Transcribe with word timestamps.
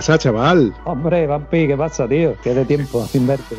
Pasa, 0.00 0.16
chaval? 0.16 0.74
Hombre, 0.86 1.26
Vampi, 1.26 1.66
¿qué 1.66 1.76
pasa, 1.76 2.08
tío? 2.08 2.34
Qué 2.42 2.54
de 2.54 2.64
tiempo 2.64 3.06
sin 3.12 3.26
verte. 3.26 3.54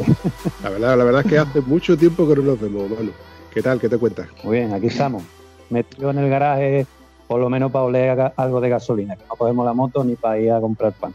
La 0.64 0.72
verdad, 0.72 0.98
la 0.98 1.04
verdad 1.04 1.22
es 1.24 1.28
que 1.28 1.38
hace 1.38 1.62
mucho 1.62 1.96
tiempo 1.96 2.28
que 2.28 2.36
no 2.38 2.42
nos 2.42 2.60
vemos, 2.60 2.90
mano. 2.90 3.12
¿Qué 3.54 3.62
tal? 3.62 3.80
¿Qué 3.80 3.88
te 3.88 4.00
cuentas? 4.00 4.28
Muy 4.44 4.58
bien, 4.58 4.74
aquí 4.74 4.88
estamos. 4.88 5.22
Metido 5.70 6.10
en 6.10 6.18
el 6.18 6.32
garaje, 6.32 6.88
por 7.28 7.40
lo 7.40 7.48
menos 7.48 7.72
para 7.72 7.86
oler 7.86 8.34
algo 8.36 8.60
de 8.60 8.70
gasolina, 8.70 9.16
que 9.18 9.24
no 9.30 9.36
podemos 9.36 9.64
la 9.64 9.74
moto 9.74 10.04
ni 10.04 10.16
para 10.16 10.40
ir 10.40 10.52
a 10.52 10.60
comprar 10.60 10.94
pan. 10.94 11.14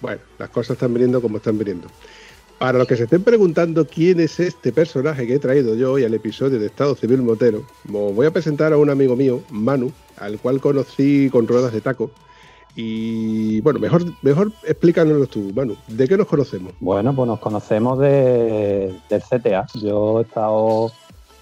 Bueno, 0.00 0.22
las 0.38 0.48
cosas 0.48 0.70
están 0.70 0.94
viniendo 0.94 1.20
como 1.20 1.36
están 1.36 1.58
viniendo. 1.58 1.88
Para 2.58 2.78
los 2.78 2.88
que 2.88 2.96
se 2.96 3.04
estén 3.04 3.24
preguntando 3.24 3.86
quién 3.86 4.20
es 4.20 4.40
este 4.40 4.72
personaje 4.72 5.26
que 5.26 5.34
he 5.34 5.38
traído 5.38 5.74
yo 5.74 5.92
hoy 5.92 6.04
al 6.04 6.14
episodio 6.14 6.58
de 6.58 6.66
Estado 6.66 6.94
Civil 6.94 7.20
Motero, 7.20 7.66
os 7.92 8.14
voy 8.14 8.24
a 8.24 8.30
presentar 8.30 8.72
a 8.72 8.78
un 8.78 8.88
amigo 8.88 9.16
mío, 9.16 9.42
Manu, 9.50 9.92
al 10.16 10.38
cual 10.38 10.62
conocí 10.62 11.28
con 11.30 11.46
ruedas 11.46 11.74
de 11.74 11.82
taco 11.82 12.10
y 12.74 13.60
bueno, 13.60 13.78
mejor, 13.78 14.02
mejor 14.22 14.52
explícanoslo 14.64 15.26
tú, 15.26 15.52
Manu. 15.54 15.76
¿De 15.88 16.08
qué 16.08 16.16
nos 16.16 16.26
conocemos? 16.26 16.72
Bueno, 16.80 17.14
pues 17.14 17.26
nos 17.26 17.38
conocemos 17.38 17.98
de, 17.98 18.94
del 19.10 19.22
CTA. 19.22 19.66
Yo 19.74 20.20
he 20.20 20.22
estado 20.22 20.90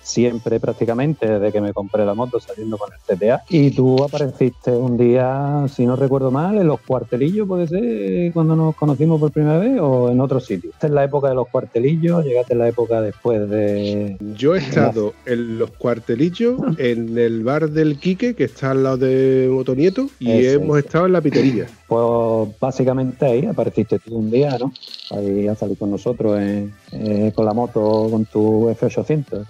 siempre 0.03 0.61
prácticamente 0.61 1.27
desde 1.27 1.53
que 1.53 1.61
me 1.61 1.73
compré 1.73 2.05
la 2.05 2.15
moto 2.15 2.41
saliendo 2.41 2.79
con 2.79 2.91
el 2.93 3.17
CTA. 3.17 3.43
Y 3.49 3.71
tú 3.71 4.03
apareciste 4.03 4.71
un 4.71 4.97
día, 4.97 5.67
si 5.75 5.87
no 5.87 5.97
recuerdo 5.97 6.31
mal, 6.31 6.59
en 6.59 6.67
los 6.67 6.81
cuartelillos, 6.81 7.47
puede 7.47 7.69
ser, 7.69 8.33
cuando 8.33 8.57
nos 8.57 8.75
conocimos 8.77 9.21
por 9.21 9.33
primera 9.33 9.59
vez, 9.59 9.79
o 9.81 10.11
en 10.11 10.21
otro 10.21 10.41
sitio. 10.41 10.71
Esta 10.71 10.87
es 10.87 10.93
la 10.93 11.05
época 11.05 11.29
de 11.29 11.35
los 11.35 11.49
cuartelillos, 11.49 12.25
llegaste 12.25 12.55
en 12.55 12.59
la 12.59 12.69
época 12.69 13.01
después 13.01 13.49
de... 13.49 14.17
Yo 14.37 14.55
he 14.55 14.59
estado 14.59 15.15
en 15.27 15.59
los 15.59 15.71
cuartelillos, 15.73 16.59
en 16.79 17.17
el 17.19 17.45
bar 17.45 17.71
del 17.71 17.99
Quique, 17.99 18.35
que 18.35 18.45
está 18.45 18.73
al 18.73 18.83
lado 18.83 18.99
de 18.99 19.49
Motonieto, 19.51 20.09
y 20.19 20.47
hemos 20.47 20.79
estado 20.79 21.07
en 21.07 21.13
la 21.13 21.21
piterilla. 21.21 21.67
Pues 21.87 22.49
básicamente 22.61 23.27
ahí 23.27 23.47
apareciste 23.47 23.99
tú 23.99 24.17
un 24.17 24.31
día, 24.31 24.57
¿no? 24.59 24.73
Ahí 25.11 25.49
a 25.49 25.55
salir 25.55 25.77
con 25.77 25.91
nosotros 25.91 26.39
eh, 26.41 27.33
con 27.35 27.45
la 27.45 27.53
moto, 27.53 28.09
con 28.11 28.25
tu 28.27 28.69
F800 28.71 29.47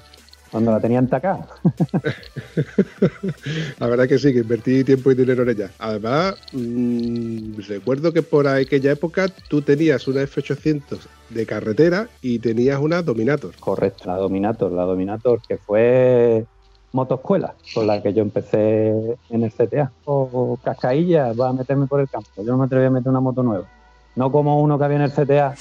cuando 0.51 0.73
la 0.73 0.81
tenían 0.81 1.09
tacada. 1.09 1.47
la 3.79 3.87
verdad 3.87 4.09
que 4.09 4.19
sí, 4.19 4.33
que 4.33 4.41
invertí 4.41 4.85
tiempo 4.85 5.11
y 5.11 5.15
dinero 5.15 5.43
en 5.45 5.51
ella. 5.51 5.71
Además, 5.79 6.37
mmm, 6.53 7.55
recuerdo 7.69 8.13
que 8.13 8.23
por 8.23 8.49
aquella 8.49 8.93
época 8.93 9.29
tú 9.49 9.63
tenías 9.63 10.09
una 10.09 10.23
F800 10.23 10.99
de 11.31 11.47
carretera 11.47 12.09
y 12.21 12.39
tenías 12.39 12.81
una 12.81 13.03
Dominator. 13.03 13.55
Correcto, 13.61 14.05
la 14.07 14.17
Dominator, 14.17 14.73
la 14.73 14.83
Dominator, 14.83 15.41
que 15.47 15.57
fue 15.57 16.45
motoscuela 16.93 17.55
con 17.73 17.87
la 17.87 18.03
que 18.03 18.13
yo 18.13 18.23
empecé 18.23 19.17
en 19.31 19.45
el 19.45 19.53
CTA. 19.53 19.93
O 20.05 20.59
cascailla, 20.63 21.33
va 21.33 21.51
a 21.51 21.53
meterme 21.53 21.87
por 21.87 22.01
el 22.01 22.09
campo. 22.09 22.29
Yo 22.37 22.45
no 22.45 22.59
me 22.59 22.65
atreví 22.65 22.87
a 22.87 22.91
meter 22.91 23.09
una 23.09 23.21
moto 23.21 23.43
nueva. 23.43 23.67
No 24.17 24.33
como 24.33 24.61
uno 24.61 24.77
que 24.77 24.85
había 24.85 24.97
en 24.97 25.03
el 25.03 25.13
CTA 25.13 25.55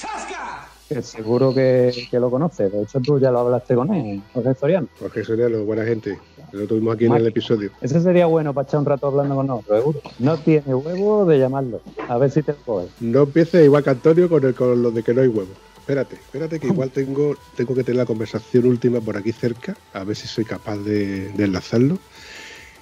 que 0.89 1.01
seguro 1.03 1.53
que, 1.53 2.07
lo 2.11 2.31
conoce. 2.31 2.69
De 2.69 2.81
hecho, 2.81 2.99
tú 2.99 3.19
ya 3.19 3.31
lo 3.31 3.39
hablaste 3.39 3.75
con 3.75 3.93
él, 3.93 4.21
Jorge 4.33 4.55
Soriano. 4.55 4.87
Jorge 4.99 5.23
Soriano, 5.23 5.63
buena 5.63 5.85
gente. 5.85 6.17
Lo 6.51 6.65
tuvimos 6.65 6.95
aquí 6.95 7.05
en 7.05 7.13
el 7.13 7.27
episodio. 7.27 7.69
Ese 7.79 8.01
sería 8.01 8.25
bueno 8.25 8.53
para 8.53 8.67
echar 8.67 8.79
un 8.79 8.85
rato 8.87 9.07
hablando 9.07 9.35
con 9.35 9.47
nosotros, 9.47 9.77
seguro. 9.77 10.01
No 10.17 10.37
tiene 10.37 10.73
huevo 10.73 11.25
de 11.25 11.37
llamarlo. 11.37 11.81
A 12.07 12.17
ver 12.17 12.31
si 12.31 12.41
te 12.41 12.53
coge. 12.53 12.87
No 12.99 13.23
empieces 13.23 13.63
igual 13.63 13.83
que 13.83 13.91
Antonio 13.91 14.27
con, 14.27 14.43
el, 14.43 14.55
con 14.55 14.81
lo 14.81 14.89
de 14.89 15.03
que 15.03 15.13
no 15.13 15.21
hay 15.21 15.27
huevo. 15.27 15.51
Espérate, 15.77 16.15
espérate 16.15 16.59
que 16.59 16.67
igual 16.67 16.89
tengo, 16.89 17.35
tengo 17.55 17.75
que 17.75 17.83
tener 17.83 17.97
la 17.97 18.05
conversación 18.05 18.65
última 18.65 18.99
por 18.99 19.17
aquí 19.17 19.31
cerca, 19.31 19.75
a 19.93 20.03
ver 20.03 20.15
si 20.15 20.27
soy 20.27 20.45
capaz 20.45 20.77
de, 20.77 21.29
enlazarlo. 21.37 21.97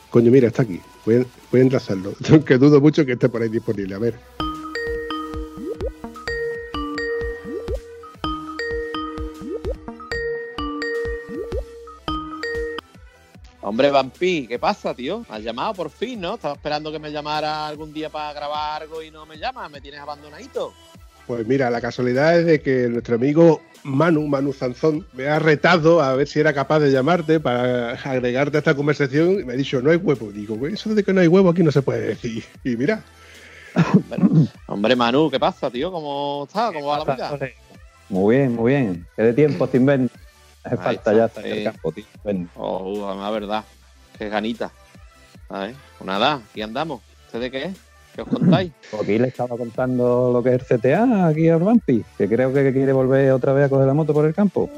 Coño, 0.09 0.31
mira, 0.31 0.47
está 0.47 0.63
aquí. 0.63 0.79
Voy 1.06 1.16
a, 1.16 1.25
voy 1.51 1.62
a 1.62 1.63
enlazarlo. 1.63 2.13
Aunque 2.29 2.57
dudo 2.57 2.79
mucho 2.79 3.06
que 3.06 3.13
esté 3.13 3.28
por 3.28 3.41
ahí 3.41 3.50
disponible. 3.50 3.96
A 3.96 4.00
ver. 4.00 4.47
Hombre, 13.67 13.91
Vampi, 13.91 14.47
¿qué 14.47 14.57
pasa, 14.57 14.94
tío? 14.94 15.25
¿Me 15.29 15.35
has 15.35 15.44
llamado 15.44 15.73
por 15.73 15.89
fin, 15.89 16.22
no? 16.22 16.35
Estaba 16.35 16.53
esperando 16.53 16.89
que 16.89 17.00
me 17.00 17.11
llamara 17.11 17.67
algún 17.67 17.91
día 17.91 18.09
para 18.09 18.31
grabar 18.31 18.83
algo 18.83 19.03
y 19.03 19.11
no 19.11 19.25
me 19.25 19.38
llamas. 19.38 19.69
¿Me 19.69 19.81
tienes 19.81 20.00
abandonadito? 20.00 20.73
Pues 21.28 21.45
mira, 21.45 21.69
la 21.69 21.81
casualidad 21.81 22.39
es 22.39 22.45
de 22.45 22.61
que 22.61 22.88
nuestro 22.88 23.16
amigo 23.16 23.61
Manu, 23.83 24.25
Manu 24.25 24.53
Zanzón, 24.53 25.05
me 25.11 25.28
ha 25.28 25.38
retado 25.39 26.01
a 26.01 26.16
ver 26.16 26.29
si 26.29 26.39
era 26.39 26.53
capaz 26.53 26.79
de 26.79 26.91
llamarte 26.91 27.41
para 27.41 27.91
agregarte 27.91 28.55
a 28.55 28.59
esta 28.59 28.73
conversación 28.73 29.41
y 29.41 29.44
me 29.44 29.51
ha 29.51 29.57
dicho, 29.57 29.81
no 29.81 29.91
hay 29.91 29.97
huevo. 29.97 30.31
Digo, 30.31 30.66
eso 30.66 30.95
de 30.95 31.03
que 31.03 31.11
no 31.11 31.19
hay 31.19 31.28
huevo 31.28 31.49
aquí 31.49 31.61
no 31.61 31.72
se 31.73 31.81
puede 31.81 32.07
decir. 32.07 32.45
Y 32.63 32.78
mira. 32.78 33.03
hombre, 34.67 34.95
Manu, 34.95 35.29
¿qué 35.29 35.41
pasa, 35.41 35.69
tío? 35.69 35.91
¿Cómo 35.91 36.45
estás? 36.47 36.72
¿Cómo 36.72 36.88
va 36.88 37.03
la 37.03 37.16
vida? 37.16 37.38
Muy 38.07 38.38
bien, 38.38 38.55
muy 38.55 38.72
bien. 38.72 39.05
¿Qué 39.17 39.23
de 39.23 39.34
tiempo 39.34 39.67
sin 39.67 39.85
ver? 39.85 40.09
Hace 40.67 40.78
falta 40.78 41.13
ya 41.13 41.25
estar 41.25 41.45
en 41.47 41.57
el 41.59 41.63
campo, 41.63 41.91
tío. 41.94 42.03
Oh, 42.55 43.16
la 43.17 43.29
verdad. 43.31 43.63
Qué 44.17 44.28
ganita. 44.28 44.69
A 45.50 45.59
ver, 45.59 45.75
pues 45.97 46.05
nada, 46.05 46.41
aquí 46.50 46.61
andamos. 46.61 47.01
¿Usted 47.25 47.39
de 47.39 47.51
qué 47.51 47.63
es? 47.66 47.78
¿Qué 48.13 48.22
os 48.22 48.28
contáis? 48.28 48.72
Pues 48.91 49.03
aquí 49.03 49.17
le 49.17 49.29
estaba 49.29 49.55
contando 49.55 50.31
lo 50.33 50.44
que 50.44 50.55
es 50.55 50.69
el 50.69 50.79
CTA 50.79 51.28
aquí 51.28 51.47
a 51.47 51.57
Rampi, 51.57 52.03
que 52.17 52.28
creo 52.28 52.51
que 52.53 52.73
quiere 52.73 52.91
volver 52.91 53.31
otra 53.31 53.53
vez 53.53 53.66
a 53.66 53.69
coger 53.69 53.88
la 53.88 53.94
moto 53.94 54.13
por 54.13 54.25
el 54.25 54.33
campo. 54.33 54.69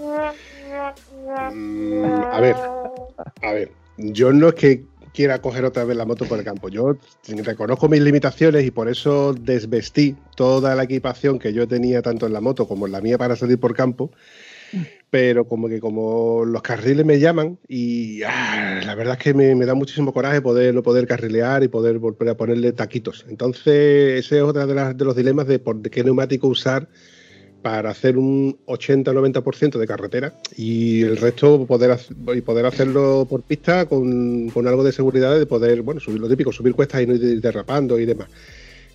Mm, 1.53 2.03
a 2.05 2.39
ver, 2.39 2.55
a 3.41 3.51
ver, 3.51 3.71
yo 3.97 4.31
no 4.31 4.49
es 4.49 4.53
que 4.55 4.83
quiera 5.11 5.41
coger 5.41 5.65
otra 5.65 5.85
vez 5.85 5.97
la 5.97 6.05
moto 6.05 6.25
por 6.25 6.37
el 6.37 6.45
campo. 6.45 6.69
Yo 6.69 6.97
reconozco 7.27 7.89
mis 7.89 8.01
limitaciones 8.01 8.63
y 8.63 8.69
por 8.69 8.89
eso 8.89 9.33
desvestí 9.33 10.15
toda 10.35 10.75
la 10.75 10.83
equipación 10.83 11.39
que 11.39 11.51
yo 11.51 11.67
tenía 11.67 12.03
tanto 12.03 12.27
en 12.27 12.33
la 12.33 12.41
moto 12.41 12.67
como 12.67 12.85
en 12.85 12.91
la 12.91 13.01
mía 13.01 13.17
para 13.17 13.35
salir 13.35 13.59
por 13.59 13.73
campo 13.73 14.11
pero 15.09 15.45
como 15.45 15.67
que 15.67 15.79
como 15.79 16.45
los 16.45 16.61
carriles 16.61 17.05
me 17.05 17.19
llaman 17.19 17.57
y 17.67 18.21
ah, 18.23 18.81
la 18.85 18.95
verdad 18.95 19.17
es 19.17 19.23
que 19.23 19.33
me, 19.33 19.65
da 19.65 19.73
muchísimo 19.73 20.13
coraje 20.13 20.41
poder 20.41 20.73
no 20.73 20.83
poder 20.83 21.07
carrilear 21.07 21.63
y 21.63 21.67
poder 21.67 21.97
volver 21.99 22.29
a 22.29 22.37
ponerle 22.37 22.71
taquitos. 22.73 23.25
Entonces 23.27 24.25
ese 24.25 24.37
es 24.37 24.43
otro 24.43 24.67
de, 24.67 24.93
de 24.93 25.05
los 25.05 25.15
dilemas 25.15 25.47
de, 25.47 25.59
por, 25.59 25.81
qué 25.81 26.03
neumático 26.03 26.47
usar 26.47 26.87
para 27.61 27.89
hacer 27.89 28.17
un 28.17 28.57
80-90% 28.67 29.77
de 29.77 29.87
carretera 29.87 30.33
y 30.55 31.01
el 31.01 31.17
resto 31.17 31.65
poder, 31.65 31.97
y 32.35 32.41
poder 32.41 32.65
hacerlo 32.65 33.25
por 33.29 33.41
pista 33.41 33.85
con, 33.85 34.51
algo 34.65 34.83
de 34.83 34.91
seguridad 34.91 35.37
de 35.37 35.45
poder, 35.45 35.81
bueno, 35.81 35.99
subir 35.99 36.19
lo 36.19 36.29
típico, 36.29 36.51
subir 36.51 36.73
cuestas 36.73 37.01
y 37.01 37.07
no 37.07 37.15
ir 37.15 37.41
derrapando 37.41 37.99
y 37.99 38.05
demás. 38.05 38.29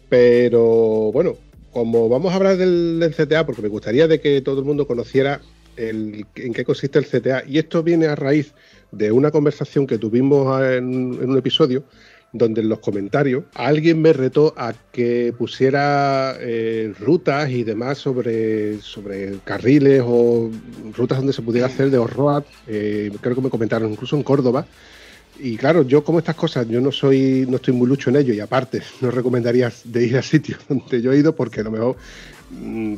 Pero 0.08 1.12
bueno, 1.12 1.34
como 1.72 2.08
vamos 2.08 2.32
a 2.32 2.37
hablar 2.37 2.56
del, 2.56 3.00
del, 3.00 3.14
CTA, 3.14 3.44
porque 3.44 3.62
me 3.62 3.69
gustaría 3.69 4.08
de 4.08 4.20
que 4.20 4.40
todo 4.40 4.61
el 4.61 4.64
mundo 4.64 4.87
conociera 4.87 5.40
en 5.76 6.53
qué 6.53 6.65
consiste 6.65 6.99
el 6.99 7.06
CTA. 7.06 7.44
Y 7.47 7.59
esto 7.59 7.82
viene 7.82 8.06
a 8.06 8.15
raíz 8.15 8.53
de 8.97 9.12
una 9.12 9.31
conversación 9.31 9.87
que 9.87 9.99
tuvimos 9.99 10.62
en, 10.62 10.85
un 10.85 11.38
episodio 11.38 11.85
donde 12.32 12.62
en 12.62 12.69
los 12.69 12.81
comentarios 12.81 13.44
alguien 13.55 14.03
me 14.03 14.12
retó 14.12 14.55
a 14.56 14.75
que 14.93 15.32
pusiera 15.38 16.35
eh, 16.41 16.93
rutas 16.99 17.49
y 17.50 17.62
demás 17.62 17.99
sobre, 17.99 18.81
sobre 18.81 19.38
carriles 19.44 20.03
o 20.05 20.50
rutas 20.97 21.19
donde 21.19 21.32
se 21.32 21.43
pudiera 21.43 21.69
hacer 21.69 21.91
de 21.91 21.99
off-road. 21.99 22.43
Eh, 22.67 23.12
creo 23.21 23.37
que 23.37 23.41
me 23.41 23.50
comentaron 23.50 23.93
incluso 23.93 24.17
en 24.17 24.25
Córdoba. 24.25 24.67
Y 25.38 25.56
claro, 25.56 25.82
yo 25.82 26.05
como 26.05 26.19
estas 26.19 26.37
cosas, 26.37 26.69
yo 26.69 26.81
no 26.81 26.93
soy, 26.93 27.44
no 27.49 27.56
estoy 27.56 27.75
muy 27.75 27.88
lucho 27.88 28.11
en 28.11 28.17
ello 28.17 28.35
y 28.35 28.41
aparte 28.41 28.82
no 29.00 29.11
recomendaría 29.11 29.73
de 29.85 30.06
ir 30.06 30.17
a 30.17 30.23
sitios 30.23 30.61
donde 30.69 31.03
yo 31.03 31.12
he 31.12 31.19
ido 31.19 31.35
porque 31.37 31.61
a 31.61 31.65
lo 31.65 31.71
mejor 31.71 31.97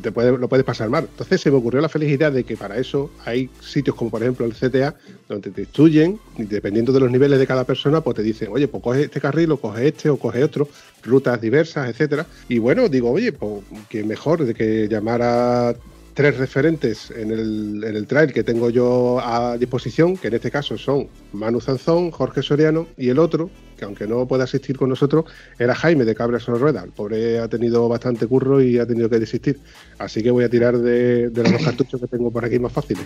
te 0.03 0.12
puede, 0.12 0.37
lo 0.37 0.49
puedes 0.49 0.64
pasar 0.64 0.88
mal. 0.88 1.06
Entonces 1.11 1.41
se 1.41 1.50
me 1.50 1.56
ocurrió 1.56 1.81
la 1.81 1.88
felicidad 1.88 2.32
de 2.32 2.44
que 2.44 2.56
para 2.56 2.76
eso 2.79 3.11
hay 3.25 3.50
sitios 3.61 3.97
como 3.97 4.11
por 4.11 4.23
ejemplo 4.23 4.47
el 4.47 4.55
CTA, 4.55 4.94
donde 5.29 5.50
te 5.50 5.62
instruyen, 5.62 6.19
dependiendo 6.38 6.93
de 6.93 7.00
los 7.00 7.11
niveles 7.11 7.38
de 7.38 7.47
cada 7.47 7.64
persona, 7.64 8.00
pues 8.00 8.17
te 8.17 8.23
dicen, 8.23 8.49
oye, 8.53 8.69
pues 8.69 8.82
coge 8.82 9.03
este 9.03 9.20
carril 9.20 9.53
o 9.53 9.56
coge 9.56 9.88
este 9.88 10.08
o 10.11 10.17
coge 10.17 10.43
otro, 10.44 10.69
rutas 11.03 11.41
diversas, 11.41 11.88
etcétera. 11.88 12.26
Y 12.49 12.58
bueno, 12.58 12.88
digo, 12.88 13.11
oye, 13.11 13.32
pues 13.32 13.62
que 13.88 14.05
mejor 14.05 14.44
de 14.44 14.55
que 14.55 14.88
llamar 14.88 15.23
a 15.23 15.75
tres 16.14 16.38
referentes 16.38 17.11
en 17.11 17.31
el, 17.31 17.85
en 17.85 17.94
el 17.94 18.06
trail 18.06 18.32
que 18.32 18.43
tengo 18.43 18.70
yo 18.70 19.20
a 19.20 19.59
disposición, 19.59 20.17
que 20.17 20.29
en 20.29 20.35
este 20.35 20.50
caso 20.50 20.79
son 20.79 21.09
Manu 21.32 21.61
Zanzón, 21.61 22.11
Jorge 22.11 22.43
Soriano 22.43 22.87
y 22.97 23.11
el 23.11 23.19
otro, 23.19 23.50
que 23.76 23.84
aunque 23.84 24.06
no 24.06 24.26
pueda 24.26 24.44
asistir 24.44 24.76
con 24.76 24.88
nosotros, 24.88 25.26
era 25.58 25.75
Jaime 25.75 26.05
de 26.05 26.14
Cabra 26.14 26.40
sobre 26.40 26.61
Rueda. 26.61 26.82
El 26.84 26.90
pobre 26.90 27.38
ha 27.38 27.49
tenido 27.49 27.88
bastante 27.88 28.26
curro 28.26 28.61
y 28.61 28.78
ha 28.78 28.87
tenido 28.87 29.08
que 29.08 29.19
desistir. 29.19 29.58
Así 29.99 30.23
que 30.23 30.31
voy 30.31 30.44
a 30.44 30.49
tirar 30.49 30.78
de, 30.78 31.31
de 31.31 31.50
los 31.50 31.62
cartuchos 31.62 32.00
que 32.00 32.06
tengo 32.06 32.31
por 32.31 32.44
aquí 32.44 32.58
más 32.58 32.73
fáciles. 32.73 33.05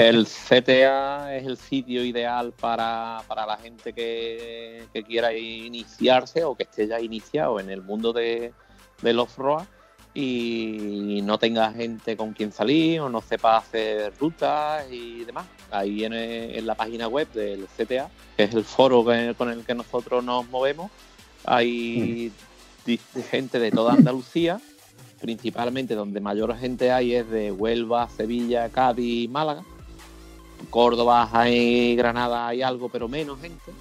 El 0.00 0.26
CTA 0.26 1.36
es 1.36 1.46
el 1.46 1.58
sitio 1.58 2.02
ideal 2.02 2.54
para, 2.58 3.22
para 3.28 3.44
la 3.44 3.58
gente 3.58 3.92
que, 3.92 4.86
que, 4.94 5.02
quiera 5.02 5.36
iniciarse 5.36 6.42
o 6.42 6.54
que 6.54 6.62
esté 6.62 6.86
ya 6.86 6.98
iniciado 6.98 7.60
en 7.60 7.68
el 7.68 7.82
mundo 7.82 8.14
de, 8.14 8.54
de 9.02 9.12
los 9.12 9.36
ROA 9.36 9.66
y 10.14 11.20
no 11.22 11.38
tenga 11.38 11.70
gente 11.72 12.16
con 12.16 12.32
quien 12.32 12.50
salir 12.50 13.02
o 13.02 13.10
no 13.10 13.20
sepa 13.20 13.58
hacer 13.58 14.14
rutas 14.18 14.86
y 14.90 15.26
demás. 15.26 15.44
Ahí 15.70 16.02
en, 16.02 16.14
en 16.14 16.66
la 16.66 16.76
página 16.76 17.06
web 17.06 17.30
del 17.34 17.66
CTA, 17.66 18.08
que 18.38 18.44
es 18.44 18.54
el 18.54 18.64
foro 18.64 19.04
que, 19.04 19.34
con 19.36 19.50
el 19.50 19.66
que 19.66 19.74
nosotros 19.74 20.24
nos 20.24 20.48
movemos, 20.48 20.90
hay 21.44 22.32
mm. 22.86 23.20
gente 23.30 23.58
de 23.58 23.70
toda 23.70 23.92
Andalucía, 23.92 24.62
principalmente 25.20 25.94
donde 25.94 26.20
mayor 26.20 26.56
gente 26.56 26.90
hay 26.90 27.16
es 27.16 27.28
de 27.28 27.52
Huelva, 27.52 28.08
Sevilla, 28.08 28.70
Cádiz 28.70 29.24
y 29.24 29.28
Málaga 29.28 29.62
Córdoba 30.68 31.28
y 31.48 31.96
Granada 31.96 32.48
hay 32.48 32.62
algo, 32.62 32.88
pero 32.88 33.08
menos 33.08 33.40
gente. 33.40 33.72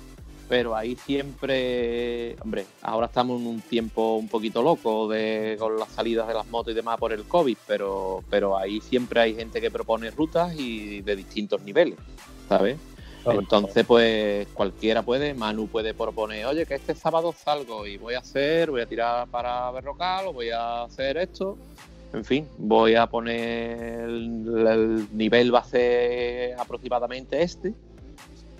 Pero 0.47 0.75
ahí 0.75 0.95
siempre, 0.95 2.35
hombre, 2.41 2.65
ahora 2.81 3.05
estamos 3.05 3.39
en 3.39 3.45
un 3.45 3.61
tiempo 3.61 4.15
un 4.15 4.27
poquito 4.27 4.63
loco 4.63 5.07
de, 5.07 5.55
con 5.59 5.77
las 5.77 5.89
salidas 5.89 6.27
de 6.27 6.33
las 6.33 6.47
motos 6.47 6.71
y 6.71 6.75
demás 6.75 6.97
por 6.97 7.13
el 7.13 7.25
COVID, 7.25 7.57
pero, 7.67 8.23
pero 8.31 8.57
ahí 8.57 8.81
siempre 8.81 9.19
hay 9.19 9.35
gente 9.35 9.61
que 9.61 9.69
propone 9.69 10.09
rutas 10.09 10.55
y 10.57 11.01
de 11.01 11.15
distintos 11.15 11.61
niveles, 11.61 11.99
¿sabes? 12.47 12.77
Entonces, 13.25 13.85
pues 13.85 14.47
cualquiera 14.53 15.03
puede, 15.03 15.35
Manu 15.35 15.67
puede 15.67 15.93
proponer, 15.93 16.45
oye, 16.47 16.65
que 16.65 16.75
este 16.75 16.95
sábado 16.95 17.31
salgo 17.37 17.85
y 17.85 17.97
voy 17.97 18.15
a 18.15 18.19
hacer, 18.19 18.71
voy 18.71 18.81
a 18.81 18.87
tirar 18.87 19.27
para 19.27 19.69
Berrocal 19.69 20.27
o 20.27 20.33
voy 20.33 20.49
a 20.49 20.83
hacer 20.83 21.17
esto 21.17 21.57
en 22.13 22.25
fin, 22.25 22.47
voy 22.57 22.95
a 22.95 23.07
poner 23.07 24.00
el, 24.09 25.07
nivel 25.15 25.51
base 25.51 26.56
aproximadamente 26.57 27.41
este. 27.41 27.73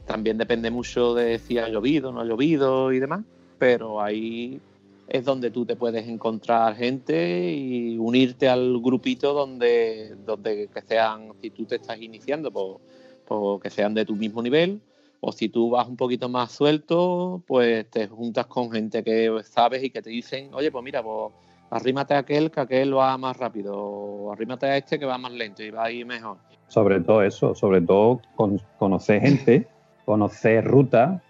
También 0.06 0.38
depende 0.38 0.72
mucho 0.72 1.13
de 1.13 1.40
si 1.40 1.57
ha 1.57 1.68
llovido, 1.68 2.12
no 2.12 2.22
ha 2.22 2.25
llovido 2.25 2.92
y 2.92 3.00
demás, 3.00 3.22
pero 3.57 4.01
ahí 4.01 4.60
es 5.07 5.25
donde 5.25 5.50
tú 5.50 5.66
te 5.66 5.75
puedes 5.75 6.07
encontrar 6.07 6.75
gente 6.75 7.51
y 7.51 7.98
unirte 7.98 8.48
al 8.48 8.80
grupito 8.80 9.34
donde, 9.34 10.16
donde 10.25 10.68
que 10.68 10.81
sean, 10.81 11.31
si 11.42 11.50
tú 11.50 11.66
te 11.66 11.75
estás 11.75 12.00
iniciando, 12.00 12.51
pues, 12.51 12.78
pues 13.25 13.62
que 13.62 13.69
sean 13.72 13.96
de 13.96 14.06
tu 14.06 14.16
mismo 14.16 14.42
nivel, 14.44 14.81
o 15.22 15.31
si 15.31 15.50
tú 15.50 15.72
vas 15.72 15.88
un 15.88 15.98
poquito 15.98 16.30
más 16.30 16.51
suelto, 16.51 17.44
pues 17.48 17.90
te 17.90 18.07
juntas 18.07 18.46
con 18.46 18.72
gente 18.72 19.04
que 19.04 19.42
sabes 19.44 19.84
y 19.84 19.90
que 19.90 20.01
te 20.01 20.12
dicen, 20.12 20.54
oye, 20.54 20.72
pues 20.72 20.84
mira, 20.84 21.04
pues 21.04 21.34
arrímate 21.69 22.13
a 22.13 22.19
aquel 22.19 22.51
que 22.51 22.60
aquel 22.60 22.95
va 22.95 23.18
más 23.18 23.38
rápido, 23.38 23.75
o 23.77 24.31
arrímate 24.31 24.66
a 24.66 24.77
este 24.77 25.00
que 25.00 25.06
va 25.06 25.18
más 25.18 25.31
lento 25.31 25.63
y 25.63 25.69
va 25.69 25.86
a 25.86 25.92
ir 25.92 26.06
mejor. 26.06 26.38
Sobre 26.68 27.00
todo 27.00 27.24
eso, 27.24 27.56
sobre 27.56 27.81
todo 27.81 28.21
con, 28.36 28.62
conocer 28.77 29.21
gente, 29.21 29.68
conocer 30.06 30.66
ruta, 30.66 31.21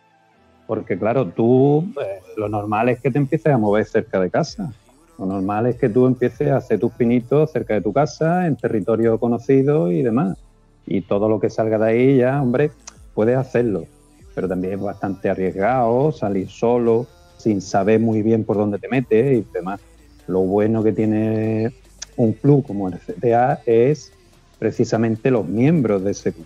porque 0.68 0.98
claro, 0.98 1.28
tú 1.28 1.92
eh, 2.02 2.22
lo 2.38 2.48
normal 2.48 2.90
es 2.90 3.02
que 3.02 3.12
te 3.12 3.18
empieces 3.18 3.52
a 3.52 3.58
mover 3.58 3.86
cerca 3.86 4.20
de 4.20 4.30
casa. 4.30 4.72
Lo 5.18 5.26
normal 5.26 5.66
es 5.66 5.76
que 5.76 5.90
tú 5.90 6.06
empieces 6.06 6.50
a 6.50 6.58
hacer 6.58 6.80
tus 6.80 6.94
pinitos 6.94 7.52
cerca 7.52 7.74
de 7.74 7.82
tu 7.82 7.92
casa, 7.92 8.48
en 8.48 8.56
territorio 8.56 9.20
conocido 9.20 9.92
y 9.92 10.02
demás. 10.02 10.38
Y 10.86 11.02
todo 11.02 11.28
lo 11.28 11.40
que 11.40 11.50
salga 11.50 11.78
de 11.78 11.90
ahí 11.90 12.18
ya, 12.18 12.42
hombre, 12.42 12.72
puedes 13.14 13.36
hacerlo. 13.36 13.86
Pero 14.34 14.48
también 14.48 14.76
es 14.76 14.80
bastante 14.80 15.30
arriesgado 15.30 16.12
salir 16.12 16.50
solo, 16.50 17.06
sin 17.38 17.62
saber 17.62 18.00
muy 18.00 18.22
bien 18.22 18.46
por 18.46 18.56
dónde 18.56 18.80
te 18.80 18.88
metes 18.88 19.40
y 19.40 19.52
demás. 19.52 19.82
Lo 20.30 20.42
bueno 20.42 20.84
que 20.84 20.94
tiene 20.94 21.72
un 22.16 22.34
club 22.34 22.66
como 22.66 22.88
el 22.88 23.00
CTA 23.00 23.62
es 23.66 24.12
precisamente 24.60 25.32
los 25.32 25.48
miembros 25.48 26.04
de 26.04 26.12
ese 26.12 26.34
club. 26.34 26.46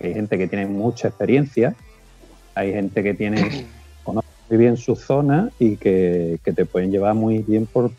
Hay 0.00 0.14
gente 0.14 0.38
que 0.38 0.46
tiene 0.48 0.66
mucha 0.66 1.08
experiencia, 1.08 1.74
hay 2.54 2.72
gente 2.72 3.02
que 3.02 3.12
tiene 3.12 3.66
conoce 4.04 4.28
muy 4.48 4.58
bien 4.58 4.78
su 4.78 4.96
zona 4.96 5.50
y 5.58 5.76
que, 5.76 6.40
te 6.42 6.64
pueden 6.64 6.90
llevar 6.90 7.14
muy 7.14 7.38
bien 7.42 7.66
por, 7.66 7.92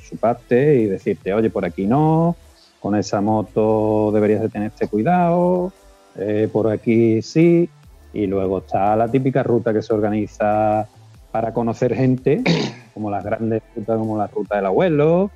su 0.00 0.16
parte 0.18 0.76
y 0.76 0.84
decirte, 0.84 1.32
oye, 1.32 1.48
por 1.48 1.64
aquí 1.64 1.86
no, 1.86 2.36
con 2.78 2.96
esa 2.96 3.22
moto 3.22 4.10
deberías 4.12 4.42
de 4.42 4.50
tener 4.50 4.72
este 4.72 4.88
cuidado, 4.88 5.72
eh, 6.16 6.50
por 6.52 6.68
aquí 6.68 7.22
sí. 7.22 7.70
Y 8.12 8.26
luego 8.26 8.58
está 8.58 8.94
la 8.94 9.10
típica 9.10 9.42
ruta 9.42 9.72
que 9.72 9.82
se 9.82 9.92
organiza 9.94 10.86
para 11.32 11.52
conocer 11.52 11.94
gente, 11.94 12.42
como 12.96 13.10
las 13.10 13.22
grandes 13.22 13.62
rutas 13.76 13.98
como 13.98 14.16
la 14.16 14.26
ruta 14.26 14.56
del 14.56 14.64
abuelo, 14.64 15.30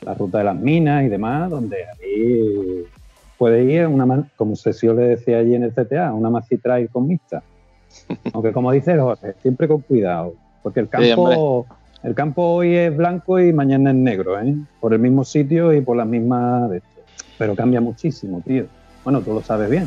la 0.00 0.14
ruta 0.14 0.38
de 0.38 0.44
las 0.44 0.56
minas 0.56 1.04
y 1.04 1.08
demás, 1.08 1.50
donde 1.50 1.76
ahí 1.84 2.84
puede 3.36 3.64
ir, 3.64 3.86
una, 3.86 4.26
como 4.34 4.56
Sesio 4.56 4.94
le 4.94 5.08
decía 5.08 5.36
allí 5.36 5.54
en 5.54 5.62
el 5.62 5.74
CTA, 5.74 6.14
una 6.14 6.30
macitra 6.30 6.78
con 6.86 7.06
mixta. 7.06 7.42
Aunque 8.32 8.50
como 8.52 8.72
dice 8.72 8.98
Jorge, 8.98 9.34
siempre 9.42 9.68
con 9.68 9.82
cuidado, 9.82 10.32
porque 10.62 10.80
el 10.80 10.88
campo, 10.88 11.66
el 12.02 12.14
campo 12.14 12.44
hoy 12.44 12.76
es 12.76 12.96
blanco 12.96 13.38
y 13.38 13.52
mañana 13.52 13.90
es 13.90 13.96
negro, 13.96 14.40
¿eh? 14.40 14.56
por 14.80 14.94
el 14.94 14.98
mismo 14.98 15.22
sitio 15.22 15.74
y 15.74 15.82
por 15.82 15.98
las 15.98 16.06
mismas... 16.06 16.70
Pero 17.36 17.54
cambia 17.54 17.82
muchísimo, 17.82 18.40
tío. 18.40 18.64
Bueno, 19.04 19.20
tú 19.20 19.34
lo 19.34 19.42
sabes 19.42 19.68
bien. 19.68 19.86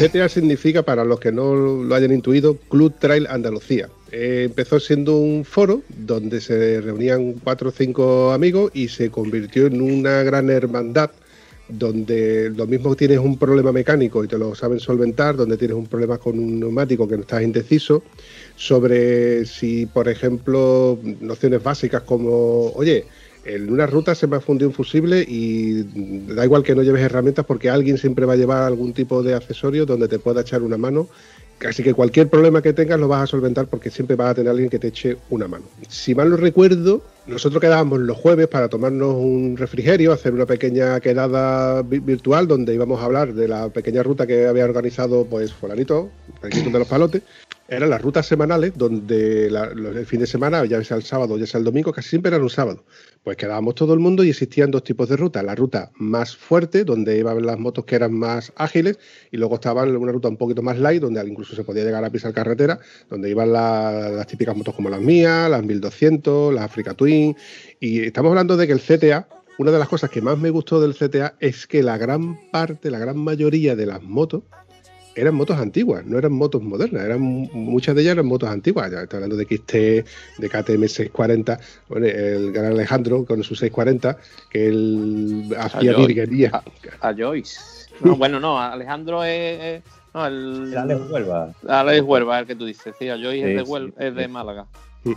GTA 0.00 0.30
significa, 0.30 0.82
para 0.82 1.04
los 1.04 1.20
que 1.20 1.30
no 1.30 1.54
lo 1.54 1.94
hayan 1.94 2.10
intuido, 2.10 2.56
Club 2.70 2.94
Trail 2.98 3.26
Andalucía. 3.28 3.90
Eh, 4.10 4.44
empezó 4.46 4.80
siendo 4.80 5.18
un 5.18 5.44
foro 5.44 5.82
donde 5.88 6.40
se 6.40 6.80
reunían 6.80 7.34
cuatro 7.34 7.68
o 7.68 7.72
cinco 7.72 8.32
amigos 8.32 8.70
y 8.72 8.88
se 8.88 9.10
convirtió 9.10 9.66
en 9.66 9.82
una 9.82 10.22
gran 10.22 10.48
hermandad 10.48 11.10
donde 11.68 12.50
lo 12.50 12.66
mismo 12.66 12.96
tienes 12.96 13.18
un 13.18 13.38
problema 13.38 13.72
mecánico 13.72 14.24
y 14.24 14.28
te 14.28 14.38
lo 14.38 14.54
saben 14.54 14.80
solventar, 14.80 15.36
donde 15.36 15.58
tienes 15.58 15.76
un 15.76 15.86
problema 15.86 16.16
con 16.16 16.38
un 16.38 16.58
neumático 16.58 17.06
que 17.06 17.16
no 17.16 17.22
estás 17.22 17.42
indeciso, 17.42 18.02
sobre 18.56 19.44
si, 19.44 19.84
por 19.84 20.08
ejemplo, 20.08 20.98
nociones 21.20 21.62
básicas 21.62 22.02
como, 22.02 22.72
oye, 22.72 23.04
en 23.44 23.72
una 23.72 23.86
ruta 23.86 24.14
se 24.14 24.26
me 24.26 24.36
ha 24.36 24.40
fundido 24.40 24.68
un 24.68 24.74
fusible 24.74 25.24
y 25.26 25.82
da 26.34 26.44
igual 26.44 26.62
que 26.62 26.74
no 26.74 26.82
lleves 26.82 27.02
herramientas 27.02 27.44
porque 27.46 27.70
alguien 27.70 27.98
siempre 27.98 28.26
va 28.26 28.34
a 28.34 28.36
llevar 28.36 28.62
algún 28.62 28.92
tipo 28.92 29.22
de 29.22 29.34
accesorio 29.34 29.86
donde 29.86 30.08
te 30.08 30.18
pueda 30.18 30.42
echar 30.42 30.62
una 30.62 30.76
mano. 30.76 31.08
Así 31.66 31.82
que 31.82 31.92
cualquier 31.92 32.28
problema 32.28 32.62
que 32.62 32.72
tengas 32.72 32.98
lo 32.98 33.06
vas 33.06 33.22
a 33.22 33.26
solventar 33.26 33.66
porque 33.66 33.90
siempre 33.90 34.16
vas 34.16 34.30
a 34.30 34.34
tener 34.34 34.50
alguien 34.50 34.70
que 34.70 34.78
te 34.78 34.88
eche 34.88 35.18
una 35.28 35.46
mano. 35.46 35.64
Si 35.88 36.14
mal 36.14 36.30
no 36.30 36.36
recuerdo, 36.36 37.02
nosotros 37.26 37.60
quedábamos 37.60 38.00
los 38.00 38.16
jueves 38.16 38.48
para 38.48 38.68
tomarnos 38.68 39.14
un 39.14 39.56
refrigerio, 39.58 40.12
hacer 40.12 40.32
una 40.32 40.46
pequeña 40.46 41.00
quedada 41.00 41.82
virtual 41.82 42.48
donde 42.48 42.74
íbamos 42.74 43.00
a 43.00 43.04
hablar 43.04 43.34
de 43.34 43.46
la 43.46 43.68
pequeña 43.68 44.02
ruta 44.02 44.26
que 44.26 44.46
había 44.46 44.64
organizado 44.64 45.26
pues 45.26 45.52
Fulanito, 45.52 46.10
el 46.42 46.72
de 46.72 46.78
los 46.78 46.88
Palotes, 46.88 47.22
eran 47.70 47.88
las 47.88 48.02
rutas 48.02 48.26
semanales 48.26 48.72
donde 48.76 49.46
el 49.46 50.06
fin 50.06 50.18
de 50.20 50.26
semana, 50.26 50.64
ya 50.64 50.82
sea 50.82 50.96
el 50.96 51.04
sábado, 51.04 51.38
ya 51.38 51.46
sea 51.46 51.58
el 51.58 51.64
domingo, 51.64 51.92
casi 51.92 52.08
siempre 52.10 52.30
eran 52.30 52.42
un 52.42 52.50
sábado. 52.50 52.84
Pues 53.22 53.36
quedábamos 53.36 53.76
todo 53.76 53.94
el 53.94 54.00
mundo 54.00 54.24
y 54.24 54.30
existían 54.30 54.72
dos 54.72 54.82
tipos 54.82 55.08
de 55.08 55.16
rutas. 55.16 55.44
La 55.44 55.54
ruta 55.54 55.92
más 55.94 56.36
fuerte, 56.36 56.84
donde 56.84 57.16
iban 57.16 57.46
las 57.46 57.58
motos 57.58 57.84
que 57.84 57.94
eran 57.94 58.12
más 58.12 58.52
ágiles, 58.56 58.98
y 59.30 59.36
luego 59.36 59.54
estaba 59.54 59.84
una 59.84 60.10
ruta 60.10 60.28
un 60.28 60.36
poquito 60.36 60.62
más 60.62 60.78
light, 60.78 61.00
donde 61.00 61.24
incluso 61.28 61.54
se 61.54 61.62
podía 61.62 61.84
llegar 61.84 62.04
a 62.04 62.10
pisar 62.10 62.32
carretera, 62.32 62.80
donde 63.08 63.30
iban 63.30 63.52
las 63.52 64.26
típicas 64.26 64.56
motos 64.56 64.74
como 64.74 64.90
las 64.90 65.00
mías, 65.00 65.48
las 65.48 65.62
1200, 65.62 66.52
las 66.52 66.64
Africa 66.64 66.94
Twin. 66.94 67.36
Y 67.78 68.00
estamos 68.00 68.30
hablando 68.30 68.56
de 68.56 68.66
que 68.66 68.72
el 68.72 68.80
CTA 68.80 69.28
una 69.58 69.72
de 69.72 69.78
las 69.78 69.88
cosas 69.88 70.08
que 70.08 70.22
más 70.22 70.38
me 70.38 70.48
gustó 70.48 70.80
del 70.80 70.94
CTA 70.94 71.34
es 71.38 71.66
que 71.66 71.82
la 71.82 71.98
gran 71.98 72.50
parte, 72.50 72.90
la 72.90 72.98
gran 72.98 73.18
mayoría 73.18 73.76
de 73.76 73.84
las 73.84 74.02
motos 74.02 74.44
eran 75.14 75.34
motos 75.34 75.58
antiguas, 75.58 76.04
no 76.06 76.18
eran 76.18 76.32
motos 76.32 76.62
modernas, 76.62 77.04
eran 77.04 77.20
muchas 77.20 77.94
de 77.94 78.02
ellas 78.02 78.12
eran 78.12 78.26
motos 78.26 78.48
antiguas. 78.48 78.90
Ya 78.90 79.02
estoy 79.02 79.16
hablando 79.18 79.36
de 79.36 79.44
XT, 79.44 79.72
de 79.72 80.48
KTM 80.48 80.88
640, 80.88 81.60
el 81.96 82.52
gran 82.52 82.66
Alejandro 82.66 83.24
con 83.24 83.42
su 83.42 83.54
640, 83.54 84.16
que 84.50 84.68
él 84.68 85.54
hacía 85.58 85.96
virguería. 85.96 86.62
A, 87.00 87.14
Joyce. 87.14 87.88
No, 88.00 88.16
bueno, 88.16 88.40
no, 88.40 88.58
Alejandro 88.58 89.24
es. 89.24 89.82
No, 90.14 90.26
el, 90.26 90.76
Alex 90.76 91.00
Huelva. 91.10 91.54
Alex 91.68 92.02
Huelva, 92.02 92.38
el 92.40 92.46
que 92.46 92.56
tú 92.56 92.64
dices. 92.64 92.94
Sí, 92.98 93.08
a 93.08 93.16
Joyce 93.16 93.56
es, 93.56 93.68
de, 93.68 93.92
es 93.98 94.14
de 94.14 94.28
Málaga. 94.28 94.66
Mm. 95.04 95.12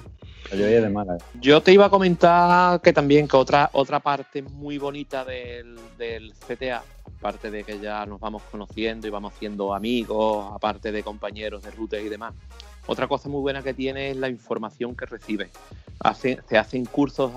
Yo 0.51 0.65
de 0.65 0.89
Málaga. 0.89 1.23
Yo 1.39 1.61
te 1.61 1.71
iba 1.71 1.85
a 1.85 1.89
comentar 1.89 2.81
que 2.81 2.93
también 2.93 3.27
que 3.27 3.37
otra, 3.37 3.69
otra 3.73 3.99
parte 3.99 4.41
muy 4.41 4.77
bonita 4.77 5.25
del, 5.25 5.77
del 5.97 6.33
CTA 6.33 6.83
aparte 7.23 7.49
de 7.49 7.63
que 7.63 7.79
ya 7.79 8.05
nos 8.05 8.19
vamos 8.19 8.43
conociendo 8.51 9.07
y 9.07 9.09
vamos 9.09 9.33
haciendo 9.33 9.73
amigos, 9.73 10.45
aparte 10.53 10.91
de 10.91 11.03
compañeros 11.03 11.63
de 11.63 11.71
rutas 11.71 12.01
y 12.01 12.09
demás. 12.09 12.33
Otra 12.85 13.07
cosa 13.07 13.29
muy 13.29 13.39
buena 13.39 13.63
que 13.63 13.73
tiene 13.73 14.11
es 14.11 14.17
la 14.17 14.27
información 14.27 14.93
que 14.93 15.05
recibe. 15.05 15.49
se 16.17 16.57
hacen 16.57 16.83
cursos 16.83 17.31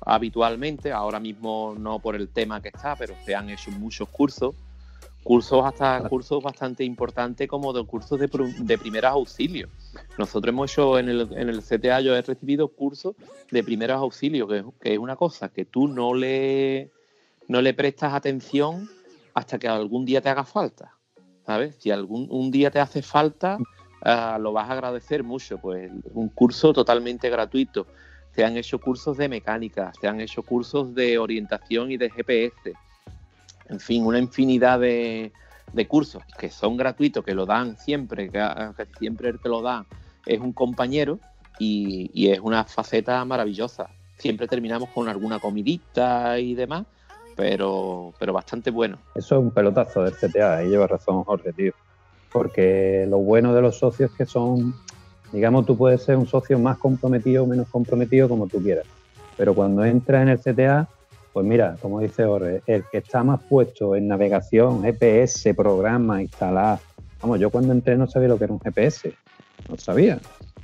habitualmente, 0.00 0.90
ahora 0.90 1.20
mismo 1.20 1.74
no 1.78 1.98
por 1.98 2.16
el 2.16 2.30
tema 2.30 2.62
que 2.62 2.68
está, 2.68 2.96
pero 2.96 3.14
se 3.26 3.34
han 3.34 3.50
hecho 3.50 3.70
muchos 3.72 4.08
cursos, 4.08 4.54
cursos 5.22 5.66
hasta 5.66 6.08
cursos 6.08 6.42
bastante 6.42 6.82
importantes 6.82 7.46
como 7.46 7.74
de 7.74 7.84
cursos 7.84 8.18
de, 8.18 8.30
de 8.60 8.78
primeros 8.78 9.10
auxilios. 9.10 9.68
Nosotros 10.16 10.50
hemos 10.50 10.72
hecho 10.72 10.98
en 10.98 11.10
el, 11.10 11.28
en 11.32 11.50
el 11.50 11.62
CTA, 11.62 12.00
yo 12.00 12.16
he 12.16 12.22
recibido 12.22 12.68
cursos 12.68 13.16
de 13.50 13.62
primeros 13.62 13.98
auxilios, 13.98 14.48
que, 14.48 14.64
que 14.80 14.94
es 14.94 14.98
una 14.98 15.16
cosa 15.16 15.50
que 15.50 15.66
tú 15.66 15.88
no 15.88 16.14
le 16.14 16.90
no 17.48 17.62
le 17.62 17.74
prestas 17.74 18.12
atención 18.12 18.88
hasta 19.34 19.58
que 19.58 19.66
algún 19.66 20.04
día 20.04 20.20
te 20.20 20.28
haga 20.28 20.44
falta. 20.44 20.94
¿Sabes? 21.46 21.76
Si 21.78 21.90
algún 21.90 22.28
un 22.30 22.50
día 22.50 22.70
te 22.70 22.78
hace 22.78 23.00
falta, 23.00 23.58
ah, 24.02 24.38
lo 24.38 24.52
vas 24.52 24.68
a 24.68 24.74
agradecer 24.74 25.24
mucho. 25.24 25.58
Pues 25.58 25.90
un 26.12 26.28
curso 26.28 26.72
totalmente 26.74 27.30
gratuito. 27.30 27.86
Se 28.34 28.44
han 28.44 28.56
hecho 28.56 28.78
cursos 28.78 29.16
de 29.16 29.28
mecánica, 29.28 29.90
se 29.98 30.06
han 30.06 30.20
hecho 30.20 30.42
cursos 30.42 30.94
de 30.94 31.18
orientación 31.18 31.90
y 31.90 31.96
de 31.96 32.10
GPS. 32.10 32.74
En 33.70 33.80
fin, 33.80 34.04
una 34.04 34.18
infinidad 34.18 34.78
de, 34.78 35.32
cursos 35.88 36.22
que 36.38 36.50
son 36.50 36.76
gratuitos, 36.76 37.24
que 37.24 37.34
lo 37.34 37.46
dan 37.46 37.76
siempre, 37.78 38.30
que, 38.30 38.46
siempre 38.98 39.30
el 39.30 39.40
que 39.40 39.48
lo 39.48 39.62
da 39.62 39.86
es 40.26 40.40
un 40.40 40.52
compañero 40.52 41.18
y, 41.58 42.10
y 42.12 42.28
es 42.28 42.40
una 42.40 42.64
faceta 42.64 43.24
maravillosa. 43.24 43.88
Siempre 44.18 44.46
terminamos 44.46 44.90
con 44.90 45.08
alguna 45.08 45.38
comidita 45.38 46.38
y 46.38 46.54
demás 46.54 46.84
pero, 47.38 48.12
pero 48.18 48.32
bastante 48.32 48.72
bueno. 48.72 48.98
Eso 49.14 49.36
es 49.36 49.40
un 49.40 49.52
pelotazo 49.52 50.02
del 50.02 50.12
CTA, 50.12 50.56
ahí 50.56 50.70
lleva 50.70 50.88
razón 50.88 51.22
Jorge, 51.22 51.52
tío. 51.52 51.72
Porque 52.32 53.06
lo 53.08 53.18
bueno 53.18 53.54
de 53.54 53.62
los 53.62 53.78
socios 53.78 54.10
que 54.18 54.26
son, 54.26 54.74
digamos, 55.32 55.64
tú 55.64 55.76
puedes 55.78 56.02
ser 56.02 56.16
un 56.16 56.26
socio 56.26 56.58
más 56.58 56.78
comprometido 56.78 57.44
o 57.44 57.46
menos 57.46 57.68
comprometido 57.68 58.28
como 58.28 58.48
tú 58.48 58.60
quieras. 58.60 58.86
Pero 59.36 59.54
cuando 59.54 59.84
entras 59.84 60.22
en 60.22 60.30
el 60.30 60.40
CTA, 60.40 60.88
pues 61.32 61.46
mira, 61.46 61.76
como 61.80 62.00
dice 62.00 62.24
Jorge, 62.24 62.60
el 62.66 62.82
que 62.90 62.98
está 62.98 63.22
más 63.22 63.40
puesto 63.48 63.94
en 63.94 64.08
navegación, 64.08 64.82
GPS, 64.82 65.54
programa, 65.54 66.20
instalar. 66.20 66.80
Vamos, 67.22 67.38
yo 67.38 67.50
cuando 67.50 67.72
entré 67.72 67.96
no 67.96 68.08
sabía 68.08 68.26
lo 68.26 68.36
que 68.36 68.44
era 68.44 68.52
un 68.52 68.60
GPS, 68.60 69.14
no 69.68 69.76
sabía. 69.76 70.18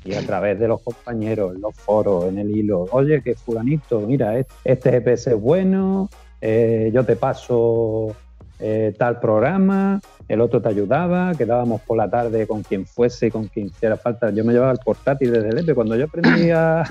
Y 0.05 0.15
a 0.15 0.27
través 0.27 0.59
de 0.59 0.67
los 0.67 0.83
compañeros, 0.83 1.55
en 1.55 1.61
los 1.61 1.77
foros, 1.77 2.25
en 2.25 2.39
el 2.39 2.51
hilo, 2.51 2.89
oye, 2.91 3.23
que 3.23 3.37
fulanito, 3.37 4.01
mira, 4.01 4.45
este 4.65 4.91
GPS 4.91 5.31
es 5.31 5.41
bueno, 5.41 6.11
eh, 6.47 6.91
yo 6.93 7.05
te 7.05 7.17
paso 7.17 8.15
eh, 8.61 8.95
tal 8.99 9.19
programa, 9.19 9.99
el 10.29 10.43
otro 10.43 10.61
te 10.61 10.69
ayudaba, 10.69 11.33
quedábamos 11.35 11.81
por 11.81 11.97
la 11.97 12.11
tarde 12.11 12.47
con 12.47 12.63
quien 12.63 12.85
fuese, 12.85 13.31
con 13.31 13.47
quien 13.47 13.69
hiciera 13.69 13.97
falta. 13.97 14.29
Yo 14.29 14.45
me 14.45 14.53
llevaba 14.53 14.73
el 14.73 14.79
portátil 14.85 15.33
desde 15.33 15.49
el 15.49 15.59
EPE. 15.61 15.75
Cuando 15.75 15.97
yo 15.97 16.05
aprendí 16.05 16.51
a, 16.51 16.85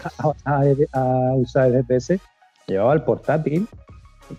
usar 1.36 1.68
el 1.68 1.74
GPS, 1.74 2.20
llevaba 2.66 2.96
el 2.96 3.04
portátil 3.04 3.68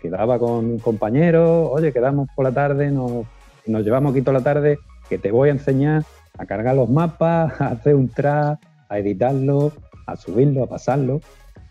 quedaba 0.02 0.40
con 0.40 0.64
un 0.64 0.78
compañero, 0.80 1.71
oye, 1.71 1.92
quedamos 1.92 2.28
por 2.35 2.44
la 2.44 2.50
tarde, 2.50 2.90
nos, 2.90 3.25
nos 3.66 3.85
llevamos 3.85 4.11
aquí 4.11 4.23
toda 4.23 4.38
la 4.38 4.44
tarde, 4.44 4.80
que 5.09 5.18
te 5.18 5.30
voy 5.30 5.50
a 5.50 5.52
enseñar 5.52 6.02
a 6.38 6.47
cargar 6.47 6.75
los 6.75 6.90
mapas, 6.90 7.52
a 7.61 7.68
hacer 7.68 7.94
un 7.94 8.09
track, 8.09 8.59
a 8.88 8.99
editarlo, 8.99 9.71
a 10.09 10.16
subirlo, 10.16 10.64
a 10.64 10.66
pasarlo. 10.66 11.21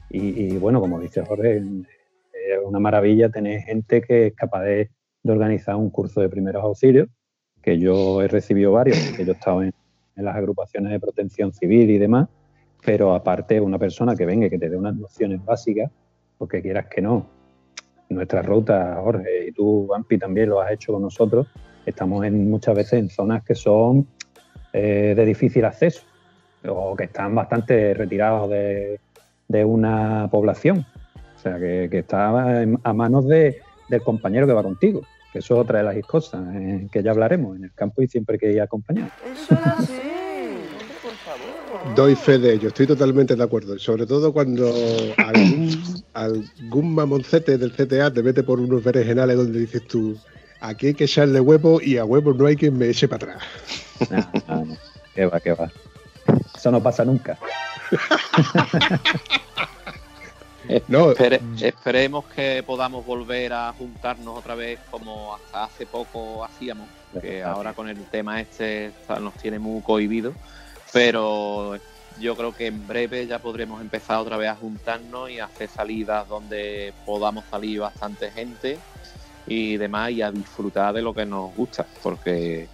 Y, 0.09 0.45
y 0.45 0.57
bueno, 0.57 0.79
como 0.79 1.01
dice 1.01 1.25
Jorge, 1.25 1.62
es 2.51 2.59
una 2.63 2.79
maravilla 2.79 3.29
tener 3.29 3.62
gente 3.62 4.01
que 4.01 4.27
es 4.27 4.35
capaz 4.35 4.63
de, 4.63 4.89
organizar 5.25 5.77
un 5.77 5.89
curso 5.89 6.19
de 6.19 6.27
primeros 6.27 6.63
auxilios, 6.63 7.07
que 7.62 7.79
yo 7.79 8.21
he 8.21 8.27
recibido 8.27 8.73
varios, 8.73 8.97
que 9.15 9.23
yo 9.23 9.31
he 9.31 9.35
estado 9.35 9.63
en, 9.63 9.73
las 10.15 10.35
agrupaciones 10.35 10.91
de 10.91 11.00
protección 11.00 11.53
civil 11.53 11.89
y 11.89 11.97
demás, 11.97 12.27
pero 12.85 13.15
aparte 13.15 13.59
una 13.59 13.79
persona 13.79 14.15
que 14.15 14.25
venga 14.25 14.45
y 14.45 14.50
que 14.50 14.59
te 14.59 14.69
dé 14.69 14.75
unas 14.75 14.95
nociones 14.95 15.43
básicas, 15.43 15.89
porque 16.38 16.62
quieras 16.62 16.88
que 16.88 17.01
no. 17.01 17.25
Nuestra 18.09 18.41
ruta, 18.41 19.00
Jorge, 19.01 19.47
y 19.47 19.51
tú, 19.53 19.91
Ampi, 19.93 20.19
también 20.19 20.50
lo 20.50 20.62
has 20.62 20.71
hecho 20.71 20.93
con 20.93 21.01
nosotros, 21.01 21.47
estamos 21.85 22.25
en, 22.25 22.50
muchas 22.50 22.75
veces 22.75 23.00
en 23.00 23.09
zonas 23.09 23.43
que 23.43 23.55
son 23.55 24.07
eh, 24.73 25.13
de 25.15 25.25
difícil 25.25 25.65
acceso 25.65 26.03
o 26.67 26.95
que 26.95 27.05
están 27.05 27.33
bastante 27.33 27.93
retirados 27.93 28.50
de, 28.50 29.00
de 29.47 29.65
una 29.65 30.27
población. 30.31 30.85
O 31.43 31.50
sea, 31.50 31.59
que, 31.59 31.89
que 31.91 32.00
está 32.00 32.29
a 32.83 32.93
manos 32.93 33.27
de, 33.27 33.62
del 33.89 34.01
compañero 34.01 34.47
que 34.47 34.53
va 34.53 34.63
contigo. 34.63 35.01
Que 35.33 35.39
eso 35.39 35.55
es 35.55 35.59
otra 35.59 35.79
de 35.79 35.83
las 35.83 36.05
cosas 36.05 36.41
eh, 36.55 36.88
que 36.89 37.03
ya 37.03 37.12
hablaremos 37.12 37.57
en 37.57 37.65
el 37.65 37.73
campo 37.73 38.01
y 38.01 38.07
siempre 38.07 38.39
que 38.39 38.50
ir 38.50 38.62
acompañado. 38.62 39.09
Eso 39.29 39.53
es 39.53 39.67
así. 39.67 39.93
Doy 41.97 42.15
fe 42.15 42.38
de 42.38 42.53
ello, 42.53 42.69
estoy 42.69 42.88
totalmente 42.88 43.35
de 43.35 43.43
acuerdo. 43.43 43.77
Sobre 43.77 44.05
todo 44.05 44.31
cuando 44.31 44.73
algún, 46.13 46.95
mamoncete 46.95 47.57
del 47.57 47.73
CTA 47.73 48.13
te 48.13 48.23
mete 48.23 48.43
por 48.43 48.62
unos 48.62 48.81
berenjenales 48.81 49.35
donde 49.35 49.59
dices 49.59 49.85
tú, 49.85 50.17
aquí 50.62 50.88
hay 50.88 50.93
que 50.93 51.03
echarle 51.03 51.41
huevo 51.41 51.81
y 51.81 51.97
a 51.97 52.05
huevo 52.05 52.33
no 52.33 52.45
hay 52.45 52.55
quien 52.55 52.77
me 52.77 52.88
eche 52.88 53.09
para 53.09 53.33
atrás. 53.33 53.43
No, 54.47 54.65
no, 54.65 54.77
qué 55.13 55.25
va, 55.25 55.41
qué 55.41 55.51
va. 55.51 55.69
Eso 56.55 56.71
no 56.71 56.81
pasa 56.81 57.03
nunca. 57.03 57.38
No. 60.88 61.12
esperemos 61.12 62.25
que 62.25 62.63
podamos 62.65 63.05
volver 63.05 63.53
a 63.53 63.74
juntarnos 63.74 64.38
otra 64.38 64.55
vez 64.55 64.79
como 64.89 65.36
hasta 65.36 65.65
hace 65.65 65.86
poco 65.86 66.43
hacíamos, 66.43 66.88
que 67.22 67.43
ahora 67.43 67.74
con 67.74 67.89
el 67.89 68.03
tema 68.05 68.41
este 68.41 68.91
nos 69.22 69.34
tiene 69.36 69.60
muy 69.60 69.82
cohibido, 69.82 70.34
pero 70.91 71.77
yo 72.20 72.36
creo 72.36 72.53
que 72.53 72.67
en 72.67 72.88
breve 72.88 73.25
ya 73.27 73.39
podremos 73.39 73.82
empezar 73.82 74.17
otra 74.17 74.38
vez 74.38 74.50
a 74.50 74.55
juntarnos 74.55 75.29
y 75.29 75.39
hacer 75.39 75.70
salidas 75.70 76.27
donde 76.27 76.93
podamos 77.05 77.43
salir 77.50 77.79
bastante 77.79 78.32
gente 78.32 78.77
y 79.48 79.77
demás 79.77 80.12
y 80.12 80.22
a 80.22 80.32
disfrutar 80.32 80.93
de 80.93 81.01
lo 81.01 81.13
que 81.13 81.25
nos 81.25 81.53
gusta, 81.55 81.86
porque 82.01 82.67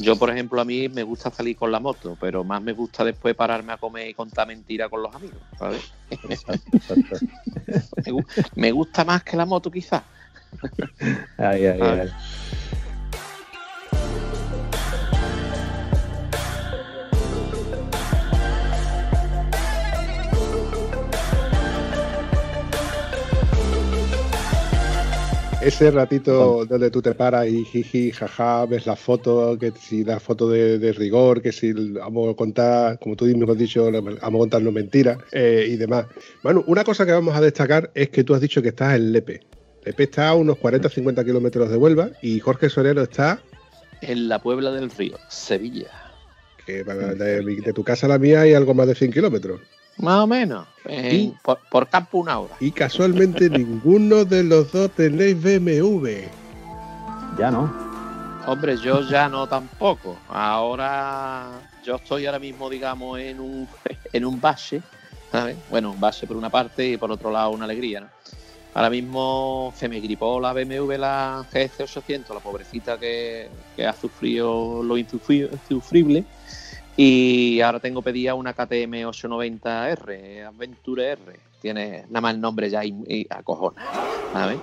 yo, 0.00 0.16
por 0.16 0.30
ejemplo, 0.30 0.60
a 0.60 0.64
mí 0.64 0.88
me 0.88 1.02
gusta 1.02 1.30
salir 1.30 1.56
con 1.56 1.70
la 1.70 1.78
moto, 1.78 2.16
pero 2.18 2.42
más 2.42 2.62
me 2.62 2.72
gusta 2.72 3.04
después 3.04 3.34
pararme 3.34 3.74
a 3.74 3.76
comer 3.76 4.08
y 4.08 4.14
contar 4.14 4.46
mentiras 4.46 4.88
con 4.88 5.02
los 5.02 5.14
amigos, 5.14 5.42
¿sabes? 5.58 5.82
me, 8.56 8.72
gusta 8.72 9.04
más 9.04 9.22
que 9.22 9.36
la 9.36 9.44
moto, 9.44 9.70
quizás. 9.70 10.02
ay, 11.38 11.66
ay, 11.66 11.80
ay. 11.80 12.08
Ese 25.60 25.90
ratito 25.90 26.64
donde 26.64 26.90
tú 26.90 27.02
te 27.02 27.14
paras 27.14 27.46
y 27.46 27.66
jiji, 27.66 28.12
jaja, 28.12 28.64
ves 28.64 28.86
la 28.86 28.96
foto, 28.96 29.58
que 29.58 29.72
si 29.72 30.04
la 30.04 30.18
foto 30.18 30.48
de, 30.48 30.92
rigor, 30.94 31.42
que 31.42 31.52
si 31.52 31.74
vamos 31.74 32.32
a 32.32 32.34
contar, 32.34 32.98
como 32.98 33.14
tú 33.14 33.26
mismo 33.26 33.52
has 33.52 33.58
dicho, 33.58 33.92
vamos 33.92 34.18
a 34.22 34.30
contarnos 34.30 34.72
mentiras 34.72 35.18
eh, 35.32 35.66
y 35.68 35.76
demás. 35.76 36.06
Bueno, 36.42 36.64
una 36.66 36.82
cosa 36.82 37.04
que 37.04 37.12
vamos 37.12 37.36
a 37.36 37.42
destacar 37.42 37.90
es 37.94 38.08
que 38.08 38.24
tú 38.24 38.34
has 38.34 38.40
dicho 38.40 38.62
que 38.62 38.70
estás 38.70 38.94
en 38.94 39.12
Lepe. 39.12 39.42
Lepe 39.84 40.04
está 40.04 40.30
a 40.30 40.34
unos 40.34 40.56
40-50 40.56 41.26
kilómetros 41.26 41.68
de 41.68 41.76
Huelva 41.76 42.10
y 42.22 42.40
Jorge 42.40 42.70
Solero 42.70 43.02
está... 43.02 43.42
En 44.00 44.28
la 44.28 44.38
Puebla 44.38 44.72
del 44.72 44.90
Río, 44.90 45.18
Sevilla. 45.28 45.90
Que 46.64 46.84
de 46.84 47.72
tu 47.74 47.84
casa 47.84 48.06
a 48.06 48.08
la 48.08 48.18
mía 48.18 48.40
hay 48.40 48.54
algo 48.54 48.72
más 48.72 48.86
de 48.86 48.94
100 48.94 49.12
kilómetros. 49.12 49.60
Más 50.00 50.20
o 50.20 50.26
menos. 50.26 50.66
por, 51.70 51.88
campo 51.88 52.18
una 52.18 52.38
hora. 52.38 52.54
Y 52.60 52.70
casualmente 52.70 53.48
ninguno 53.50 54.24
de 54.24 54.44
los 54.44 54.72
dos 54.72 54.90
tenéis 54.92 55.40
BMW. 55.40 56.08
Ya 57.38 57.50
no. 57.50 57.72
Hombre, 58.46 58.76
yo 58.78 59.02
ya 59.08 59.28
no 59.28 59.46
tampoco. 59.46 60.16
Ahora 60.28 61.48
yo 61.84 61.96
estoy 61.96 62.26
ahora 62.26 62.38
mismo, 62.38 62.68
digamos, 62.70 63.18
en 63.18 63.40
un, 63.40 63.68
en 64.12 64.24
un 64.24 64.40
base. 64.40 64.82
¿sabes? 65.30 65.56
Bueno, 65.70 65.92
un 65.92 66.00
base 66.00 66.26
por 66.26 66.36
una 66.36 66.50
parte 66.50 66.88
y 66.88 66.96
por 66.96 67.10
otro 67.10 67.30
lado 67.30 67.50
una 67.50 67.64
alegría, 67.64 68.00
¿no? 68.00 68.08
Ahora 68.72 68.90
mismo 68.90 69.72
se 69.76 69.88
me 69.88 69.98
gripó 69.98 70.38
la 70.40 70.52
BMW, 70.52 70.92
la 70.96 71.44
GS800, 71.52 72.34
la 72.34 72.40
pobrecita 72.40 72.98
que, 72.98 73.48
ha 73.84 73.92
sufrido 73.92 74.82
lo 74.82 74.96
insufrible. 74.96 76.24
Y 76.96 77.60
ahora 77.60 77.80
tengo 77.80 78.02
pedida 78.02 78.34
una 78.34 78.52
KTM 78.52 79.04
890R, 79.06 80.46
Adventure 80.46 81.12
R. 81.12 81.40
Tiene 81.60 82.04
nada 82.08 82.20
más 82.20 82.34
el 82.34 82.40
nombre 82.40 82.68
ya 82.70 82.84
y, 82.84 82.94
y 83.06 83.26
acojona. 83.30 83.82
¿sabes? 84.32 84.58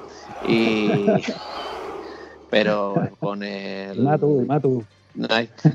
Y, 0.47 0.89
pero 2.49 3.09
con 3.19 3.43
el. 3.43 4.01
Matu, 4.01 4.45
Matu. 4.47 4.85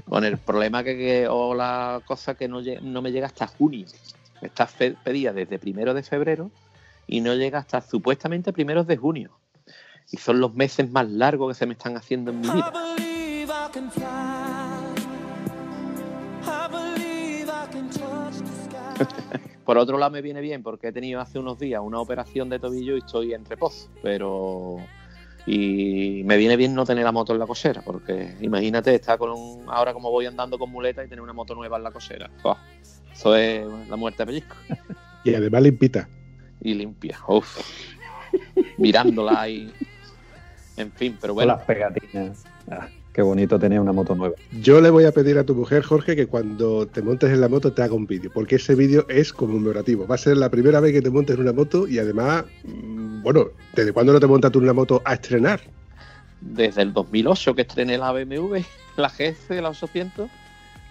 Con 0.09 0.25
el 0.25 0.38
problema 0.38 0.85
que, 0.85 1.26
o 1.28 1.54
la 1.54 2.00
cosa 2.06 2.35
que 2.35 2.47
no, 2.47 2.61
no 2.82 3.02
me 3.02 3.11
llega 3.11 3.26
hasta 3.26 3.47
junio. 3.49 3.87
Está 4.40 4.68
pedida 5.02 5.32
desde 5.32 5.59
primero 5.59 5.94
de 5.94 6.02
febrero 6.02 6.50
y 7.06 7.21
no 7.21 7.35
llega 7.35 7.59
hasta 7.59 7.80
supuestamente 7.80 8.52
primeros 8.52 8.87
de 8.87 8.97
junio. 8.97 9.30
Y 10.11 10.18
son 10.18 10.40
los 10.40 10.54
meses 10.54 10.90
más 10.90 11.09
largos 11.09 11.54
que 11.54 11.59
se 11.59 11.66
me 11.66 11.73
están 11.73 11.97
haciendo 11.97 12.30
en 12.30 12.40
mi 12.40 12.49
vida. 12.49 12.73
Por 19.64 19.78
otro 19.78 19.99
lado 19.99 20.11
me 20.12 20.23
viene 20.23 20.40
bien 20.40 20.62
porque 20.62 20.88
he 20.88 20.92
tenido 20.92 21.21
hace 21.21 21.38
unos 21.38 21.59
días 21.59 21.80
una 21.82 22.00
operación 22.00 22.49
de 22.49 22.59
tobillo 22.59 22.97
y 22.97 22.99
estoy 22.99 23.32
en 23.32 23.44
reposo, 23.44 23.88
pero 24.02 24.78
y 25.47 26.23
me 26.25 26.37
viene 26.37 26.56
bien 26.56 26.75
no 26.75 26.85
tener 26.85 27.04
la 27.04 27.12
moto 27.12 27.32
en 27.32 27.40
la 27.40 27.47
cosera, 27.47 27.82
porque 27.82 28.37
imagínate, 28.40 28.94
estar 28.94 29.18
con 29.18 29.30
un, 29.30 29.64
ahora 29.68 29.92
como 29.92 30.11
voy 30.11 30.26
andando 30.26 30.59
con 30.59 30.71
muleta 30.71 31.04
y 31.04 31.09
tener 31.09 31.21
una 31.21 31.32
moto 31.32 31.54
nueva 31.54 31.78
en 31.78 31.82
la 31.82 31.90
cosera. 31.90 32.30
eso 33.12 33.35
es 33.35 33.66
la 33.88 33.97
muerte 33.97 34.23
de 34.23 34.26
pellizco. 34.26 34.56
Y 35.25 35.35
además 35.35 35.62
limpita. 35.62 36.09
Y 36.61 36.75
limpia, 36.75 37.18
uff. 37.28 37.59
Mirándola 38.78 39.40
ahí. 39.40 39.73
En 40.76 40.90
fin, 40.90 41.16
pero 41.21 41.35
bueno. 41.35 41.54
las 41.54 41.64
pegatinas. 41.64 42.44
Ah. 42.68 42.88
Qué 43.12 43.21
bonito 43.21 43.59
tener 43.59 43.78
una 43.78 43.92
moto 43.92 44.14
nueva. 44.14 44.35
Yo 44.62 44.81
le 44.81 44.88
voy 44.88 45.04
a 45.04 45.12
pedir 45.12 45.37
a 45.37 45.45
tu 45.45 45.54
mujer, 45.54 45.83
Jorge, 45.83 46.16
que 46.16 46.26
cuando 46.26 46.87
te 46.87 47.02
montes 47.02 47.31
en 47.31 47.42
la 47.42 47.49
moto 47.49 47.71
te 47.71 47.83
haga 47.83 47.92
un 47.92 48.07
vídeo, 48.07 48.31
porque 48.33 48.57
ese 48.57 48.75
vídeo 48.75 49.04
es 49.09 49.35
conmemorativo. 49.35 50.07
Va 50.07 50.14
a 50.14 50.19
ser 50.19 50.38
la 50.38 50.49
primera 50.49 50.81
vez 50.81 50.95
que 50.95 51.02
te 51.02 51.11
montes 51.11 51.37
en 51.37 51.42
una 51.42 51.52
moto 51.52 51.87
y 51.87 51.99
además, 51.99 52.45
mm, 52.64 53.23
bueno, 53.23 53.49
¿desde 53.75 53.92
cuándo 53.92 54.14
no 54.14 54.21
te 54.21 54.26
montas 54.26 54.50
tú 54.50 54.61
en 54.61 54.64
una 54.64 54.73
moto 54.73 55.02
a 55.04 55.12
estrenar? 55.14 55.61
Desde 56.40 56.81
el 56.81 56.95
2008 56.95 57.54
que 57.54 57.62
estrené 57.62 57.99
la 57.99 58.12
BMW, 58.12 58.61
la 58.97 59.09
GS, 59.09 59.61
la 59.61 59.69
800. 59.69 60.31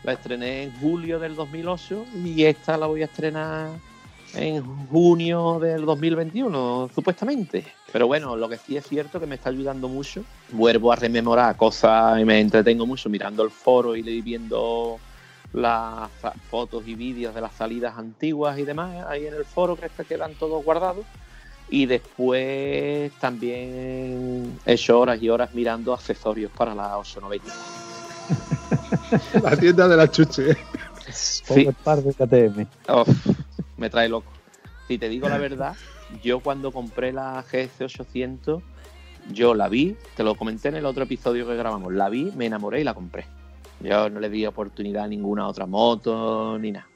La 0.04 0.14
estrené 0.14 0.64
en 0.64 0.72
julio 0.80 1.20
del 1.20 1.36
2008 1.36 2.06
y 2.24 2.44
esta 2.44 2.78
la 2.78 2.88
voy 2.88 3.02
a 3.02 3.06
estrenar 3.06 3.70
en 4.34 4.88
junio 4.88 5.60
del 5.60 5.86
2021, 5.86 6.90
supuestamente. 6.94 7.66
Pero 7.92 8.08
bueno, 8.08 8.36
lo 8.36 8.48
que 8.48 8.58
sí 8.58 8.78
es 8.78 8.86
cierto 8.88 9.20
que 9.20 9.26
me 9.26 9.36
está 9.36 9.50
ayudando 9.50 9.88
mucho. 9.88 10.24
Vuelvo 10.52 10.92
a 10.92 10.96
rememorar 10.96 11.56
cosas 11.58 12.20
y 12.20 12.26
me 12.26 12.40
entretengo 12.40 12.86
mucho 12.86 13.10
mirando 13.10 13.44
el 13.44 13.52
foro 13.52 13.96
y 13.96 14.22
viendo 14.22 15.00
las 15.54 16.10
fotos 16.50 16.88
y 16.88 16.96
vídeos 16.96 17.36
de 17.36 17.42
las 17.42 17.54
salidas 17.54 17.98
antiguas 17.98 18.58
y 18.58 18.64
demás 18.64 19.06
ahí 19.08 19.26
en 19.28 19.34
el 19.34 19.44
foro 19.44 19.76
que 19.76 19.90
quedan 20.06 20.34
todos 20.36 20.64
guardados. 20.64 21.06
Y 21.70 21.86
después 21.86 23.12
también 23.20 24.60
he 24.66 24.74
hecho 24.74 25.00
horas 25.00 25.22
y 25.22 25.30
horas 25.30 25.54
mirando 25.54 25.94
accesorios 25.94 26.52
para 26.52 26.76
la 26.76 26.98
890. 26.98 27.54
la 29.42 29.58
tienda 29.58 29.88
de 29.88 29.98
la 29.98 30.12
chuche. 30.12 30.58
Sí. 31.10 31.68
Par 31.84 32.02
de 32.02 32.14
KTM 32.14 32.68
me 33.82 33.90
trae 33.90 34.08
loco. 34.08 34.32
Si 34.88 34.98
te 34.98 35.10
digo 35.10 35.28
la 35.28 35.38
verdad, 35.38 35.76
yo 36.24 36.40
cuando 36.40 36.72
compré 36.72 37.12
la 37.12 37.44
GS800, 37.44 38.62
yo 39.32 39.56
la 39.56 39.68
vi, 39.68 39.98
te 40.16 40.24
lo 40.24 40.36
comenté 40.36 40.70
en 40.70 40.76
el 40.76 40.86
otro 40.86 41.04
episodio 41.04 41.48
que 41.48 41.56
grabamos, 41.56 41.92
la 41.92 42.08
vi, 42.08 42.32
me 42.36 42.46
enamoré 42.46 42.82
y 42.82 42.84
la 42.84 42.94
compré. 42.94 43.26
Yo 43.80 44.10
no 44.10 44.20
le 44.20 44.30
di 44.30 44.46
oportunidad 44.46 45.06
a 45.06 45.08
ninguna 45.08 45.48
otra 45.48 45.66
moto 45.66 46.58
ni 46.60 46.72
nada. 46.72 46.88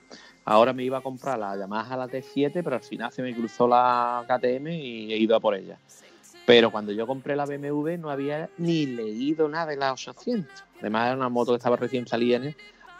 Ahora 0.45 0.73
me 0.73 0.83
iba 0.83 0.99
a 0.99 1.01
comprar 1.01 1.39
la 1.39 1.57
Yamaha 1.57 1.97
la 1.97 2.07
T7, 2.07 2.61
pero 2.63 2.75
al 2.75 2.83
final 2.83 3.11
se 3.11 3.23
me 3.23 3.33
cruzó 3.33 3.67
la 3.67 4.23
KTM 4.27 4.67
y 4.67 5.11
he 5.11 5.17
ido 5.17 5.35
a 5.35 5.39
por 5.39 5.55
ella. 5.55 5.79
Pero 6.45 6.71
cuando 6.71 6.91
yo 6.91 7.07
compré 7.07 7.35
la 7.35 7.45
BMW 7.45 7.97
no 7.97 8.11
había 8.11 8.47
ni 8.59 8.85
leído 8.85 9.49
nada 9.49 9.71
de 9.71 9.77
la 9.77 9.91
800. 9.91 10.47
Además 10.81 11.07
era 11.07 11.15
una 11.15 11.29
moto 11.29 11.51
que 11.51 11.57
estaba 11.57 11.77
recién 11.77 12.05
salida. 12.05 12.39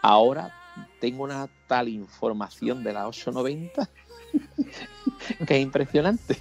Ahora 0.02 0.52
tengo 1.00 1.24
una 1.24 1.48
tal 1.66 1.88
información 1.88 2.82
de 2.82 2.92
la 2.92 3.08
890 3.08 3.88
que 5.46 5.56
es 5.56 5.62
impresionante. 5.62 6.38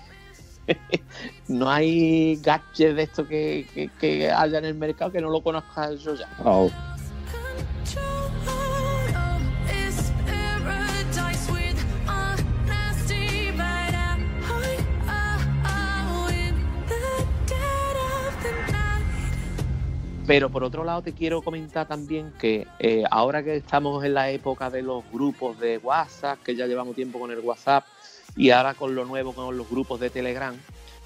no 1.48 1.70
hay 1.70 2.38
gadget 2.38 2.96
de 2.96 3.04
esto 3.04 3.28
que, 3.28 4.32
haya 4.36 4.58
en 4.58 4.66
el 4.66 4.76
mercado 4.76 5.12
que 5.12 5.22
no 5.22 5.30
lo 5.30 5.42
conozca 5.42 5.94
yo 5.94 6.16
ya. 6.16 6.28
Oh. 6.44 6.70
Pero 20.28 20.50
por 20.50 20.64
otro 20.64 20.84
lado 20.84 21.02
te 21.04 21.14
quiero 21.14 21.42
comentar 21.42 21.88
también 21.88 22.34
que 22.40 22.68
eh, 22.80 23.04
ahora 23.12 23.44
que 23.44 23.58
estamos 23.58 24.04
en 24.04 24.16
la 24.16 24.32
época 24.32 24.70
de 24.70 24.82
los 24.82 25.04
grupos 25.12 25.60
de 25.60 25.78
WhatsApp, 25.78 26.40
que 26.44 26.56
ya 26.56 26.66
llevamos 26.66 26.96
tiempo 26.96 27.20
con 27.20 27.32
el 27.32 27.40
WhatsApp, 27.40 27.86
y 28.36 28.50
ahora 28.50 28.74
con 28.74 28.96
lo 28.96 29.06
nuevo 29.06 29.34
con 29.34 29.56
los 29.56 29.70
grupos 29.70 30.00
de 30.00 30.10
Telegram, 30.10 30.56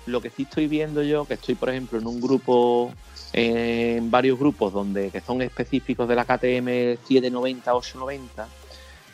lo 0.05 0.21
que 0.21 0.29
sí 0.29 0.43
estoy 0.43 0.67
viendo 0.67 1.03
yo, 1.03 1.25
que 1.25 1.35
estoy 1.35 1.55
por 1.55 1.69
ejemplo 1.69 1.99
en 1.99 2.07
un 2.07 2.21
grupo, 2.21 2.93
en 3.33 4.09
varios 4.09 4.39
grupos 4.39 4.71
donde 4.73 5.11
que 5.11 5.21
son 5.21 5.41
específicos 5.41 6.07
de 6.07 6.15
la 6.15 6.23
KTM 6.23 6.97
790, 7.05 7.75
890, 7.75 8.47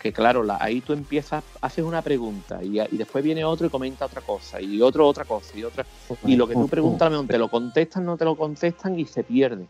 que 0.06 0.13
claro, 0.13 0.46
ahí 0.60 0.82
tú 0.82 0.94
empiezas, 0.94 1.44
haces 1.62 1.84
una 1.84 2.04
pregunta 2.04 2.63
y, 2.63 2.78
después 2.96 3.24
viene 3.24 3.44
otro 3.44 3.65
y 3.65 3.72
comenta 3.72 4.06
otra 4.06 4.22
cosa 4.22 4.62
y 4.62 4.80
otro 4.80 5.08
otra 5.08 5.26
cosa 5.26 5.58
y 5.58 5.63
otra. 5.63 5.84
Y 6.28 6.36
lo 6.36 6.48
que 6.48 6.54
tú 6.54 6.68
preguntas, 6.68 7.12
te 7.28 7.39
lo 7.39 7.50
contestan, 7.50 8.06
no 8.06 8.15
te 8.15 8.24
lo 8.24 8.36
contestan 8.36 9.00
y 9.00 9.08
se 9.08 9.24
pierde. 9.24 9.65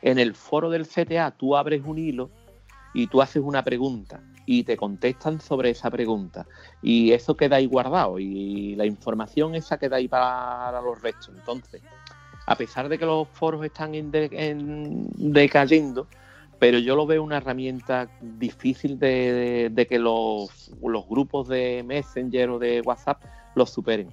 En 0.00 0.20
el 0.20 0.36
foro 0.36 0.70
del 0.70 0.86
CTA 0.86 1.32
tú 1.32 1.56
abres 1.56 1.82
un 1.84 1.98
hilo 1.98 2.30
y 2.94 3.08
tú 3.08 3.20
haces 3.20 3.42
una 3.44 3.64
pregunta 3.64 4.20
y 4.46 4.62
te 4.62 4.76
contestan 4.76 5.40
sobre 5.40 5.70
esa 5.70 5.90
pregunta. 5.90 6.46
Y 6.80 7.10
eso 7.10 7.36
queda 7.36 7.56
ahí 7.56 7.66
guardado 7.66 8.20
y 8.20 8.76
la 8.76 8.86
información 8.86 9.56
esa 9.56 9.76
queda 9.76 9.96
ahí 9.96 10.06
para 10.06 10.80
los 10.82 11.02
restos. 11.02 11.34
Entonces, 11.36 11.82
a 12.46 12.54
pesar 12.54 12.88
de 12.88 12.96
que 12.96 13.06
los 13.06 13.26
foros 13.26 13.64
están 13.64 13.90
decayendo, 15.16 16.06
pero 16.60 16.78
yo 16.78 16.94
lo 16.94 17.06
veo 17.06 17.24
una 17.24 17.38
herramienta 17.38 18.10
difícil 18.20 18.98
de, 18.98 19.86
que 19.88 19.98
los, 19.98 20.70
grupos 21.08 21.48
de 21.48 21.82
Messenger 21.84 22.50
o 22.50 22.58
de 22.58 22.82
WhatsApp 22.82 23.22
los 23.54 23.70
superen, 23.70 24.10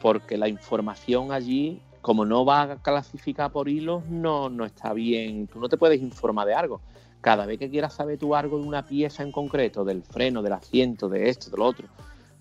porque 0.00 0.38
la 0.38 0.48
información 0.48 1.32
allí, 1.32 1.82
como 2.00 2.24
no 2.24 2.46
va 2.46 2.62
a 2.62 2.76
clasificar 2.76 3.52
por 3.52 3.68
hilos, 3.68 4.06
no, 4.08 4.48
no 4.48 4.64
está 4.64 4.94
bien, 4.94 5.46
tú 5.48 5.60
no 5.60 5.68
te 5.68 5.76
puedes 5.76 6.00
informar 6.00 6.46
de 6.46 6.54
algo. 6.54 6.80
Cada 7.20 7.44
vez 7.44 7.58
que 7.58 7.68
quieras 7.68 7.92
saber 7.92 8.18
tú 8.18 8.34
algo 8.34 8.58
de 8.58 8.66
una 8.66 8.86
pieza 8.86 9.22
en 9.22 9.30
concreto, 9.30 9.84
del 9.84 10.02
freno, 10.02 10.42
del 10.42 10.54
asiento, 10.54 11.10
de 11.10 11.28
esto, 11.28 11.50
de 11.50 11.58
lo 11.58 11.66
otro, 11.66 11.88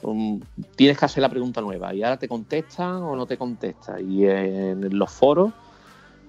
um, 0.04 0.40
tienes 0.78 0.98
que 0.98 1.06
hacer 1.06 1.22
la 1.22 1.30
pregunta 1.30 1.60
nueva 1.60 1.94
y 1.94 2.04
ahora 2.04 2.18
te 2.18 2.30
contestan 2.30 3.04
o 3.04 3.18
no 3.18 3.26
te 3.26 3.38
contestan. 3.38 4.10
Y 4.10 4.26
en 4.26 4.98
los 4.98 5.12
foros 5.12 5.52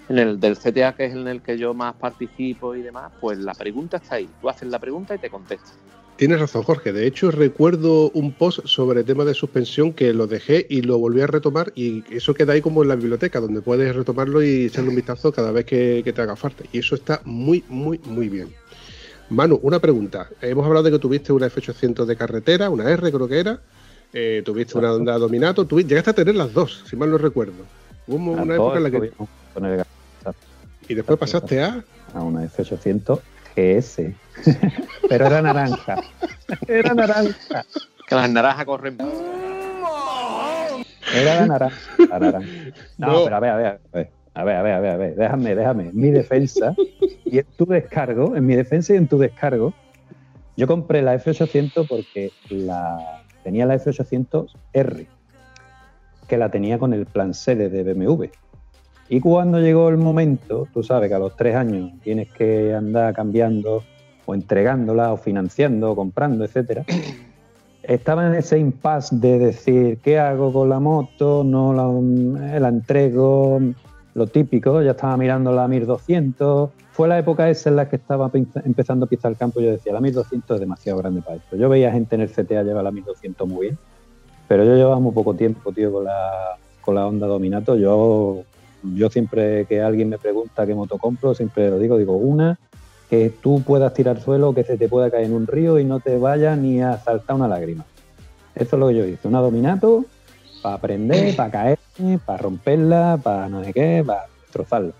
en 0.08 0.18
el 0.18 0.40
del 0.40 0.56
CTA, 0.56 0.94
que 0.94 1.06
es 1.06 1.12
en 1.12 1.28
el 1.28 1.42
que 1.42 1.58
yo 1.58 1.74
más 1.74 1.94
participo 1.94 2.74
y 2.74 2.82
demás, 2.82 3.12
pues 3.20 3.38
la 3.38 3.54
pregunta 3.54 3.98
está 3.98 4.16
ahí. 4.16 4.28
Tú 4.40 4.48
haces 4.48 4.68
la 4.68 4.78
pregunta 4.78 5.14
y 5.14 5.18
te 5.18 5.30
contestas. 5.30 5.74
Tienes 6.16 6.38
razón, 6.38 6.62
Jorge. 6.62 6.92
De 6.92 7.06
hecho, 7.06 7.30
recuerdo 7.30 8.10
un 8.10 8.32
post 8.32 8.60
sobre 8.66 9.00
el 9.00 9.06
tema 9.06 9.24
de 9.24 9.34
suspensión 9.34 9.92
que 9.92 10.12
lo 10.12 10.26
dejé 10.26 10.66
y 10.68 10.82
lo 10.82 10.98
volví 10.98 11.20
a 11.20 11.26
retomar 11.26 11.72
y 11.74 12.04
eso 12.14 12.34
queda 12.34 12.52
ahí 12.52 12.60
como 12.60 12.82
en 12.82 12.90
la 12.90 12.96
biblioteca, 12.96 13.40
donde 13.40 13.62
puedes 13.62 13.94
retomarlo 13.96 14.42
y 14.42 14.66
echarle 14.66 14.90
un 14.90 14.96
vistazo 14.96 15.32
cada 15.32 15.50
vez 15.50 15.64
que, 15.64 16.12
te 16.14 16.22
haga 16.22 16.36
falta. 16.36 16.64
Y 16.70 16.78
eso 16.78 16.94
está 16.94 17.22
muy, 17.24 17.64
muy, 17.68 17.98
muy 18.04 18.28
bien. 18.28 18.48
Manu, 19.30 19.58
una 19.62 19.80
pregunta. 19.80 20.28
Hemos 20.42 20.66
hablado 20.66 20.84
de 20.84 20.90
que 20.92 20.98
tuviste 20.98 21.32
una 21.32 21.48
F800 21.48 22.04
de 22.04 22.16
carretera, 22.16 22.68
una 22.68 22.88
R 22.90 23.10
creo 23.10 23.26
que 23.26 23.40
era. 23.40 23.60
Eh, 24.12 24.42
tuviste 24.44 24.76
una 24.76 24.92
Honda 24.92 25.16
Dominato. 25.16 25.66
llegaste 25.66 26.10
a 26.10 26.14
tener 26.14 26.34
las 26.34 26.52
dos, 26.52 26.84
si 26.88 26.94
mal 26.94 27.10
no 27.10 27.16
recuerdo. 27.16 27.64
Hubo 28.06 28.32
una 28.32 28.54
época 28.54 28.76
en 28.76 28.82
la 28.82 28.90
que... 28.90 29.12
Y 30.88 30.94
después 30.94 31.18
pasaste 31.18 31.62
a. 31.62 31.84
A 32.14 32.22
una 32.22 32.44
F800 32.44 33.20
GS. 33.56 34.14
Pero 35.08 35.26
era 35.26 35.42
naranja. 35.42 36.02
Era 36.66 36.94
naranja. 36.94 37.64
Que 38.06 38.14
las 38.14 38.30
naranjas 38.30 38.64
corren. 38.64 38.98
Era 41.14 41.40
la 41.40 41.46
naranja. 41.46 41.76
No, 42.98 43.24
pero 43.24 43.36
a 43.36 43.40
ver, 43.40 43.50
a 43.50 43.56
ver, 43.56 43.66
a 43.66 43.78
ver. 43.92 44.10
A 44.34 44.44
ver, 44.44 44.56
a 44.56 44.62
ver, 44.62 44.72
a 44.72 44.80
ver, 44.80 44.90
a 44.92 44.96
ver, 44.96 45.14
déjame, 45.14 45.54
déjame. 45.54 45.90
mi 45.92 46.10
defensa 46.10 46.74
y 47.26 47.38
en 47.38 47.46
tu 47.56 47.66
descargo, 47.66 48.34
en 48.34 48.46
mi 48.46 48.54
defensa 48.54 48.94
y 48.94 48.96
en 48.96 49.06
tu 49.06 49.18
descargo, 49.18 49.74
yo 50.56 50.66
compré 50.66 51.02
la 51.02 51.14
F800 51.16 51.86
porque 51.86 52.32
la, 52.48 53.24
tenía 53.44 53.66
la 53.66 53.76
F800R, 53.76 55.06
que 56.28 56.36
la 56.38 56.50
tenía 56.50 56.78
con 56.78 56.94
el 56.94 57.04
plan 57.04 57.34
sede 57.34 57.68
de 57.68 57.82
BMW. 57.82 58.24
Y 59.08 59.20
cuando 59.20 59.60
llegó 59.60 59.88
el 59.88 59.98
momento, 59.98 60.66
tú 60.72 60.82
sabes 60.82 61.08
que 61.08 61.14
a 61.14 61.18
los 61.18 61.36
tres 61.36 61.54
años 61.54 61.92
tienes 62.02 62.32
que 62.32 62.74
andar 62.74 63.14
cambiando 63.14 63.82
o 64.24 64.34
entregándola 64.34 65.12
o 65.12 65.16
financiando 65.16 65.92
o 65.92 65.96
comprando, 65.96 66.44
etcétera. 66.44 66.84
Estaba 67.82 68.26
en 68.28 68.34
ese 68.34 68.58
impasse 68.58 69.16
de 69.16 69.38
decir, 69.38 69.98
¿qué 69.98 70.18
hago 70.18 70.52
con 70.52 70.68
la 70.68 70.78
moto? 70.78 71.42
No 71.42 71.72
la, 71.72 72.60
la 72.60 72.68
entrego, 72.68 73.60
lo 74.14 74.26
típico, 74.26 74.82
ya 74.82 74.92
estaba 74.92 75.16
mirando 75.16 75.52
la 75.52 75.66
1200. 75.66 76.70
Fue 76.92 77.08
la 77.08 77.18
época 77.18 77.48
esa 77.48 77.70
en 77.70 77.76
la 77.76 77.88
que 77.88 77.96
estaba 77.96 78.30
empezando 78.64 79.06
a 79.06 79.08
pisar 79.08 79.32
el 79.32 79.38
campo 79.38 79.60
y 79.60 79.64
yo 79.64 79.70
decía, 79.72 79.92
la 79.92 80.00
1200 80.00 80.54
es 80.54 80.60
demasiado 80.60 80.98
grande 80.98 81.22
para 81.22 81.36
esto. 81.36 81.56
Yo 81.56 81.68
veía 81.68 81.90
gente 81.90 82.14
en 82.14 82.20
el 82.20 82.30
CTA 82.30 82.62
llevar 82.62 82.84
la 82.84 82.90
1200 82.90 83.48
muy 83.48 83.66
bien, 83.66 83.78
pero 84.46 84.64
yo 84.64 84.76
llevaba 84.76 85.00
muy 85.00 85.12
poco 85.12 85.34
tiempo, 85.34 85.72
tío, 85.72 85.90
con 85.90 86.04
la, 86.04 86.58
con 86.82 86.94
la 86.94 87.06
Honda 87.06 87.26
Dominato. 87.26 87.76
Yo, 87.76 88.42
yo 88.82 89.10
siempre 89.10 89.64
que 89.66 89.80
alguien 89.80 90.08
me 90.08 90.18
pregunta 90.18 90.66
qué 90.66 90.74
moto 90.74 90.98
compro, 90.98 91.34
siempre 91.34 91.70
lo 91.70 91.78
digo, 91.78 91.98
digo, 91.98 92.16
una 92.16 92.58
que 93.08 93.30
tú 93.30 93.62
puedas 93.62 93.92
tirar 93.92 94.20
suelo, 94.20 94.54
que 94.54 94.64
se 94.64 94.78
te 94.78 94.88
pueda 94.88 95.10
caer 95.10 95.26
en 95.26 95.34
un 95.34 95.46
río 95.46 95.78
y 95.78 95.84
no 95.84 96.00
te 96.00 96.16
vaya 96.16 96.56
ni 96.56 96.80
a 96.80 96.96
saltar 96.98 97.36
una 97.36 97.46
lágrima. 97.46 97.84
Eso 98.54 98.76
es 98.76 98.80
lo 98.80 98.88
que 98.88 98.94
yo 98.94 99.04
hice, 99.04 99.28
una 99.28 99.40
Dominato 99.40 100.04
para 100.62 100.76
aprender, 100.76 101.36
para 101.36 101.50
caerme, 101.50 102.18
para 102.24 102.38
romperla, 102.38 103.18
para 103.22 103.48
no 103.48 103.64
sé 103.64 103.72
qué, 103.72 104.02
para 104.06 104.26
destrozarla. 104.42 104.92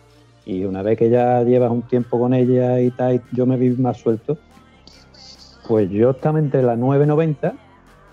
Y 0.45 0.65
una 0.65 0.83
vez 0.83 0.99
que 0.99 1.09
ya 1.09 1.43
llevas 1.43 1.71
un 1.71 1.83
tiempo 1.83 2.19
con 2.19 2.35
ella 2.35 2.81
y 2.81 2.91
tal, 2.91 3.23
yo 3.33 3.47
me 3.47 3.57
vi 3.57 3.71
más 3.71 3.99
suelto, 3.99 4.37
pues 5.69 5.89
yo 5.89 6.11
estaba 6.11 6.39
entre 6.39 6.63
la 6.63 6.77
990 6.77 7.55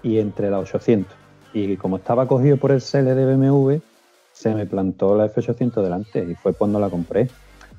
y 0.04 0.20
entre 0.20 0.50
la 0.50 0.60
800. 0.60 1.14
Y 1.54 1.78
como 1.78 1.98
estaba 1.98 2.28
cogido 2.28 2.58
por 2.58 2.72
el 2.72 2.82
CL 2.82 3.16
de 3.16 3.36
BMW, 3.36 3.78
se 4.40 4.56
me 4.56 4.66
plantó 4.66 5.18
la 5.18 5.26
F800 5.26 5.84
delante 5.84 6.24
y 6.24 6.34
fue 6.34 6.54
cuando 6.54 6.80
la 6.80 6.90
compré. 6.90 7.28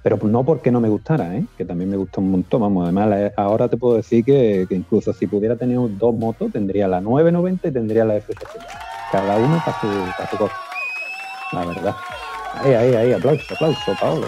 Pero 0.02 0.18
no 0.22 0.44
porque 0.44 0.70
no 0.70 0.80
me 0.80 0.88
gustara, 0.88 1.34
¿eh? 1.36 1.44
que 1.56 1.64
también 1.64 1.90
me 1.90 1.96
gusta 1.96 2.20
un 2.20 2.30
montón. 2.30 2.60
Vamos, 2.60 2.84
además, 2.84 3.32
ahora 3.36 3.68
te 3.68 3.78
puedo 3.78 3.96
decir 3.96 4.24
que, 4.24 4.66
incluso 4.70 5.12
si 5.12 5.26
pudiera 5.26 5.56
tener 5.56 5.78
dos 5.96 6.14
motos, 6.14 6.52
tendría 6.52 6.86
la 6.86 7.00
990 7.00 7.68
y 7.68 7.72
tendría 7.72 8.04
la 8.04 8.16
F800 8.18 8.66
cada 9.10 9.36
uno 9.36 9.60
para 9.64 9.80
su, 9.80 9.88
para 10.16 10.38
cosa. 10.38 10.54
La 11.52 11.64
verdad. 11.64 11.96
Ahí, 12.54 12.72
ahí, 12.74 12.94
ahí, 12.94 13.12
aplauso, 13.12 13.54
aplauso, 13.54 13.92
Paolo. 14.00 14.26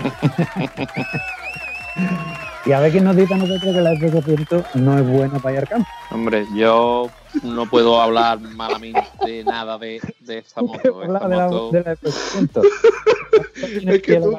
y 2.64 2.72
a 2.72 2.80
ver 2.80 2.92
quién 2.92 3.04
nos 3.04 3.16
dice 3.16 3.34
a 3.34 3.36
nosotros 3.36 3.74
que 3.74 3.80
la 3.80 3.92
F800 3.94 4.74
no 4.74 4.98
es 4.98 5.06
buena 5.06 5.38
para 5.38 5.54
ir 5.54 5.60
al 5.60 5.68
campo. 5.68 5.88
Hombre, 6.10 6.46
yo 6.54 7.10
no 7.42 7.68
puedo 7.68 8.00
hablar 8.00 8.40
malamente 8.40 9.44
nada 9.44 9.78
de, 9.78 10.00
de 10.20 10.38
esta 10.38 10.62
moto. 10.62 11.00
de, 11.00 11.08
la, 11.08 11.20
de 11.20 11.36
la 11.36 11.48
F800. 11.96 12.66
es 13.86 14.02
que 14.02 14.16
tú, 14.16 14.36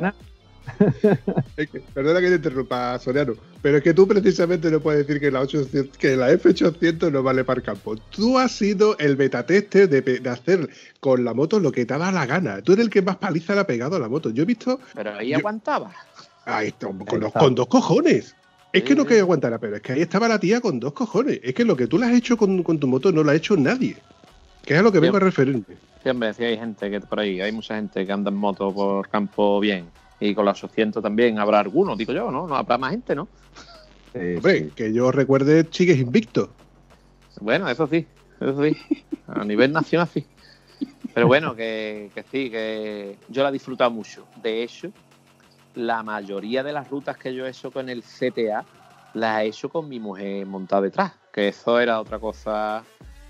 perdona 1.94 2.22
que 2.22 2.30
te 2.30 2.36
interrumpa, 2.36 2.98
Soriano, 3.00 3.34
pero 3.62 3.78
es 3.78 3.84
que 3.84 3.94
tú 3.94 4.08
precisamente 4.08 4.72
no 4.72 4.80
puedes 4.80 5.06
decir 5.06 5.22
que 5.22 5.32
la, 5.32 5.42
800, 5.42 5.98
que 5.98 6.16
la 6.16 6.32
F800 6.32 7.12
no 7.12 7.24
vale 7.24 7.44
para 7.44 7.60
el 7.60 7.66
campo. 7.66 7.96
Tú 8.10 8.38
has 8.38 8.52
sido 8.52 8.98
el 8.98 9.16
beta 9.16 9.46
tester 9.46 9.90
de, 9.90 10.30
hacer 10.30 10.70
con 11.00 11.24
la 11.24 11.34
moto 11.34 11.60
lo 11.60 11.72
que 11.72 11.86
te 11.86 11.98
da 11.98 12.12
la 12.12 12.26
gana. 12.26 12.62
Tú 12.62 12.74
eres 12.74 12.86
el 12.86 12.92
que 12.92 13.02
más 13.02 13.18
paliza 13.18 13.54
le 13.54 13.62
ha 13.62 13.68
pegado 13.68 13.96
a 13.96 14.00
la 14.00 14.10
moto. 14.10 14.30
Yo 14.30 14.44
he 14.44 14.46
visto. 14.46 14.80
Pero 14.94 15.14
ahí 15.14 15.34
aguantaba. 15.34 15.92
Ahí 16.46 16.72
con, 16.74 16.98
con 17.00 17.56
dos 17.56 17.68
cojones. 17.68 18.36
Es 18.74 18.84
que 18.84 18.96
no 18.96 19.06
que 19.06 19.20
aguantara, 19.20 19.60
pero 19.60 19.76
es 19.76 19.82
que 19.84 19.94
ahí 19.94 20.02
estaba 20.02 20.28
la 20.28 20.40
tía 20.40 20.60
con 20.60 20.80
dos 20.80 20.94
cojones. 20.94 21.40
Es 21.44 21.54
que 21.54 21.64
lo 21.64 21.76
que 21.76 21.86
tú 21.86 22.00
le 22.00 22.08
has 22.08 22.14
hecho 22.14 22.38
con, 22.38 22.64
tu 22.64 22.88
moto 22.88 23.12
no 23.12 23.24
lo 23.24 23.32
ha 23.32 23.36
hecho 23.36 23.56
nadie. 23.56 23.98
Que 24.66 24.74
es 24.74 24.80
a 24.80 24.84
lo 24.84 24.92
que 24.92 25.00
vengo 25.00 25.18
a 25.18 25.20
referirme. 25.20 25.64
Siempre 26.02 26.34
sí, 26.34 26.44
hay 26.44 26.58
gente 26.58 26.90
que 26.90 27.00
por 27.00 27.20
ahí, 27.20 27.40
hay 27.40 27.52
mucha 27.52 27.76
gente 27.76 28.06
que 28.06 28.12
anda 28.12 28.30
en 28.30 28.36
moto 28.36 28.74
por 28.74 29.08
campo 29.10 29.60
bien 29.60 29.86
y 30.20 30.34
con 30.34 30.46
los 30.46 30.64
800 30.64 31.04
también 31.04 31.38
habrá 31.38 31.60
algunos, 31.60 31.98
digo 31.98 32.14
yo, 32.14 32.32
¿no? 32.32 32.48
No 32.48 32.56
habrá 32.56 32.78
más 32.78 32.92
gente, 32.92 33.14
¿no? 33.14 33.28
Hombre, 34.16 34.70
que 34.76 34.94
yo 34.94 35.12
recuerde, 35.12 35.68
sigues 35.70 36.00
invicto. 36.00 36.50
Bueno, 37.42 37.70
eso 37.70 37.88
sí, 37.88 38.08
eso 38.40 38.64
sí. 38.64 38.78
A 39.28 39.44
nivel 39.44 39.72
nacional 39.72 40.08
sí. 40.12 40.26
Pero 41.14 41.28
bueno, 41.28 41.56
que, 41.56 42.10
sí, 42.32 42.50
que 42.50 43.18
yo 43.30 43.44
la 43.44 43.50
he 43.50 43.54
disfrutado 43.54 43.92
mucho. 43.92 44.26
De 44.42 44.64
hecho, 44.64 44.92
la 45.76 46.04
mayoría 46.04 46.64
de 46.64 46.74
las 46.74 46.90
rutas 46.90 47.18
que 47.18 47.34
yo 47.34 47.46
he 47.46 47.50
hecho 47.50 47.72
con 47.72 47.90
el 47.90 48.04
CTA 48.04 48.66
las 49.14 49.42
he 49.42 49.48
hecho 49.48 49.70
con 49.70 49.88
mi 49.88 50.00
mujer 50.00 50.46
montada 50.46 50.82
detrás. 50.82 51.14
Que 51.32 51.50
eso 51.50 51.80
era 51.80 52.00
otra 52.00 52.20
cosa 52.20 52.84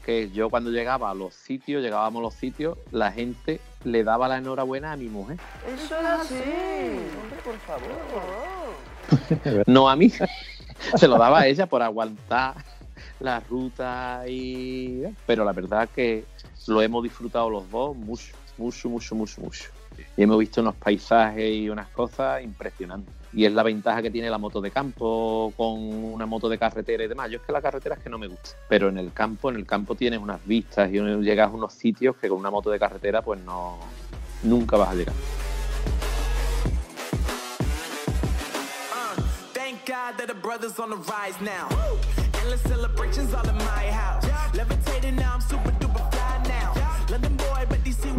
que 0.06 0.30
yo 0.32 0.50
cuando 0.50 0.70
llegaba 0.70 1.10
a 1.10 1.14
los 1.14 1.34
sitios, 1.34 1.82
llegábamos 1.82 2.20
a 2.20 2.24
los 2.24 2.34
sitios, 2.34 2.78
la 2.92 3.12
gente 3.12 3.60
le 3.84 4.04
daba 4.04 4.28
la 4.28 4.38
enhorabuena 4.38 4.92
a 4.92 4.98
mi 4.98 5.08
mujer. 5.08 5.38
Eso 5.68 5.98
es 5.98 6.06
así. 6.06 6.36
Hombre, 6.36 7.40
por 7.44 7.58
favor. 7.60 9.64
no 9.68 9.90
a 9.90 9.96
mí. 9.96 10.12
Se 10.96 11.08
lo 11.08 11.18
daba 11.18 11.42
a 11.42 11.48
ella 11.48 11.68
por 11.68 11.82
aguantar 11.82 12.56
la 13.20 13.40
ruta 13.40 14.24
y... 14.28 15.04
Pero 15.26 15.46
la 15.46 15.54
verdad 15.54 15.90
que 15.94 16.26
lo 16.68 16.82
hemos 16.82 17.04
disfrutado 17.04 17.50
los 17.50 17.70
dos 17.72 17.96
mucho, 17.96 18.36
mucho, 18.58 18.90
mucho, 18.90 19.16
mucho, 19.16 19.42
mucho. 19.42 19.70
Y 20.18 20.24
hemos 20.24 20.38
visto 20.38 20.62
unos 20.62 20.76
paisajes 20.76 21.54
y 21.54 21.70
unas 21.70 21.88
cosas 21.90 22.44
impresionantes 22.44 23.14
y 23.34 23.46
es 23.46 23.52
la 23.52 23.64
ventaja 23.64 24.02
que 24.02 24.12
tiene 24.12 24.30
la 24.30 24.38
moto 24.38 24.62
de 24.62 24.72
campo 24.72 25.52
con 25.58 25.80
una 25.80 26.26
moto 26.26 26.48
de 26.48 26.58
carretera 26.58 27.04
y 27.04 27.08
demás. 27.08 27.30
Yo 27.32 27.38
es 27.38 27.44
que 27.44 27.52
la 27.52 27.62
carretera 27.62 27.96
es 27.96 28.04
que 28.04 28.10
no 28.10 28.18
me 28.18 28.28
gusta, 28.28 28.52
pero 28.70 28.90
en 28.90 28.98
el 28.98 29.12
campo, 29.12 29.50
en 29.50 29.56
el 29.56 29.66
campo 29.66 29.96
tienes 29.96 30.20
unas 30.20 30.46
vistas 30.46 30.92
y 30.92 31.00
llegas 31.00 31.50
a 31.50 31.54
unos 31.54 31.74
sitios 31.74 32.16
que 32.18 32.30
con 32.30 32.38
una 32.38 32.52
moto 32.52 32.70
de 32.70 32.80
carretera 32.80 33.22
pues 33.22 33.42
no 33.42 33.80
nunca 34.44 34.78
vas 34.78 34.90
a 34.90 34.96
llegar. 34.96 35.16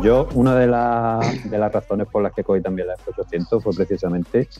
Yo, 0.04 0.28
una 0.34 0.54
de, 0.54 0.66
de 1.48 1.58
las 1.58 1.72
razones 1.72 2.06
por 2.08 2.22
las 2.22 2.34
que 2.34 2.44
cogí 2.44 2.60
también 2.60 2.88
la 2.88 2.96
F800 2.96 3.62
fue 3.62 3.72
precisamente 3.72 4.50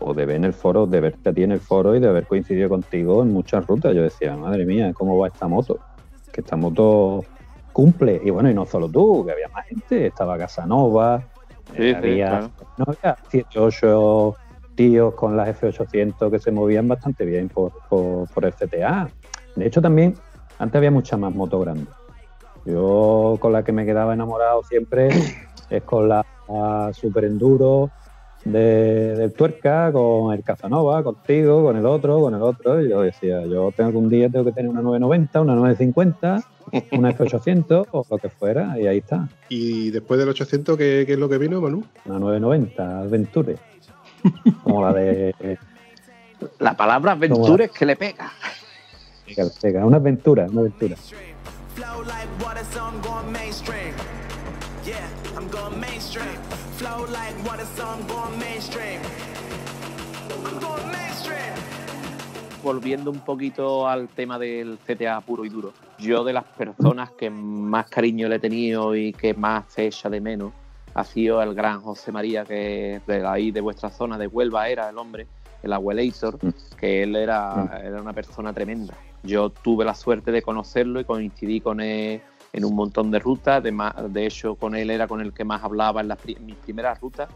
o 0.00 0.12
de 0.12 0.26
ver 0.26 0.34
en 0.34 0.44
el 0.44 0.52
foro, 0.52 0.88
de 0.88 1.00
verte 1.00 1.28
a 1.28 1.32
ti 1.32 1.44
en 1.44 1.52
el 1.52 1.60
foro 1.60 1.94
y 1.94 2.00
de 2.00 2.08
haber 2.08 2.26
coincidido 2.26 2.68
contigo 2.68 3.22
en 3.22 3.32
muchas 3.32 3.64
rutas. 3.64 3.94
Yo 3.94 4.02
decía, 4.02 4.36
madre 4.36 4.66
mía, 4.66 4.92
¿cómo 4.92 5.16
va 5.16 5.28
esta 5.28 5.46
moto? 5.46 5.78
Que 6.32 6.40
esta 6.40 6.56
moto 6.56 7.24
cumple. 7.72 8.20
Y 8.24 8.30
bueno, 8.30 8.50
y 8.50 8.54
no 8.54 8.66
solo 8.66 8.88
tú, 8.88 9.24
que 9.24 9.30
había 9.30 9.46
más 9.50 9.66
gente, 9.66 10.08
estaba 10.08 10.36
Casanova, 10.36 11.22
eh, 11.76 11.94
había, 11.96 12.50
no, 12.76 12.86
había 12.88 13.16
8 13.54 14.34
tíos 14.74 15.14
con 15.14 15.36
las 15.36 15.60
F800 15.60 16.28
que 16.28 16.40
se 16.40 16.50
movían 16.50 16.88
bastante 16.88 17.24
bien 17.24 17.48
por, 17.48 17.70
por, 17.88 18.44
el 18.44 18.52
CTA. 18.52 19.08
De 19.54 19.64
hecho, 19.64 19.80
también, 19.80 20.16
antes 20.58 20.76
había 20.76 20.90
muchas 20.90 21.20
más 21.20 21.32
motos 21.32 21.60
grandes. 21.62 22.01
Yo 22.64 23.36
con 23.40 23.52
la 23.52 23.64
que 23.64 23.72
me 23.72 23.84
quedaba 23.84 24.14
enamorado 24.14 24.62
siempre 24.62 25.08
es 25.70 25.82
con 25.82 26.08
la 26.08 26.24
Super 26.92 27.24
Enduro, 27.24 27.90
de, 28.44 29.16
del 29.16 29.32
Tuerca, 29.32 29.92
con 29.92 30.32
el 30.32 30.42
Casanova, 30.42 31.02
contigo, 31.02 31.64
con 31.64 31.76
el 31.76 31.86
otro, 31.86 32.20
con 32.20 32.34
el 32.34 32.42
otro. 32.42 32.82
Y 32.82 32.90
yo 32.90 33.02
decía, 33.02 33.44
yo 33.46 33.72
tengo 33.76 33.90
que 33.90 33.96
un 33.96 34.08
día 34.08 34.28
tengo 34.28 34.44
que 34.44 34.52
tener 34.52 34.70
una 34.70 34.82
990, 34.82 35.40
una 35.40 35.54
950, 35.54 36.42
una 36.92 37.16
F800 37.16 37.86
o 37.90 38.06
lo 38.08 38.18
que 38.18 38.28
fuera, 38.28 38.78
y 38.78 38.86
ahí 38.86 38.98
está. 38.98 39.28
¿Y 39.48 39.90
después 39.90 40.18
del 40.18 40.28
800 40.28 40.76
qué, 40.76 41.04
qué 41.06 41.12
es 41.14 41.18
lo 41.18 41.28
que 41.28 41.38
vino, 41.38 41.60
Manu? 41.60 41.84
Una 42.06 42.18
990, 42.18 43.00
Adventure. 43.00 43.56
Como 44.64 44.82
la 44.82 44.92
de. 44.92 45.58
La 46.58 46.76
palabra 46.76 47.12
Adventure 47.12 47.64
es 47.64 47.70
que 47.70 47.86
le 47.86 47.96
pega. 47.96 48.32
Que 49.26 49.44
le 49.44 49.50
pega, 49.60 49.86
una 49.86 49.98
aventura, 49.98 50.46
una 50.50 50.60
aventura. 50.60 50.96
Volviendo 62.62 63.10
un 63.10 63.20
poquito 63.20 63.88
al 63.88 64.08
tema 64.08 64.38
del 64.38 64.78
CTA 64.86 65.20
puro 65.22 65.44
y 65.44 65.48
duro, 65.48 65.72
yo 65.98 66.24
de 66.24 66.32
las 66.32 66.44
personas 66.44 67.10
que 67.12 67.30
más 67.30 67.88
cariño 67.88 68.28
le 68.28 68.36
he 68.36 68.38
tenido 68.38 68.94
y 68.94 69.12
que 69.12 69.34
más 69.34 69.64
se 69.68 69.86
echa 69.86 70.10
de 70.10 70.20
menos 70.20 70.52
ha 70.94 71.04
sido 71.04 71.42
el 71.42 71.54
gran 71.54 71.80
José 71.80 72.12
María, 72.12 72.44
que 72.44 73.00
de 73.06 73.26
ahí 73.26 73.50
de 73.50 73.60
vuestra 73.60 73.90
zona 73.90 74.18
de 74.18 74.26
Huelva 74.26 74.68
era 74.68 74.90
el 74.90 74.98
hombre, 74.98 75.26
el 75.62 75.72
abuelator, 75.72 76.38
mm. 76.42 76.50
que 76.78 77.02
él 77.02 77.16
era, 77.16 77.54
mm. 77.54 77.86
era 77.86 78.02
una 78.02 78.12
persona 78.12 78.52
tremenda. 78.52 78.94
Yo 79.22 79.50
tuve 79.50 79.84
la 79.84 79.94
suerte 79.94 80.32
de 80.32 80.42
conocerlo 80.42 81.00
y 81.00 81.04
coincidí 81.04 81.60
con 81.60 81.80
él 81.80 82.20
en 82.52 82.64
un 82.64 82.74
montón 82.74 83.10
de 83.10 83.18
rutas. 83.18 83.62
De, 83.62 83.72
de 84.08 84.26
hecho, 84.26 84.56
con 84.56 84.74
él 84.74 84.90
era 84.90 85.06
con 85.06 85.20
el 85.20 85.32
que 85.32 85.44
más 85.44 85.62
hablaba 85.62 86.00
en, 86.00 86.08
las, 86.08 86.18
mis 86.40 86.56
primeras 86.56 87.00
rutas, 87.00 87.28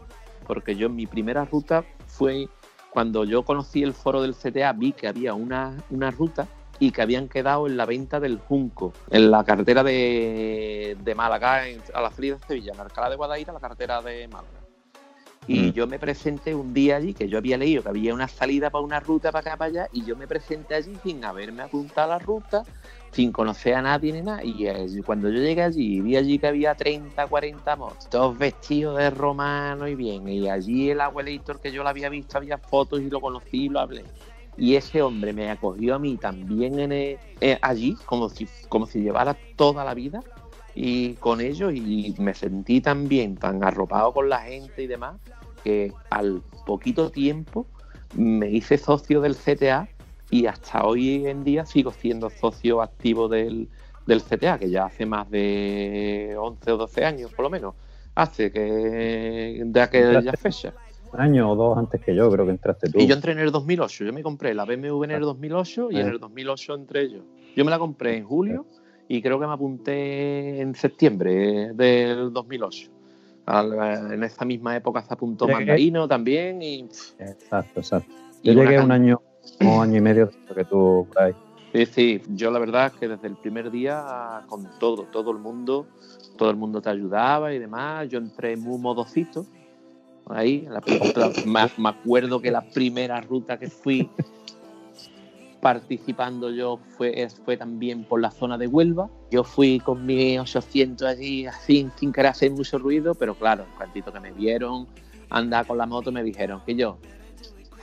porque 0.45 0.75
yo 0.75 0.87
en 0.87 0.95
mi 0.95 1.07
primera 1.07 1.45
ruta 1.45 1.83
fue 2.07 2.49
cuando 2.89 3.23
yo 3.25 3.43
conocí 3.43 3.83
el 3.83 3.93
foro 3.93 4.21
del 4.21 4.35
CTA, 4.35 4.73
vi 4.73 4.91
que 4.91 5.07
había 5.07 5.33
una, 5.33 5.77
una 5.89 6.09
ruta 6.11 6.47
y 6.79 6.91
que 6.91 7.01
habían 7.01 7.27
quedado 7.27 7.67
en 7.67 7.77
la 7.77 7.85
venta 7.85 8.19
del 8.19 8.39
Junco, 8.39 8.93
en 9.09 9.31
la 9.31 9.43
carretera 9.43 9.83
de, 9.83 10.97
de 11.03 11.15
Málaga, 11.15 11.67
en- 11.67 11.81
a 11.93 12.01
la 12.01 12.11
salida 12.11 12.35
de 12.35 12.45
Sevilla, 12.47 12.73
en 12.73 12.79
Alcalá 12.79 13.09
de 13.09 13.15
Guadaira, 13.15 13.53
la 13.53 13.59
carretera 13.59 14.01
de 14.01 14.27
Málaga. 14.27 14.56
Y 15.47 15.69
Mm. 15.69 15.73
yo 15.73 15.87
me 15.87 15.97
presenté 15.97 16.53
un 16.53 16.73
día 16.73 16.97
allí, 16.97 17.13
que 17.13 17.29
yo 17.29 17.37
había 17.37 17.57
leído 17.57 17.81
que 17.81 17.89
había 17.89 18.13
una 18.13 18.27
salida 18.27 18.69
para 18.69 18.83
una 18.83 18.99
ruta 18.99 19.31
para 19.31 19.39
acá, 19.51 19.57
para 19.57 19.69
allá, 19.69 19.89
y 19.93 20.03
yo 20.03 20.15
me 20.17 20.27
presenté 20.27 20.75
allí 20.75 20.93
sin 21.01 21.23
haberme 21.23 21.63
apuntado 21.63 22.11
a 22.11 22.17
la 22.17 22.19
ruta, 22.19 22.63
sin 23.13 23.31
conocer 23.31 23.75
a 23.75 23.81
nadie 23.81 24.11
ni 24.11 24.21
nada. 24.21 24.43
Y 24.43 24.67
eh, 24.67 24.87
cuando 25.05 25.29
yo 25.29 25.39
llegué 25.39 25.63
allí, 25.63 26.01
vi 26.01 26.17
allí 26.17 26.37
que 26.37 26.47
había 26.47 26.75
30, 26.75 27.27
40 27.27 27.75
motos, 27.77 28.09
todos 28.09 28.37
vestidos 28.37 28.97
de 28.97 29.09
romano 29.09 29.87
y 29.87 29.95
bien. 29.95 30.27
Y 30.27 30.49
allí 30.49 30.89
el 30.89 30.99
abuelito 31.01 31.57
que 31.59 31.71
yo 31.71 31.81
lo 31.83 31.89
había 31.89 32.09
visto, 32.09 32.37
había 32.37 32.57
fotos 32.57 33.01
y 33.01 33.09
lo 33.09 33.21
conocí 33.21 33.65
y 33.65 33.69
lo 33.69 33.79
hablé. 33.79 34.05
Y 34.57 34.75
ese 34.75 35.01
hombre 35.01 35.33
me 35.33 35.49
acogió 35.49 35.95
a 35.95 35.99
mí 35.99 36.17
también 36.17 36.79
en 36.79 36.91
el- 36.91 37.19
eh, 37.39 37.57
allí, 37.61 37.95
como 38.05 38.27
si, 38.29 38.49
como 38.67 38.85
si 38.87 38.99
llevara 39.01 39.39
toda 39.55 39.85
la 39.85 39.93
vida 39.93 40.23
y 40.79 41.13
con 41.15 41.41
ellos 41.41 41.73
y 41.73 42.13
me 42.19 42.35
sentí 42.35 42.81
también 42.81 43.35
tan 43.35 43.63
arropado 43.63 44.13
con 44.13 44.29
la 44.29 44.41
gente 44.41 44.83
y 44.83 44.87
demás 44.87 45.15
que 45.63 45.91
al 46.11 46.43
poquito 46.67 47.09
tiempo 47.09 47.65
me 48.15 48.51
hice 48.51 48.77
socio 48.77 49.19
del 49.19 49.35
CTA 49.35 49.89
y 50.29 50.45
hasta 50.45 50.85
hoy 50.85 51.25
en 51.25 51.43
día 51.43 51.65
sigo 51.65 51.91
siendo 51.91 52.29
socio 52.29 52.83
activo 52.83 53.27
del, 53.27 53.69
del 54.05 54.21
CTA, 54.21 54.59
que 54.59 54.69
ya 54.69 54.85
hace 54.85 55.07
más 55.07 55.27
de 55.31 56.35
11 56.37 56.71
o 56.71 56.77
12 56.77 57.05
años 57.05 57.33
por 57.33 57.41
lo 57.43 57.49
menos, 57.49 57.73
hace 58.13 58.51
que 58.51 59.63
de 59.65 59.81
aquella 59.81 60.33
fecha. 60.33 60.73
Un 61.11 61.21
año 61.21 61.51
o 61.51 61.55
dos 61.55 61.77
antes 61.77 62.01
que 62.01 62.13
yo, 62.13 62.29
creo 62.29 62.45
que 62.45 62.51
entraste 62.51 62.91
tú. 62.91 62.99
Y 62.99 63.07
yo 63.07 63.15
entré 63.15 63.31
en 63.31 63.39
el 63.39 63.51
2008, 63.51 64.03
yo 64.05 64.13
me 64.13 64.21
compré 64.21 64.53
la 64.53 64.65
BMW 64.65 65.05
en 65.05 65.11
el 65.11 65.21
2008 65.21 65.87
y 65.91 65.99
en 66.01 66.05
Ah. 66.05 66.11
el 66.11 66.19
2008 66.19 66.75
entré 66.75 67.09
yo. 67.09 67.21
Yo 67.55 67.65
me 67.65 67.71
la 67.71 67.79
compré 67.79 68.17
en 68.17 68.25
julio 68.25 68.67
y 69.07 69.21
creo 69.21 69.39
que 69.39 69.47
me 69.47 69.53
apunté 69.53 70.61
en 70.61 70.75
septiembre 70.75 71.73
del 71.73 72.31
2008. 72.33 72.89
Al- 73.45 74.11
en 74.13 74.23
esa 74.23 74.43
misma 74.43 74.75
época 74.75 75.01
se 75.01 75.13
apuntó 75.13 75.47
Mandarino 75.47 76.07
también 76.07 76.61
y, 76.61 76.81
Exacto, 77.17 77.79
exacto. 77.79 78.11
y 78.41 78.47
Yo 78.47 78.53
una 78.53 78.63
llegué 78.63 78.79
un 78.79 78.91
año, 78.91 79.21
un 79.61 79.81
año 79.83 79.97
y 79.97 80.01
medio 80.01 80.29
que 80.53 80.65
tú, 80.65 81.07
por 81.13 81.23
ahí. 81.23 81.33
Sí, 81.73 81.85
sí, 81.85 82.21
yo 82.29 82.49
la 82.51 82.59
verdad 82.59 82.87
es 82.87 82.93
que 82.93 83.07
desde 83.07 83.27
el 83.27 83.35
primer 83.35 83.69
día 83.71 84.43
con 84.47 84.67
todo, 84.79 85.03
todo 85.03 85.31
el 85.31 85.37
mundo, 85.37 85.87
todo 86.37 86.49
el 86.49 86.55
mundo 86.55 86.81
te 86.81 86.89
ayudaba 86.89 87.53
y 87.53 87.59
demás. 87.59 88.07
Yo 88.09 88.19
entré 88.19 88.57
muy 88.57 88.79
modocito. 88.79 89.45
Ahí, 90.29 90.67
la- 90.69 90.81
la- 91.15 91.31
me, 91.45 91.69
me 91.77 91.89
acuerdo 91.89 92.41
que 92.41 92.51
la 92.51 92.61
primera 92.61 93.21
ruta 93.21 93.57
que 93.57 93.69
fui 93.69 94.09
participando 95.61 96.49
yo 96.51 96.79
fue, 96.97 97.27
fue 97.45 97.57
también 97.57 98.03
por 98.03 98.21
la 98.21 98.31
zona 98.31 98.57
de 98.57 98.67
Huelva. 98.67 99.09
Yo 99.31 99.43
fui 99.43 99.79
con 99.79 100.05
mi 100.05 100.37
800 100.37 101.07
allí 101.07 101.45
así, 101.45 101.87
sin 101.97 102.11
querer 102.11 102.31
hacer 102.31 102.51
mucho 102.51 102.77
ruido, 102.77 103.15
pero 103.15 103.35
claro, 103.35 103.65
un 103.73 103.79
ratito 103.79 104.11
que 104.13 104.19
me 104.19 104.31
vieron 104.31 104.87
andar 105.29 105.65
con 105.67 105.77
la 105.77 105.85
moto 105.85 106.11
me 106.11 106.23
dijeron 106.23 106.61
que 106.65 106.75
yo 106.75 106.97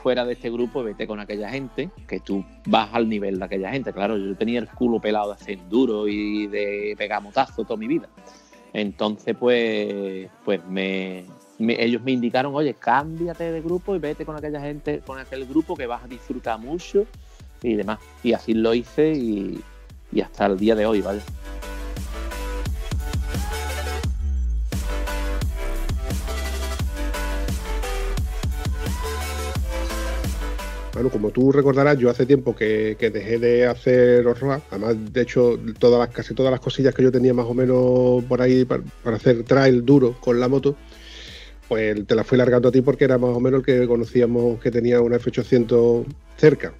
fuera 0.01 0.23
de 0.25 0.33
este 0.33 0.51
grupo 0.51 0.83
vete 0.83 1.07
con 1.07 1.19
aquella 1.19 1.49
gente, 1.49 1.89
que 2.07 2.19
tú 2.19 2.45
vas 2.67 2.89
al 2.93 3.09
nivel 3.09 3.39
de 3.39 3.45
aquella 3.45 3.71
gente. 3.71 3.91
Claro, 3.91 4.17
yo 4.17 4.35
tenía 4.35 4.59
el 4.59 4.67
culo 4.69 4.99
pelado 4.99 5.29
de 5.29 5.33
hacer 5.33 5.57
duro 5.69 6.07
y 6.07 6.45
de 6.47 6.93
pegar 6.97 7.23
motazo 7.23 7.63
toda 7.63 7.77
mi 7.77 7.87
vida. 7.87 8.07
Entonces, 8.73 9.35
pues, 9.39 10.29
pues 10.43 10.63
me, 10.67 11.25
me- 11.57 11.81
ellos 11.83 12.03
me 12.03 12.11
indicaron, 12.11 12.53
oye, 12.53 12.73
cámbiate 12.75 13.51
de 13.51 13.61
grupo 13.61 13.95
y 13.95 13.99
vete 13.99 14.25
con 14.25 14.35
aquella 14.35 14.61
gente, 14.61 14.99
con 14.99 15.17
aquel 15.17 15.45
grupo 15.45 15.75
que 15.75 15.87
vas 15.87 16.03
a 16.03 16.07
disfrutar 16.07 16.59
mucho 16.59 17.05
y 17.65 17.75
demás. 17.75 17.99
Y 18.23 18.33
así 18.33 18.53
lo 18.53 18.73
hice 18.73 19.13
y, 19.13 19.61
hasta 20.21 20.45
el 20.45 20.57
día 20.57 20.75
de 20.75 20.85
hoy, 20.85 21.01
¿vale? 21.01 21.21
Bueno, 30.93 31.09
como 31.09 31.29
tú 31.31 31.51
recordarás, 31.51 31.97
yo 31.97 32.09
hace 32.09 32.25
tiempo 32.25 32.55
que, 32.55 32.95
que 32.97 33.09
dejé 33.09 33.37
de 33.37 33.67
hacer 33.67 34.25
off-road. 34.25 34.61
Además, 34.71 34.95
de 35.11 35.21
hecho, 35.21 35.59
todas 35.77 35.99
las, 35.99 36.15
casi 36.15 36.33
todas 36.33 36.51
las 36.51 36.61
cosillas 36.61 36.95
que 36.95 37.03
yo 37.03 37.11
tenía 37.11 37.33
más 37.33 37.47
o 37.47 37.53
menos 37.53 38.23
por 38.23 38.41
ahí 38.41 38.63
para, 38.63 38.81
para 39.03 39.17
hacer 39.17 39.43
trail 39.43 39.83
duro 39.83 40.15
con 40.21 40.39
la 40.39 40.47
moto, 40.47 40.77
pues 41.67 42.05
te 42.07 42.15
las 42.15 42.25
fui 42.25 42.37
largando 42.37 42.69
a 42.69 42.71
ti 42.71 42.81
porque 42.81 43.03
era 43.03 43.17
más 43.17 43.35
o 43.35 43.39
menos 43.39 43.59
el 43.59 43.65
que 43.65 43.87
conocíamos 43.87 44.59
que 44.61 44.71
tenía 44.71 45.01
una 45.01 45.17
F800 45.17 46.05
cerca. 46.37 46.73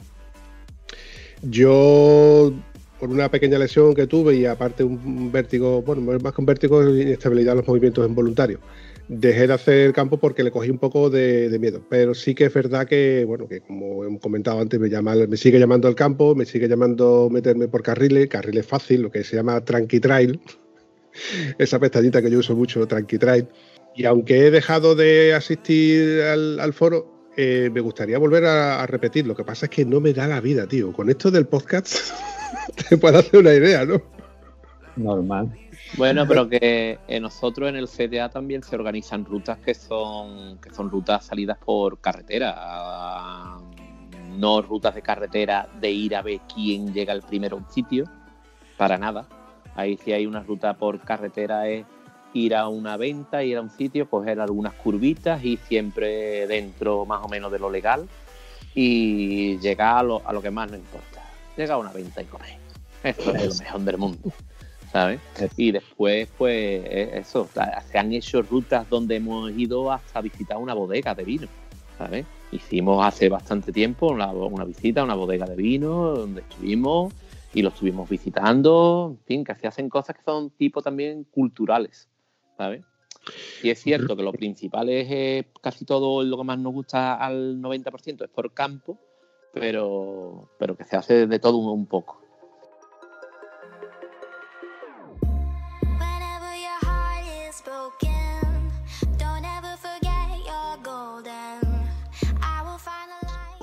Yo, 1.50 2.54
por 3.00 3.10
una 3.10 3.30
pequeña 3.30 3.60
lesión 3.60 3.94
que 3.94 4.08
tuve 4.08 4.36
y 4.36 4.46
aparte 4.46 4.84
un 4.84 5.32
vértigo, 5.32 5.82
bueno, 5.82 6.02
más 6.02 6.34
que 6.34 6.42
un 6.42 6.46
vértigo, 6.46 6.84
inestabilidad 6.84 7.54
en 7.54 7.58
los 7.58 7.68
movimientos 7.68 8.08
involuntarios 8.08 8.60
dejé 9.08 9.48
de 9.48 9.54
hacer 9.54 9.94
campo 9.94 10.18
porque 10.18 10.44
le 10.44 10.52
cogí 10.52 10.70
un 10.70 10.78
poco 10.78 11.10
de, 11.10 11.56
miedo. 11.60 11.82
Pero 11.90 12.14
sí 12.14 12.36
que 12.36 12.46
es 12.46 12.54
verdad 12.54 12.88
que, 12.88 13.24
bueno, 13.26 13.48
que 13.48 13.62
como 13.62 14.04
hemos 14.04 14.22
comentado 14.22 14.60
antes, 14.60 14.80
me, 14.80 14.90
llama, 14.90 15.16
me 15.16 15.38
sigue 15.38 15.60
llamando 15.60 15.88
al 15.88 15.96
campo, 15.96 16.36
me 16.36 16.46
sigue 16.46 16.68
llamando 16.68 17.30
meterme 17.32 17.68
por 17.68 17.84
carriles, 17.84 18.28
carriles 18.28 18.66
fácil, 18.66 19.02
lo 19.02 19.12
que 19.12 19.24
se 19.24 19.36
llama 19.36 19.64
tranqui 19.64 20.00
trail, 20.00 20.40
esa 21.58 21.80
pestañita 21.80 22.22
que 22.22 22.32
yo 22.32 22.40
uso 22.40 22.56
mucho, 22.56 22.88
tranqui 22.88 23.18
trail. 23.18 23.48
Y 23.96 24.06
aunque 24.06 24.48
he 24.48 24.52
dejado 24.52 24.96
de 24.96 25.34
asistir 25.34 26.22
al 26.22 26.74
foro, 26.74 27.15
eh, 27.36 27.70
me 27.72 27.82
gustaría 27.82 28.18
volver 28.18 28.46
a, 28.46 28.82
a, 28.82 28.88
repetir. 28.88 29.28
Lo 29.28 29.36
que 29.36 29.44
pasa 29.44 29.66
es 29.66 29.70
que 29.70 29.86
no 29.86 30.00
me 30.00 30.14
da 30.14 30.28
la 30.28 30.42
vida, 30.42 30.68
tío. 30.68 30.92
Con 30.94 31.10
esto 31.10 31.32
del 31.32 31.48
podcast 31.48 32.14
te 32.90 32.98
puedo 32.98 33.20
hacer 33.20 33.40
una 33.40 33.54
idea, 33.54 33.86
¿no? 33.86 34.02
Normal. 34.96 35.52
Bueno, 35.98 36.28
pero 36.28 36.50
que 36.50 37.00
eh, 37.08 37.20
nosotros 37.20 37.70
en 37.70 37.76
el 37.76 37.88
CTA 37.88 38.30
también 38.30 38.64
se 38.64 38.76
organizan 38.76 39.24
rutas 39.24 39.58
que 39.60 39.74
son 39.74 40.58
que 40.60 40.74
son 40.74 40.90
rutas 40.90 41.26
salidas 41.26 41.58
por 41.58 42.00
carretera, 42.00 43.58
no 44.38 44.62
rutas 44.62 44.96
de 44.96 45.02
carretera 45.02 45.70
de 45.80 45.92
ir 45.92 46.16
a 46.16 46.22
ver 46.22 46.42
quién 46.54 46.94
llega 46.94 47.14
el 47.14 47.22
primero 47.22 47.58
a 47.58 47.60
un 47.60 47.70
sitio, 47.70 48.06
para 48.78 48.98
nada. 48.98 49.28
Ahí 49.76 49.98
sí 49.98 50.12
hay 50.12 50.26
una 50.26 50.42
ruta 50.42 50.74
por 50.78 51.00
carretera 51.02 51.68
es 51.68 51.86
ir 52.36 52.54
a 52.54 52.68
una 52.68 52.98
venta, 52.98 53.44
ir 53.44 53.58
a 53.58 53.62
un 53.62 53.70
sitio, 53.70 54.10
coger 54.10 54.40
algunas 54.40 54.74
curvitas 54.74 55.44
y 55.44 55.58
siempre 55.58 56.46
dentro 56.48 57.06
más 57.06 57.24
o 57.24 57.30
menos 57.30 57.52
de 57.52 57.60
lo 57.60 57.70
legal 57.70 58.08
y 58.76 59.58
llegar 59.60 59.98
a 59.98 60.04
lo, 60.04 60.28
a 60.28 60.34
lo 60.34 60.42
que 60.42 60.52
más 60.52 60.70
nos 60.70 60.80
importa. 60.80 61.24
Llegar 61.56 61.76
a 61.76 61.78
una 61.78 61.94
venta 61.94 62.22
y 62.22 62.26
comer. 62.26 62.58
Esto 63.04 63.34
es 63.36 63.48
lo 63.48 63.64
mejor 63.64 63.82
del 63.82 63.98
mundo. 63.98 64.34
¿sabes? 64.92 65.20
Y 65.58 65.72
después, 65.72 66.30
pues, 66.38 66.86
eso, 66.86 67.50
se 67.92 67.98
han 67.98 68.14
hecho 68.14 68.42
rutas 68.42 68.90
donde 68.90 69.18
hemos 69.18 69.52
ido 69.52 69.92
hasta 69.92 70.22
visitar 70.22 70.58
una 70.58 70.74
bodega 70.74 71.14
de 71.14 71.26
vino, 71.26 71.48
¿sabes? 71.98 72.26
Hicimos 72.52 73.06
hace 73.06 73.28
bastante 73.28 73.74
tiempo 73.74 74.08
una, 74.08 74.32
una 74.32 74.64
visita 74.64 75.02
a 75.02 75.04
una 75.04 75.16
bodega 75.16 75.46
de 75.48 75.56
vino 75.58 76.12
donde 76.12 76.42
estuvimos 76.42 77.14
y 77.54 77.62
lo 77.62 77.70
estuvimos 77.70 78.08
visitando, 78.10 79.18
en 79.18 79.26
fin, 79.26 79.44
que 79.44 79.56
se 79.56 79.68
hacen 79.68 79.90
cosas 79.90 80.16
que 80.16 80.24
son 80.24 80.50
tipo 80.52 80.82
también 80.82 81.26
culturales, 81.26 82.08
¿sabes? 82.58 82.84
Y 83.64 83.70
es 83.70 83.82
cierto 83.82 84.16
que 84.16 84.24
lo 84.24 84.32
principal 84.32 84.90
es 84.90 85.08
eh, 85.10 85.48
casi 85.62 85.86
todo 85.86 86.24
lo 86.24 86.38
que 86.38 86.44
más 86.44 86.60
nos 86.60 86.74
gusta 86.74 87.16
al 87.16 87.60
90% 87.62 88.24
es 88.24 88.30
por 88.30 88.54
campo, 88.54 89.00
pero, 89.54 90.50
pero 90.60 90.78
que 90.78 90.84
se 90.84 90.96
hace 90.96 91.26
de 91.26 91.40
todo 91.40 91.58
un, 91.58 91.70
un 91.70 91.86
poco. 91.88 92.26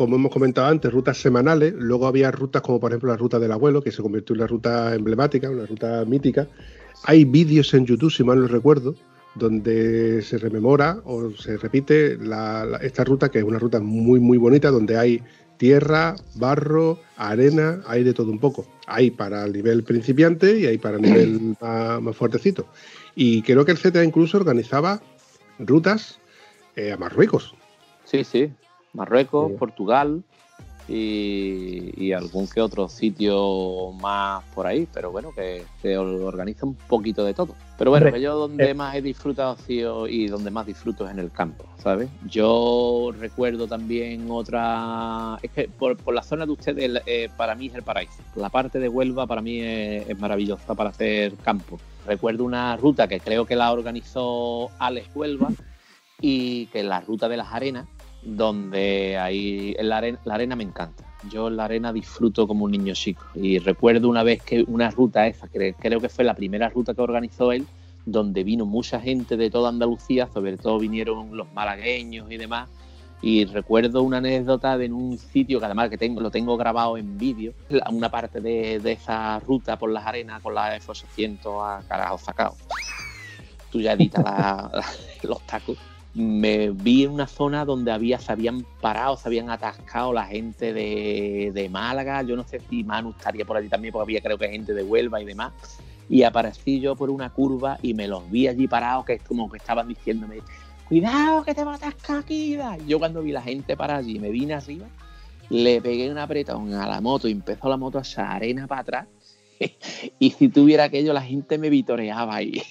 como 0.02 0.16
hemos 0.16 0.32
comentado 0.32 0.66
antes, 0.66 0.90
rutas 0.92 1.16
semanales. 1.16 1.74
Luego 1.76 2.08
había 2.08 2.32
rutas 2.32 2.60
como 2.60 2.80
por 2.80 2.90
ejemplo 2.90 3.10
la 3.10 3.16
ruta 3.16 3.38
del 3.38 3.52
abuelo, 3.52 3.82
que 3.82 3.92
se 3.92 4.02
convirtió 4.02 4.34
en 4.34 4.40
una 4.40 4.48
ruta 4.48 4.94
emblemática, 4.96 5.48
una 5.48 5.64
ruta 5.64 6.04
mítica. 6.04 6.48
Hay 7.04 7.24
vídeos 7.24 7.74
en 7.74 7.86
YouTube, 7.86 8.12
si 8.12 8.22
mal 8.22 8.40
no 8.40 8.46
recuerdo, 8.46 8.94
donde 9.34 10.22
se 10.22 10.38
rememora 10.38 11.00
o 11.04 11.30
se 11.32 11.56
repite 11.56 12.16
la, 12.18 12.64
la, 12.64 12.78
esta 12.78 13.04
ruta, 13.04 13.30
que 13.30 13.38
es 13.38 13.44
una 13.44 13.58
ruta 13.58 13.80
muy, 13.80 14.20
muy 14.20 14.38
bonita, 14.38 14.70
donde 14.70 14.98
hay 14.98 15.22
tierra, 15.56 16.16
barro, 16.34 16.98
arena, 17.16 17.82
hay 17.86 18.02
de 18.02 18.12
todo 18.12 18.30
un 18.30 18.38
poco. 18.38 18.66
Hay 18.86 19.10
para 19.10 19.44
el 19.44 19.52
nivel 19.52 19.84
principiante 19.84 20.58
y 20.58 20.66
hay 20.66 20.78
para 20.78 20.96
el 20.96 21.02
nivel 21.02 21.56
más, 21.60 22.02
más 22.02 22.16
fuertecito. 22.16 22.66
Y 23.14 23.42
creo 23.42 23.64
que 23.64 23.72
el 23.72 23.78
CTA 23.78 24.04
incluso 24.04 24.36
organizaba 24.36 25.00
rutas 25.58 26.18
eh, 26.76 26.92
a 26.92 26.96
Marruecos. 26.96 27.54
Sí, 28.04 28.24
sí, 28.24 28.52
Marruecos, 28.92 29.52
sí. 29.52 29.56
Portugal, 29.58 30.22
y, 30.88 31.92
y 31.96 32.12
algún 32.12 32.46
que 32.46 32.60
otro 32.60 32.88
sitio 32.88 33.92
más 34.00 34.42
por 34.54 34.66
ahí, 34.66 34.86
pero 34.92 35.10
bueno, 35.10 35.32
que 35.34 35.64
se 35.80 35.96
organiza 35.96 36.66
un 36.66 36.74
poquito 36.74 37.24
de 37.24 37.34
todo. 37.34 37.54
Pero 37.78 37.90
bueno, 37.90 38.12
que 38.12 38.20
yo 38.20 38.36
donde 38.36 38.70
eh. 38.70 38.74
más 38.74 38.94
he 38.94 39.02
disfrutado 39.02 39.56
sido 39.56 40.06
y 40.06 40.28
donde 40.28 40.50
más 40.50 40.66
disfruto 40.66 41.04
es 41.04 41.10
en 41.10 41.18
el 41.18 41.32
campo, 41.32 41.64
¿sabes? 41.78 42.08
Yo 42.28 43.12
recuerdo 43.18 43.66
también 43.66 44.30
otra... 44.30 45.38
Es 45.42 45.50
que 45.50 45.68
por, 45.68 45.96
por 45.96 46.14
la 46.14 46.22
zona 46.22 46.46
de 46.46 46.52
ustedes 46.52 47.02
eh, 47.06 47.28
para 47.36 47.54
mí 47.54 47.66
es 47.66 47.74
el 47.74 47.82
paraíso. 47.82 48.22
La 48.36 48.50
parte 48.50 48.78
de 48.78 48.88
Huelva 48.88 49.26
para 49.26 49.42
mí 49.42 49.60
es, 49.60 50.08
es 50.08 50.18
maravillosa 50.20 50.74
para 50.74 50.90
hacer 50.90 51.34
campo. 51.36 51.80
Recuerdo 52.06 52.44
una 52.44 52.76
ruta 52.76 53.08
que 53.08 53.20
creo 53.20 53.46
que 53.46 53.56
la 53.56 53.72
organizó 53.72 54.70
Alex 54.78 55.08
Huelva 55.14 55.48
y 56.20 56.66
que 56.66 56.80
es 56.80 56.84
la 56.84 57.00
ruta 57.00 57.28
de 57.28 57.36
las 57.36 57.52
arenas, 57.52 57.88
donde 58.22 59.18
ahí 59.18 59.74
la 59.80 59.98
arena, 59.98 60.18
la 60.24 60.34
arena 60.34 60.56
me 60.56 60.64
encanta. 60.64 61.04
Yo 61.28 61.50
la 61.50 61.64
arena 61.64 61.92
disfruto 61.92 62.46
como 62.46 62.64
un 62.64 62.72
niño 62.72 62.94
chico. 62.94 63.24
Y 63.34 63.58
recuerdo 63.58 64.08
una 64.08 64.22
vez 64.22 64.42
que 64.42 64.64
una 64.66 64.90
ruta 64.90 65.26
esa, 65.26 65.48
que 65.48 65.74
creo 65.78 66.00
que 66.00 66.08
fue 66.08 66.24
la 66.24 66.34
primera 66.34 66.68
ruta 66.68 66.94
que 66.94 67.00
organizó 67.00 67.52
él, 67.52 67.66
donde 68.04 68.42
vino 68.42 68.66
mucha 68.66 69.00
gente 69.00 69.36
de 69.36 69.50
toda 69.50 69.68
Andalucía, 69.68 70.28
sobre 70.32 70.56
todo 70.56 70.78
vinieron 70.78 71.36
los 71.36 71.52
malagueños 71.52 72.30
y 72.30 72.36
demás. 72.36 72.68
Y 73.20 73.44
recuerdo 73.44 74.02
una 74.02 74.16
anécdota 74.18 74.76
de 74.76 74.86
en 74.86 74.92
un 74.92 75.16
sitio 75.16 75.60
que 75.60 75.66
además 75.66 75.90
que 75.90 75.98
tengo, 75.98 76.20
lo 76.20 76.32
tengo 76.32 76.56
grabado 76.56 76.96
en 76.96 77.18
vídeo, 77.18 77.52
una 77.90 78.10
parte 78.10 78.40
de, 78.40 78.80
esa 78.90 79.38
ruta 79.38 79.78
por 79.78 79.92
las 79.92 80.04
arenas 80.04 80.42
con 80.42 80.54
la 80.54 80.76
F800 80.76 81.62
a 81.62 81.82
carajo 81.88 82.18
sacado. 82.18 82.56
Tú 83.70 83.80
ya 83.80 83.94
la- 83.94 84.70
los 85.22 85.40
tacos 85.46 85.78
me 86.14 86.70
vi 86.70 87.04
en 87.04 87.12
una 87.12 87.26
zona 87.26 87.64
donde 87.64 87.90
había, 87.90 88.18
se 88.18 88.32
habían 88.32 88.66
parado, 88.80 89.16
se 89.16 89.28
habían 89.28 89.48
atascado 89.48 90.12
la 90.12 90.24
gente 90.26 90.72
de, 90.72 91.52
de 91.54 91.68
Málaga. 91.70 92.22
Yo 92.22 92.36
no 92.36 92.46
sé 92.46 92.60
si 92.68 92.84
Manu 92.84 93.10
estaría 93.10 93.44
por 93.44 93.56
allí 93.56 93.68
también, 93.68 93.92
porque 93.92 94.04
había 94.04 94.20
creo 94.20 94.36
que 94.36 94.48
gente 94.48 94.74
de 94.74 94.82
Huelva 94.82 95.22
y 95.22 95.24
demás. 95.24 95.52
Y 96.10 96.24
aparecí 96.24 96.80
yo 96.80 96.96
por 96.96 97.08
una 97.08 97.30
curva 97.30 97.78
y 97.80 97.94
me 97.94 98.08
los 98.08 98.30
vi 98.30 98.46
allí 98.46 98.68
parados, 98.68 99.06
que 99.06 99.14
es 99.14 99.22
como 99.22 99.50
que 99.50 99.56
estaban 99.56 99.88
diciéndome, 99.88 100.40
cuidado 100.86 101.44
que 101.44 101.54
te 101.54 101.64
va 101.64 101.72
a 101.72 101.76
atascar 101.76 102.18
aquí. 102.18 102.56
da". 102.56 102.76
Y 102.76 102.88
Yo 102.88 102.98
cuando 102.98 103.22
vi 103.22 103.32
la 103.32 103.40
gente 103.40 103.76
para 103.76 103.96
allí, 103.96 104.18
me 104.18 104.28
vine 104.28 104.52
arriba, 104.54 104.86
le 105.48 105.80
pegué 105.80 106.10
un 106.10 106.18
apretón 106.18 106.74
a 106.74 106.86
la 106.86 107.00
moto 107.00 107.26
y 107.26 107.32
empezó 107.32 107.70
la 107.70 107.78
moto 107.78 107.98
a 107.98 108.02
echar 108.02 108.26
arena 108.26 108.66
para 108.66 108.82
atrás. 108.82 109.06
y 110.18 110.30
si 110.30 110.48
tuviera 110.48 110.84
aquello, 110.84 111.14
la 111.14 111.22
gente 111.22 111.56
me 111.56 111.70
vitoreaba 111.70 112.34
ahí 112.34 112.62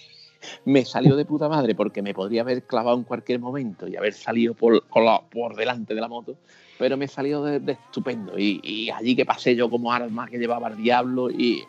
me 0.66 0.86
salió 0.86 1.16
de 1.16 1.26
puta 1.26 1.50
madre 1.50 1.76
porque 1.76 2.02
me 2.02 2.14
podría 2.14 2.42
haber 2.42 2.64
clavado 2.64 2.98
en 2.98 3.04
cualquier 3.04 3.40
momento 3.40 3.88
y 3.88 3.96
haber 3.96 4.14
salido 4.14 4.54
por, 4.54 4.84
por 4.84 5.56
delante 5.56 5.94
de 5.94 6.02
la 6.02 6.08
moto, 6.08 6.36
pero 6.78 6.98
me 6.98 7.08
salió 7.08 7.44
de, 7.44 7.60
de 7.60 7.74
estupendo. 7.74 8.38
Y, 8.38 8.90
allí 8.90 9.16
que 9.16 9.26
pasé 9.26 9.56
yo 9.56 9.70
como 9.70 9.92
arma 9.92 10.28
que 10.28 10.38
llevaba 10.38 10.70
el 10.70 10.78
diablo 10.78 11.30
y 11.30 11.64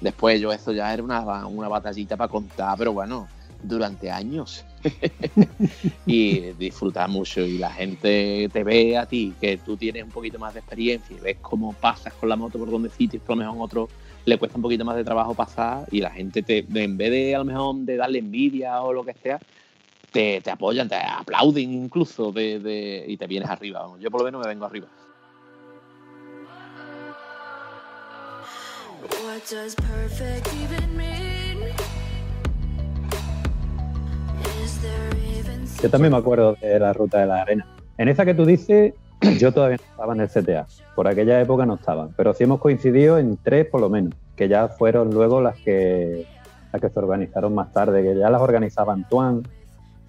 después 0.00 0.40
yo 0.40 0.52
eso 0.52 0.72
ya 0.72 0.92
era 0.92 1.02
una, 1.02 1.46
una 1.46 1.68
batallita 1.68 2.16
para 2.16 2.30
contar, 2.30 2.76
pero 2.78 2.92
bueno, 2.92 3.28
durante 3.62 4.10
años. 4.10 4.64
y 6.06 6.40
disfrutar 6.52 7.06
mucho 7.10 7.42
y 7.42 7.58
la 7.58 7.70
gente 7.70 8.48
te 8.50 8.64
ve 8.64 8.96
a 8.96 9.04
ti 9.04 9.34
que 9.38 9.58
tú 9.58 9.76
tienes 9.76 10.04
un 10.04 10.10
poquito 10.10 10.38
más 10.38 10.54
de 10.54 10.60
experiencia 10.60 11.14
y 11.14 11.20
ves 11.20 11.36
cómo 11.42 11.74
pasas 11.74 12.14
con 12.14 12.30
la 12.30 12.36
moto 12.36 12.58
por 12.58 12.70
donde 12.70 12.88
sitios 12.88 13.22
que 13.22 13.30
a 13.30 13.50
otro 13.52 13.90
le 14.30 14.38
cuesta 14.38 14.56
un 14.56 14.62
poquito 14.62 14.84
más 14.84 14.96
de 14.96 15.04
trabajo 15.04 15.34
pasar 15.34 15.86
y 15.90 16.00
la 16.00 16.10
gente 16.10 16.42
te, 16.42 16.64
en 16.72 16.96
vez 16.96 17.10
de 17.10 17.34
a 17.34 17.38
lo 17.38 17.44
mejor 17.44 17.74
de 17.76 17.96
darle 17.96 18.20
envidia 18.20 18.80
o 18.82 18.92
lo 18.92 19.04
que 19.04 19.12
sea, 19.12 19.38
te, 20.12 20.40
te 20.40 20.50
apoyan, 20.50 20.88
te 20.88 20.96
aplauden 20.96 21.72
incluso 21.72 22.32
de, 22.32 22.58
de- 22.60 23.04
y 23.08 23.16
te 23.16 23.26
vienes 23.26 23.50
arriba. 23.50 23.80
vamos. 23.82 24.00
Yo 24.00 24.10
por 24.10 24.20
lo 24.20 24.26
menos 24.26 24.40
me 24.40 24.46
vengo 24.48 24.64
arriba. 24.64 24.86
What 29.24 29.42
does 29.50 29.74
perfect 29.74 30.48
even 30.54 30.96
mean? 30.96 31.58
Is 34.62 34.80
there 34.80 35.38
even 35.38 35.66
Yo 35.82 35.90
también 35.90 36.12
me 36.12 36.18
acuerdo 36.18 36.56
de 36.60 36.78
la 36.78 36.92
ruta 36.92 37.20
de 37.20 37.26
la 37.26 37.42
arena. 37.42 37.66
En 37.98 38.08
esa 38.08 38.24
que 38.24 38.34
tú 38.34 38.44
dices, 38.46 38.94
yo 39.38 39.52
todavía 39.52 39.76
no 39.78 39.84
estaba 39.90 40.14
en 40.14 40.20
el 40.20 40.28
CTA. 40.28 40.66
Por 40.94 41.08
aquella 41.08 41.40
época 41.40 41.66
no 41.66 41.74
estaban. 41.74 42.10
Pero 42.16 42.34
sí 42.34 42.44
hemos 42.44 42.60
coincidido 42.60 43.18
en 43.18 43.36
tres 43.36 43.66
por 43.66 43.80
lo 43.80 43.88
menos, 43.88 44.14
que 44.36 44.48
ya 44.48 44.68
fueron 44.68 45.10
luego 45.10 45.40
las 45.40 45.56
que, 45.58 46.26
las 46.72 46.80
que 46.80 46.88
se 46.88 46.98
organizaron 46.98 47.54
más 47.54 47.72
tarde, 47.72 48.02
que 48.02 48.16
ya 48.16 48.30
las 48.30 48.40
organizaba 48.40 48.92
Antoine, 48.92 49.42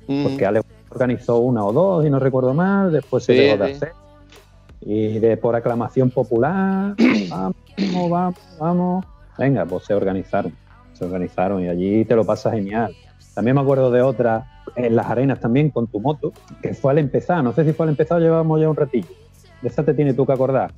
Mm, 0.07 0.23
porque 0.23 0.45
Alex 0.45 0.65
organizó 0.89 1.39
una 1.39 1.63
o 1.63 1.71
dos, 1.71 2.05
y 2.05 2.09
no 2.09 2.19
recuerdo 2.19 2.53
mal, 2.53 2.91
después 2.91 3.23
se 3.23 3.33
Sí, 3.33 3.39
dejó 3.39 3.63
de 3.63 3.71
hacer. 3.71 3.93
Y 4.81 5.19
de 5.19 5.37
por 5.37 5.55
aclamación 5.55 6.09
popular, 6.09 6.95
vamos, 7.29 7.55
vamos, 8.09 8.35
vamos. 8.59 9.05
Venga, 9.37 9.65
pues 9.65 9.85
se 9.85 9.93
organizaron, 9.93 10.53
se 10.93 11.05
organizaron 11.05 11.63
y 11.63 11.69
allí 11.69 12.03
te 12.05 12.15
lo 12.15 12.25
pasas 12.25 12.53
genial. 12.53 12.93
También 13.33 13.55
me 13.55 13.61
acuerdo 13.61 13.91
de 13.91 14.01
otra 14.01 14.60
en 14.75 14.95
las 14.95 15.07
arenas 15.07 15.39
también 15.39 15.69
con 15.69 15.87
tu 15.87 15.99
moto, 15.99 16.31
que 16.61 16.73
fue 16.73 16.91
al 16.91 16.97
empezar, 16.99 17.43
no 17.43 17.53
sé 17.53 17.65
si 17.65 17.73
fue 17.73 17.85
al 17.85 17.91
empezar 17.91 18.17
o 18.17 18.21
llevábamos 18.21 18.59
ya 18.59 18.69
un 18.69 18.75
ratillo. 18.75 19.09
De 19.61 19.67
esa 19.67 19.83
te 19.83 19.93
tienes 19.93 20.15
tú 20.15 20.25
que 20.25 20.33
acordar. 20.33 20.71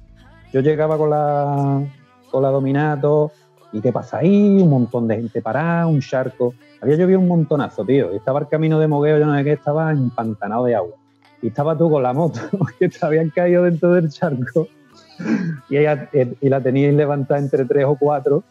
Yo 0.52 0.62
llegaba 0.62 0.98
con 0.98 1.10
la, 1.10 1.82
con 2.30 2.44
la 2.44 2.50
Dominato 2.50 3.32
y 3.72 3.82
te 3.82 3.92
pasa 3.92 4.20
ahí, 4.20 4.62
un 4.62 4.70
montón 4.70 5.08
de 5.08 5.16
gente 5.16 5.42
parada, 5.42 5.88
un 5.88 6.00
charco. 6.00 6.54
Había 6.82 6.96
llovido 6.96 7.20
un 7.20 7.28
montonazo, 7.28 7.84
tío. 7.84 8.14
y 8.14 8.18
Estaba 8.18 8.40
el 8.42 8.48
camino 8.48 8.80
de 8.80 8.88
Mogueo, 8.88 9.18
yo 9.18 9.26
no 9.26 9.36
sé 9.36 9.44
qué, 9.44 9.54
estaba 9.54 9.92
empantanado 9.92 10.66
de 10.66 10.76
agua. 10.76 10.96
Y 11.42 11.48
estaba 11.48 11.78
tú 11.78 11.90
con 11.90 12.04
la 12.04 12.14
moto, 12.14 12.40
que 12.80 12.90
te 12.90 13.04
habían 13.06 13.30
caído 13.30 13.64
dentro 13.64 13.94
del 13.94 14.10
charco. 14.10 14.68
Y, 15.70 15.78
ella, 15.78 16.10
la 16.42 16.62
teníais 16.62 16.94
levantada 16.94 17.40
entre 17.40 17.66
tres 17.66 17.86
o 17.86 17.96
cuatro, 17.96 18.44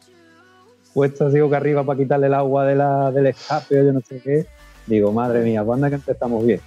puesta 0.93 1.27
así 1.27 1.41
boca 1.41 1.57
arriba 1.57 1.85
para 1.85 1.99
quitarle 1.99 2.27
el 2.27 2.35
agua 2.35 2.67
de 2.67 2.77
la, 2.77 3.11
del 3.11 3.27
escape 3.27 3.85
yo 3.85 3.93
no 3.93 4.01
sé 4.01 4.21
qué. 4.21 4.47
Digo, 4.87 5.13
madre 5.13 5.43
mía, 5.43 5.63
pues 5.65 5.77
anda 5.77 5.89
que 5.89 5.97
empezamos 5.97 6.45
bien. 6.45 6.61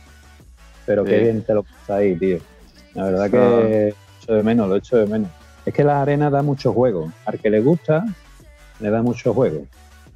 Pero 0.86 1.04
qué 1.04 1.18
bien 1.24 1.42
te 1.44 1.54
lo 1.54 1.64
pasas 1.64 1.90
ahí, 1.90 2.16
tío. 2.16 2.38
La 2.94 3.06
verdad 3.06 3.30
que 3.32 3.94
echo 4.22 4.34
de 4.34 4.44
menos, 4.44 4.70
lo 4.70 4.76
echo 4.76 4.98
de 4.98 5.06
menos. 5.08 5.30
Es 5.66 5.74
que 5.74 5.84
la 5.84 6.02
arena 6.02 6.30
da 6.30 6.42
mucho 6.44 6.72
juego. 6.74 7.12
Al 7.26 7.40
que 7.40 7.50
le 7.50 7.60
gusta, 7.62 8.06
le 8.80 8.90
da 8.90 9.02
mucho 9.02 9.34
juego. 9.34 9.64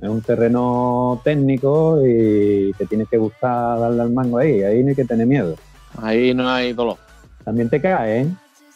Es 0.02 0.08
un 0.08 0.22
terreno 0.22 1.20
técnico 1.24 2.00
y 2.06 2.72
te 2.78 2.86
tiene 2.86 3.06
que 3.06 3.18
gustar 3.18 3.80
darle 3.80 4.02
al 4.04 4.12
mango 4.12 4.38
ahí. 4.38 4.62
Ahí 4.64 4.82
no 4.84 4.90
hay 4.90 4.96
que 4.96 5.06
tener 5.06 5.28
miedo. 5.28 5.56
Ahí 6.02 6.34
no 6.34 6.48
hay 6.50 6.72
dolor. 6.74 6.98
También 7.44 7.70
te 7.70 7.82
cae, 7.82 8.22
¿eh? 8.22 8.28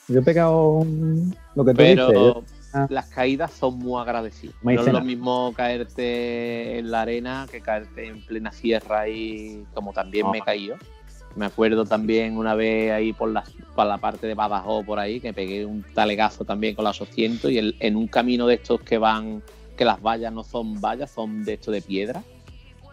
Yo 0.09 0.19
he 0.19 0.23
pegado 0.23 0.67
un- 0.79 1.33
lo 1.55 1.63
que 1.63 1.71
dices. 1.71 1.95
Pero 2.07 2.11
yo- 2.13 2.43
ah. 2.45 2.52
Las 2.89 3.07
caídas 3.07 3.51
son 3.53 3.77
muy 3.79 4.01
agradecidas. 4.01 4.55
No 4.61 4.71
es 4.71 4.85
lo 4.91 5.01
mismo 5.01 5.53
caerte 5.55 6.79
en 6.79 6.91
la 6.91 7.01
arena 7.01 7.47
que 7.49 7.61
caerte 7.61 8.07
en 8.07 8.21
plena 8.21 8.51
sierra 8.51 9.07
y 9.07 9.65
como 9.73 9.93
también 9.93 10.29
me 10.31 10.39
he 10.39 10.41
Ah. 10.41 10.45
caído. 10.45 10.75
Me 11.35 11.45
acuerdo 11.47 11.83
también 11.85 12.37
una 12.37 12.53
vez 12.53 12.91
ahí 12.91 13.11
por 13.11 13.29
la, 13.29 13.43
por 13.75 13.85
la 13.87 13.97
parte 13.97 14.27
de 14.27 14.35
Badajoz, 14.35 14.85
por 14.85 14.99
ahí, 14.99 15.19
que 15.19 15.33
pegué 15.33 15.65
un 15.65 15.83
talegazo 15.93 16.45
también 16.45 16.75
con 16.75 16.83
la 16.83 16.91
800 16.91 17.49
y 17.49 17.57
el- 17.57 17.75
en 17.79 17.95
un 17.95 18.07
camino 18.07 18.45
de 18.45 18.55
estos 18.55 18.81
que 18.81 18.99
van, 18.99 19.41
que 19.75 19.83
las 19.83 19.99
vallas 19.99 20.31
no 20.31 20.43
son 20.43 20.79
vallas, 20.79 21.09
son 21.09 21.43
de 21.43 21.53
esto 21.53 21.71
de 21.71 21.81
piedra, 21.81 22.23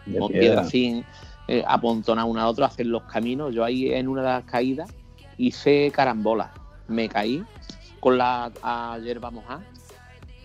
de 0.07 0.17
con 0.17 0.29
piedra. 0.31 0.47
piedra 0.47 0.63
sin 0.65 1.05
eh, 1.47 1.63
apontonar 1.67 2.25
una 2.25 2.43
a 2.43 2.47
otra, 2.47 2.67
hacer 2.67 2.85
los 2.85 3.03
caminos. 3.03 3.53
Yo 3.53 3.63
ahí 3.65 3.91
en 3.93 4.07
una 4.07 4.21
de 4.21 4.27
las 4.29 4.43
caídas 4.45 4.89
hice 5.37 5.91
carambola. 5.93 6.51
Me 6.87 7.09
caí 7.09 7.43
con 7.99 8.17
la 8.17 8.51
hierba 9.03 9.29
mojada, 9.31 9.61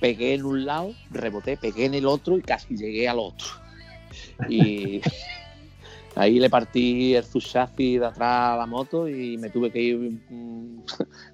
pegué 0.01 0.35
en 0.35 0.45
un 0.45 0.65
lado, 0.65 0.95
reboté, 1.11 1.57
pegué 1.57 1.87
en 1.87 1.95
el 1.95 2.07
otro 2.07 2.39
y 2.39 2.43
casi 2.43 2.77
llegué 2.77 3.09
al 3.09 3.19
otro. 3.19 3.47
Y 4.49 5.01
ahí 6.15 6.39
le 6.39 6.51
partí 6.51 7.15
el 7.15 7.25
chasis 7.25 8.01
de 8.01 8.07
atrás 8.07 8.55
a 8.55 8.57
la 8.57 8.67
moto 8.67 9.09
y 9.09 9.37
me 9.39 9.51
tuve 9.51 9.71
que 9.71 9.81
ir 9.81 10.21
mm, 10.29 10.83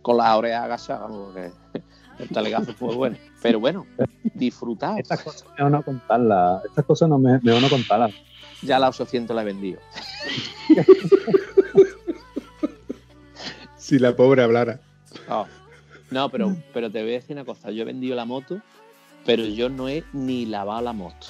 con 0.03 0.17
las 0.17 0.37
orejas 0.37 0.65
agachadas, 0.65 1.11
porque 1.11 1.51
el 2.19 2.29
talegazo 2.29 2.73
fue 2.75 2.95
bueno. 2.95 3.17
Pero 3.41 3.61
bueno, 3.61 3.87
disfrutado. 4.35 4.99
Estas 4.99 5.23
cosas 5.23 5.49
mejor 5.57 5.71
no 5.71 5.83
contarlas. 5.83 6.65
Estas 6.65 6.85
cosas 6.85 7.09
no 7.09 7.19
me, 7.19 7.41
mejor 7.41 7.63
no 7.63 7.69
contarlas. 7.69 8.13
Ya 8.63 8.79
la 8.79 8.89
800 8.89 9.35
la 9.35 9.43
he 9.43 9.45
vendido. 9.45 9.81
Si 13.83 13.99
la 13.99 14.15
pobre 14.15 14.43
hablara. 14.43 14.81
Oh. 15.29 15.45
No, 16.13 16.29
pero, 16.29 16.55
pero 16.75 16.91
te 16.91 17.03
voy 17.03 17.13
a 17.13 17.15
decir 17.15 17.35
una 17.35 17.45
cosa. 17.45 17.71
Yo 17.71 17.83
he 17.83 17.87
vendido 17.87 18.15
la 18.15 18.27
moto, 18.27 18.61
pero 19.25 19.45
yo 19.45 19.69
no 19.69 19.89
he 19.89 20.05
ni 20.13 20.45
lavado 20.45 20.83
la 20.83 20.93
moto. 20.93 21.27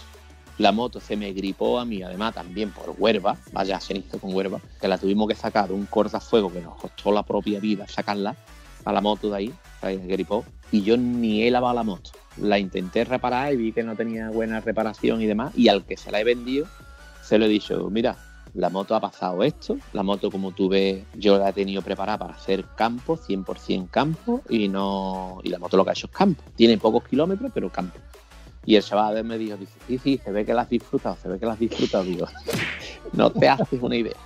La 0.58 0.72
moto 0.72 1.00
se 1.00 1.16
me 1.16 1.32
gripó 1.32 1.78
a 1.78 1.84
mí, 1.84 2.02
además 2.02 2.34
también 2.34 2.72
por 2.72 2.94
huerva, 2.98 3.36
vaya 3.52 3.80
cenizo 3.80 4.18
con 4.18 4.34
huerva, 4.34 4.60
que 4.80 4.88
la 4.88 4.98
tuvimos 4.98 5.28
que 5.28 5.34
sacar 5.34 5.68
de 5.68 5.74
un 5.74 5.86
cortafuego 5.86 6.52
que 6.52 6.60
nos 6.60 6.74
costó 6.76 7.10
la 7.10 7.22
propia 7.22 7.58
vida 7.58 7.86
sacarla 7.88 8.36
a 8.84 8.92
la 8.92 9.00
moto 9.00 9.30
de 9.30 9.36
ahí, 9.36 9.54
ahí 9.80 9.96
gripó, 9.98 10.44
y 10.70 10.82
yo 10.82 10.96
ni 10.96 11.42
he 11.42 11.50
lavado 11.50 11.74
la 11.74 11.82
moto. 11.84 12.10
La 12.36 12.58
intenté 12.58 13.04
reparar 13.04 13.52
y 13.52 13.56
vi 13.56 13.72
que 13.72 13.82
no 13.82 13.96
tenía 13.96 14.30
buena 14.30 14.60
reparación 14.60 15.22
y 15.22 15.26
demás, 15.26 15.56
y 15.56 15.68
al 15.68 15.84
que 15.84 15.96
se 15.96 16.10
la 16.10 16.20
he 16.20 16.24
vendido, 16.24 16.66
se 17.22 17.38
lo 17.38 17.46
he 17.46 17.48
dicho, 17.48 17.88
mira, 17.90 18.16
la 18.54 18.68
moto 18.68 18.94
ha 18.94 19.00
pasado 19.00 19.42
esto, 19.42 19.78
la 19.92 20.02
moto 20.02 20.30
como 20.30 20.52
tú 20.52 20.68
ves, 20.68 21.04
yo 21.14 21.38
la 21.38 21.48
he 21.48 21.52
tenido 21.52 21.80
preparada 21.80 22.18
para 22.18 22.34
hacer 22.34 22.66
campo, 22.76 23.16
100% 23.16 23.88
campo, 23.90 24.42
y 24.48 24.68
no 24.68 25.40
y 25.42 25.48
la 25.48 25.58
moto 25.58 25.76
lo 25.76 25.84
que 25.84 25.90
ha 25.90 25.94
hecho 25.94 26.06
es 26.06 26.12
campo. 26.12 26.42
Tiene 26.54 26.76
pocos 26.78 27.04
kilómetros, 27.04 27.50
pero 27.54 27.70
campo. 27.70 27.98
Y 28.64 28.76
el 28.76 28.82
chaval 28.82 29.24
me 29.24 29.38
dijo, 29.38 29.56
dice, 29.56 29.72
sí, 29.88 29.98
sí, 29.98 30.20
se 30.22 30.30
ve 30.30 30.44
que 30.44 30.54
la 30.54 30.62
has 30.62 30.68
disfrutado, 30.68 31.16
se 31.16 31.28
ve 31.28 31.38
que 31.38 31.46
la 31.46 31.52
has 31.52 31.58
disfrutado. 31.58 32.04
Digo, 32.04 32.26
no 33.12 33.30
te 33.30 33.48
haces 33.48 33.82
una 33.82 33.96
idea. 33.96 34.16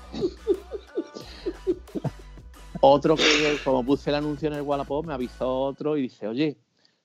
Otro 2.80 3.16
que, 3.16 3.56
como 3.64 3.84
puse 3.84 4.10
el 4.10 4.16
anuncio 4.16 4.48
en 4.48 4.54
el 4.54 4.62
Wallapop, 4.62 5.06
me 5.06 5.14
avisó 5.14 5.48
otro 5.48 5.96
y 5.96 6.02
dice, 6.02 6.28
oye, 6.28 6.58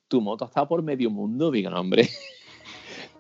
tu 0.07 0.19
moto 0.19 0.43
ha 0.43 0.47
estado 0.47 0.67
por 0.67 0.82
medio 0.82 1.09
mundo. 1.09 1.51
Digo, 1.51 1.69
no, 1.69 1.80
hombre. 1.80 2.09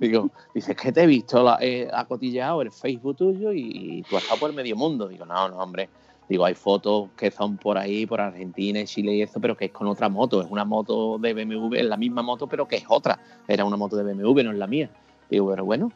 Digo, 0.01 0.31
dice, 0.55 0.75
que 0.75 0.91
te 0.91 1.03
he 1.03 1.05
visto 1.05 1.43
la, 1.43 1.59
eh, 1.61 1.87
acotilleado 1.93 2.63
el 2.63 2.71
Facebook 2.71 3.17
tuyo 3.17 3.53
y 3.53 4.03
tú 4.09 4.17
has 4.17 4.23
estado 4.23 4.39
por 4.39 4.51
medio 4.51 4.75
mundo. 4.75 5.07
Digo, 5.07 5.27
no, 5.27 5.47
no, 5.47 5.57
hombre. 5.57 5.89
Digo, 6.27 6.43
hay 6.43 6.55
fotos 6.55 7.09
que 7.15 7.29
son 7.29 7.57
por 7.57 7.77
ahí, 7.77 8.07
por 8.07 8.19
Argentina, 8.19 8.83
Chile 8.83 9.13
y 9.13 9.21
eso, 9.21 9.39
pero 9.39 9.55
que 9.55 9.65
es 9.65 9.71
con 9.71 9.85
otra 9.85 10.09
moto. 10.09 10.41
Es 10.41 10.47
una 10.49 10.65
moto 10.65 11.19
de 11.19 11.35
BMW, 11.35 11.75
es 11.75 11.85
la 11.85 11.97
misma 11.97 12.23
moto, 12.23 12.47
pero 12.47 12.67
que 12.67 12.77
es 12.77 12.85
otra. 12.87 13.19
Era 13.47 13.63
una 13.63 13.77
moto 13.77 13.95
de 13.95 14.11
BMW, 14.11 14.41
no 14.41 14.51
es 14.51 14.57
la 14.57 14.65
mía. 14.65 14.89
Digo, 15.29 15.51
pero 15.51 15.65
bueno, 15.65 15.91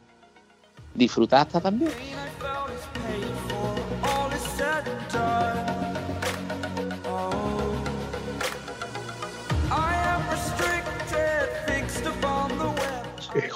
disfrutaste 0.94 1.60
también. 1.60 1.90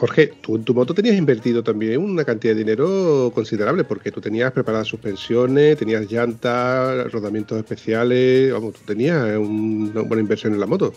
Jorge, 0.00 0.28
tú 0.40 0.56
en 0.56 0.64
tu 0.64 0.72
moto 0.72 0.94
tenías 0.94 1.14
invertido 1.14 1.62
también 1.62 2.02
una 2.02 2.24
cantidad 2.24 2.54
de 2.54 2.60
dinero 2.60 3.30
considerable, 3.34 3.84
porque 3.84 4.10
tú 4.10 4.18
tenías 4.18 4.50
preparadas 4.50 4.88
suspensiones, 4.88 5.76
tenías 5.76 6.10
llantas, 6.10 7.12
rodamientos 7.12 7.58
especiales, 7.58 8.50
vamos, 8.50 8.72
tú 8.72 8.80
tenías 8.86 9.36
un- 9.36 9.90
una 9.92 10.00
buena 10.00 10.22
inversión 10.22 10.54
en 10.54 10.60
la 10.60 10.66
moto. 10.66 10.94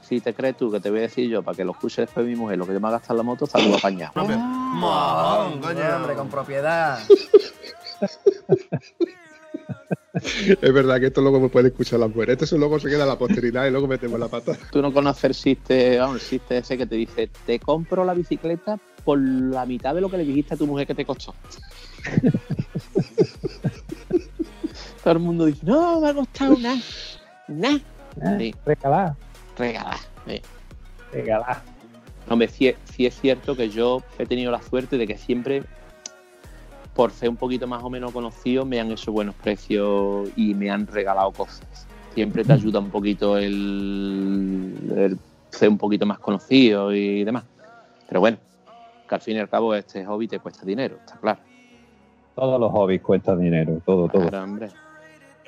Si 0.00 0.20
te 0.20 0.32
crees 0.32 0.56
tú 0.56 0.70
que 0.70 0.78
te 0.78 0.90
voy 0.90 1.00
a 1.00 1.02
decir 1.02 1.28
yo, 1.28 1.42
para 1.42 1.56
que 1.56 1.64
lo 1.64 1.72
escuche 1.72 2.02
después 2.02 2.24
mi 2.24 2.36
mujer, 2.36 2.56
lo 2.56 2.68
que 2.68 2.74
yo 2.74 2.80
me 2.80 2.86
ha 2.86 2.92
gastado 2.92 3.14
en 3.14 3.18
la 3.18 3.22
moto, 3.24 3.46
está 3.46 3.60
todo 3.60 3.74
apañado. 3.74 4.12
Coño. 4.14 4.36
Hombre, 5.96 6.14
con 6.14 6.30
propiedad. 6.30 7.00
Es 10.14 10.72
verdad 10.72 11.00
que 11.00 11.06
esto 11.06 11.20
luego 11.20 11.40
me 11.40 11.48
puede 11.48 11.68
escuchar 11.68 11.98
las 11.98 12.08
mujeres. 12.08 12.40
Esto 12.40 12.56
luego 12.56 12.78
se 12.78 12.88
queda 12.88 13.02
a 13.02 13.06
la 13.06 13.18
posteridad 13.18 13.66
y 13.66 13.70
luego 13.70 13.88
metemos 13.88 14.18
la 14.20 14.28
pata. 14.28 14.56
Tú 14.70 14.80
no 14.80 14.92
conoces 14.92 15.24
el 15.24 15.34
chiste, 15.34 15.98
vamos, 15.98 16.22
el 16.22 16.28
chiste 16.28 16.58
ese 16.58 16.78
que 16.78 16.86
te 16.86 16.94
dice, 16.94 17.28
te 17.44 17.58
compro 17.58 18.04
la 18.04 18.14
bicicleta 18.14 18.78
por 19.04 19.18
la 19.18 19.66
mitad 19.66 19.94
de 19.94 20.00
lo 20.00 20.08
que 20.08 20.16
le 20.18 20.24
dijiste 20.24 20.54
a 20.54 20.56
tu 20.56 20.66
mujer 20.66 20.86
que 20.86 20.94
te 20.94 21.04
costó. 21.04 21.34
Todo 25.02 25.12
el 25.14 25.18
mundo 25.20 25.44
dice, 25.46 25.60
no, 25.66 26.00
me 26.00 26.08
ha 26.08 26.14
costado 26.14 26.56
nada, 26.58 26.80
nada. 27.48 27.80
Sí, 28.38 28.54
Regalar, 28.64 29.14
regalar. 29.58 29.96
sí. 30.26 30.40
regalar. 31.12 31.62
Hombre, 32.28 32.48
sí, 32.48 32.68
es- 32.68 32.76
sí 32.84 33.04
es 33.06 33.20
cierto 33.20 33.54
que 33.56 33.68
yo 33.68 34.02
he 34.18 34.24
tenido 34.26 34.50
la 34.50 34.62
suerte 34.62 34.96
de 34.96 35.06
que 35.06 35.18
siempre, 35.18 35.62
por 36.94 37.10
ser 37.10 37.28
un 37.28 37.36
poquito 37.36 37.66
más 37.66 37.82
o 37.82 37.90
menos 37.90 38.12
conocido, 38.12 38.64
me 38.64 38.80
han 38.80 38.90
hecho 38.92 39.12
buenos 39.12 39.34
precios 39.34 40.28
y 40.36 40.54
me 40.54 40.70
han 40.70 40.86
regalado 40.86 41.32
cosas. 41.32 41.86
Siempre 42.14 42.44
te 42.44 42.52
ayuda 42.52 42.78
un 42.78 42.90
poquito 42.90 43.36
el, 43.36 44.72
el 44.96 45.18
ser 45.50 45.68
un 45.68 45.78
poquito 45.78 46.06
más 46.06 46.20
conocido 46.20 46.94
y 46.94 47.24
demás. 47.24 47.44
Pero 48.06 48.20
bueno, 48.20 48.36
que 49.08 49.14
al 49.14 49.20
fin 49.20 49.36
y 49.36 49.40
al 49.40 49.48
cabo 49.48 49.74
este 49.74 50.04
hobby 50.04 50.28
te 50.28 50.38
cuesta 50.38 50.64
dinero, 50.64 50.96
está 51.00 51.16
claro. 51.16 51.40
Todos 52.36 52.60
los 52.60 52.70
hobbies 52.70 53.02
cuestan 53.02 53.40
dinero, 53.40 53.80
todo, 53.84 54.08
todo. 54.08 54.28
Claro, 54.28 54.44
hombre. 54.44 54.68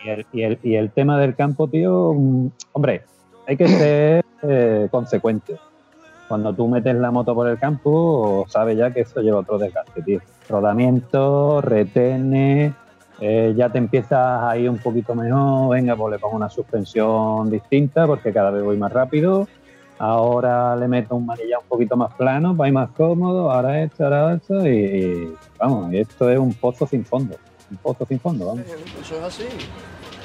Y 0.05 0.09
el, 0.09 0.27
y, 0.33 0.43
el, 0.43 0.59
y 0.63 0.75
el 0.77 0.91
tema 0.91 1.19
del 1.19 1.35
campo, 1.35 1.69
tío, 1.69 2.13
mm, 2.13 2.49
hombre, 2.73 3.03
hay 3.47 3.57
que 3.57 3.69
ser 3.69 4.25
eh, 4.43 4.89
consecuente. 4.91 5.57
Cuando 6.29 6.53
tú 6.53 6.67
metes 6.67 6.95
la 6.97 7.11
moto 7.13 7.35
por 7.35 7.49
el 7.49 7.59
campo, 7.59 8.45
sabes 8.49 8.77
ya 8.77 8.93
que 8.93 9.01
eso 9.01 9.21
lleva 9.21 9.41
otro 9.41 9.59
desgaste, 9.59 10.03
tío. 10.03 10.21
Rodamiento, 10.49 11.61
retenes, 11.61 12.73
eh, 13.21 13.55
ya 13.57 13.71
te 13.71 13.79
empiezas 13.79 14.43
a 14.43 14.57
ir 14.59 14.69
un 14.69 14.79
poquito 14.79 15.15
mejor, 15.15 15.71
venga, 15.71 15.97
pues 15.97 16.13
le 16.13 16.19
pongo 16.19 16.37
una 16.37 16.51
suspensión 16.51 17.51
distinta 17.51 18.07
porque 18.07 18.33
cada 18.33 18.51
vez 18.51 18.63
voy 18.63 18.77
más 18.77 18.93
rápido. 18.93 19.49
Ahora 19.99 20.77
le 20.77 20.89
meto 20.89 21.17
un 21.17 21.25
manillar 21.25 21.61
un 21.63 21.69
poquito 21.69 21.97
más 21.97 22.13
plano 22.15 22.55
para 22.55 22.69
ir 22.69 22.75
más 22.75 22.91
cómodo, 22.91 23.51
ahora 23.51 23.83
esto, 23.83 24.05
ahora 24.05 24.35
esto, 24.35 24.67
y, 24.67 24.71
y, 24.71 25.35
vamos, 25.59 25.93
esto 25.95 26.31
es 26.31 26.39
un 26.39 26.53
pozo 26.53 26.87
sin 26.87 27.03
fondo. 27.05 27.37
Un 27.71 27.79
pozo 27.79 28.05
sin 28.07 28.21
fondo, 28.21 28.47
vamos. 28.47 28.65
Eso 29.01 29.17
es 29.17 29.23
así. 29.23 29.45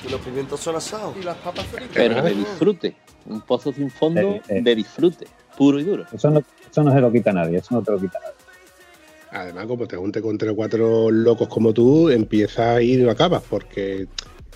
Y 0.06 0.12
los 0.12 0.20
pimientos 0.22 0.60
son 0.60 0.76
asados. 0.76 1.16
Y 1.18 1.24
las 1.24 1.38
papas 1.38 1.66
fritas. 1.66 1.92
Pero 1.94 2.22
de 2.22 2.32
disfrute. 2.32 2.96
Un 3.28 3.42
pozo 3.42 3.72
sin 3.72 3.90
fondo 3.90 4.20
Eh, 4.20 4.42
eh. 4.50 4.62
de 4.62 4.76
disfrute, 4.76 5.28
puro 5.58 5.80
y 5.80 5.84
duro. 5.84 6.06
Eso 6.12 6.30
no, 6.30 6.42
eso 6.70 6.84
no 6.84 6.92
se 6.92 7.00
lo 7.00 7.12
quita 7.12 7.32
nadie, 7.32 7.60
eso 7.60 7.74
no 7.76 7.82
te 7.82 7.92
lo 7.92 8.00
quita 8.00 8.20
nadie. 8.20 8.41
Además, 9.32 9.66
como 9.66 9.88
te 9.88 9.96
junte 9.96 10.22
con 10.22 10.38
tres 10.38 10.52
o 10.52 10.56
cuatro 10.56 11.10
locos 11.10 11.48
como 11.48 11.74
tú, 11.74 12.10
empiezas 12.10 12.82
y 12.82 12.98
no 12.98 13.10
acabas, 13.10 13.44
porque 13.50 14.08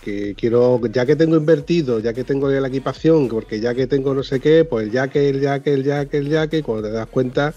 que 0.04 0.36
quiero, 0.36 0.80
ya 0.88 1.06
que 1.06 1.16
tengo 1.16 1.36
invertido, 1.36 2.00
ya 2.00 2.14
que 2.14 2.24
tengo 2.24 2.50
la 2.50 2.68
equipación, 2.68 3.28
porque 3.28 3.60
ya 3.60 3.74
que 3.74 3.88
tengo 3.88 4.14
no 4.14 4.22
sé 4.22 4.40
qué, 4.40 4.64
pues 4.66 4.92
ya 4.92 5.08
que 5.08 5.30
el 5.30 5.42
ya 5.42 5.62
que 5.62 5.74
el 5.74 5.84
ya 5.84 6.06
que 6.06 6.18
el 6.18 6.30
ya 6.30 6.48
que, 6.48 6.62
cuando 6.62 6.90
te 6.90 6.94
das 6.94 7.08
cuenta, 7.08 7.54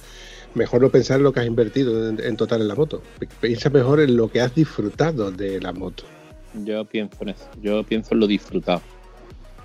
mejor 0.55 0.81
no 0.81 0.91
pensar 0.91 1.19
en 1.19 1.25
lo 1.25 1.33
que 1.33 1.41
has 1.41 1.47
invertido 1.47 2.09
en, 2.09 2.21
en 2.21 2.37
total 2.37 2.63
en 2.63 2.69
la 2.69 2.75
moto. 2.75 3.03
Piensa 3.41 3.69
mejor 3.69 4.01
en 4.01 4.17
lo 4.17 4.31
que 4.31 4.41
has 4.41 4.55
disfrutado 4.55 5.31
de 5.31 5.61
la 5.61 5.73
moto. 5.73 6.05
Yo 6.65 6.85
pienso 6.85 7.17
en 7.21 7.31
eso, 7.31 7.49
yo 7.61 7.85
pienso 7.85 8.15
en 8.15 8.21
lo 8.21 8.27
disfrutado. 8.27 8.81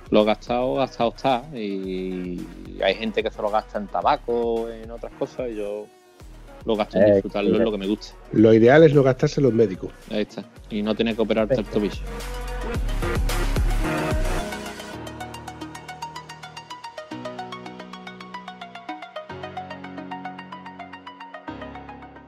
Lo 0.09 0.25
gastado, 0.25 0.75
gastado 0.75 1.13
está. 1.15 1.43
Y 1.55 2.45
hay 2.83 2.95
gente 2.95 3.23
que 3.23 3.31
se 3.31 3.41
lo 3.41 3.49
gasta 3.49 3.79
en 3.79 3.87
tabaco, 3.87 4.69
en 4.69 4.91
otras 4.91 5.13
cosas, 5.13 5.49
y 5.51 5.55
yo 5.55 5.87
lo 6.65 6.75
gasto 6.75 6.97
en 6.97 7.03
Eh, 7.03 7.13
disfrutarlo, 7.15 7.57
es 7.57 7.61
lo 7.63 7.71
que 7.71 7.77
me 7.77 7.87
gusta. 7.87 8.15
Lo 8.31 8.53
ideal 8.53 8.83
es 8.83 8.93
no 8.93 9.03
gastarse 9.03 9.41
los 9.41 9.53
médicos. 9.53 9.91
Ahí 10.11 10.21
está. 10.21 10.43
Y 10.69 10.81
no 10.81 10.95
tener 10.95 11.15
que 11.15 11.21
operarte 11.21 11.55
el 11.55 11.65
tobillo. 11.65 12.01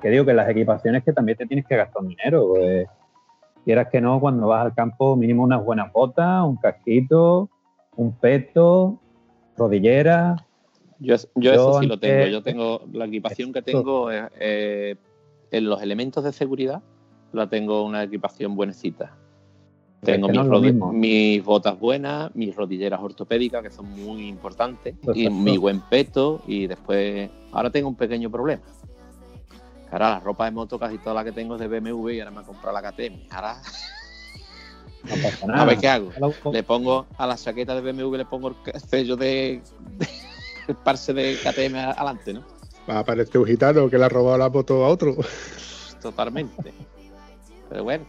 Que 0.01 0.09
digo 0.11 0.25
que 0.25 0.33
las 0.33 0.47
equipaciones 0.49 1.03
que 1.03 1.13
también 1.13 1.37
te 1.37 1.47
tienes 1.47 1.65
que 1.65 1.75
gastar 1.75 2.03
dinero. 2.03 2.49
Pues, 2.49 2.87
quieras 3.63 3.87
que 3.91 4.01
no, 4.01 4.19
cuando 4.19 4.47
vas 4.47 4.65
al 4.65 4.75
campo, 4.75 5.15
mínimo 5.15 5.43
unas 5.43 5.63
buenas 5.65 5.91
botas, 5.91 6.43
un 6.43 6.57
casquito, 6.57 7.49
un 7.95 8.11
peto, 8.11 8.99
rodilleras. 9.57 10.41
Yo, 10.99 11.15
yo 11.15 11.27
Yo 11.35 11.53
eso 11.53 11.79
sí 11.79 11.87
lo 11.87 11.97
tengo. 11.99 12.27
Yo 12.27 12.41
tengo 12.41 12.81
la 12.91 13.05
equipación 13.05 13.51
que 13.53 13.61
tengo 13.61 14.11
eh, 14.11 14.27
eh, 14.39 14.95
en 15.51 15.65
los 15.65 15.81
elementos 15.81 16.23
de 16.23 16.33
seguridad. 16.33 16.81
La 17.31 17.47
tengo 17.47 17.83
una 17.83 18.03
equipación 18.03 18.55
buenecita. 18.55 19.17
Tengo 20.01 20.27
mis, 20.29 20.45
no 20.45 21.43
botas 21.43 21.79
buenas, 21.79 22.33
mis 22.35 22.55
rodilleras 22.55 23.01
ortopédicas 23.01 23.63
que 23.63 23.71
son 23.71 23.89
muy 23.89 24.27
importantes, 24.27 24.95
y 25.15 25.29
mi 25.29 25.57
buen 25.57 25.81
peto. 25.81 26.41
Y 26.47 26.67
después, 26.67 27.29
ahora 27.51 27.71
tengo 27.71 27.89
un 27.89 27.95
pequeño 27.95 28.29
problema. 28.29 28.61
Ahora 29.91 30.11
la 30.11 30.19
ropa 30.19 30.45
de 30.45 30.51
moto 30.51 30.77
casi 30.77 30.97
toda 30.97 31.15
la 31.15 31.23
que 31.23 31.31
tengo 31.31 31.55
es 31.55 31.61
de 31.61 31.67
BMW 31.67 32.09
y 32.11 32.19
ahora 32.19 32.31
me 32.31 32.41
he 32.41 32.43
comprado 32.43 32.79
la 32.79 32.91
KTM. 32.91 33.15
Ahora, 33.31 33.61
No 35.03 35.15
pasa 35.21 35.47
nada. 35.47 35.61
a 35.63 35.65
ver 35.65 35.77
qué 35.77 35.87
hago. 35.87 36.11
Le 36.51 36.63
pongo 36.63 37.05
a 37.17 37.27
la 37.27 37.35
chaqueta 37.35 37.79
de 37.79 37.81
BMW, 37.81 38.17
le 38.17 38.25
pongo 38.25 38.49
el 38.49 38.81
sello 38.81 39.15
de, 39.15 39.61
de- 39.97 40.07
el 40.67 40.75
parche 40.75 41.13
de 41.13 41.37
KTM 41.37 41.75
adelante, 41.79 42.33
¿no? 42.33 42.43
Va 42.89 42.95
a 42.95 42.99
aparecer 42.99 43.37
un 43.39 43.45
gitano 43.47 43.89
que 43.89 43.97
le 43.97 44.05
ha 44.05 44.09
robado 44.09 44.37
la 44.37 44.49
moto 44.49 44.83
a 44.85 44.89
otro. 44.89 45.15
Totalmente. 46.01 46.73
Pero 47.69 47.83
bueno, 47.83 48.05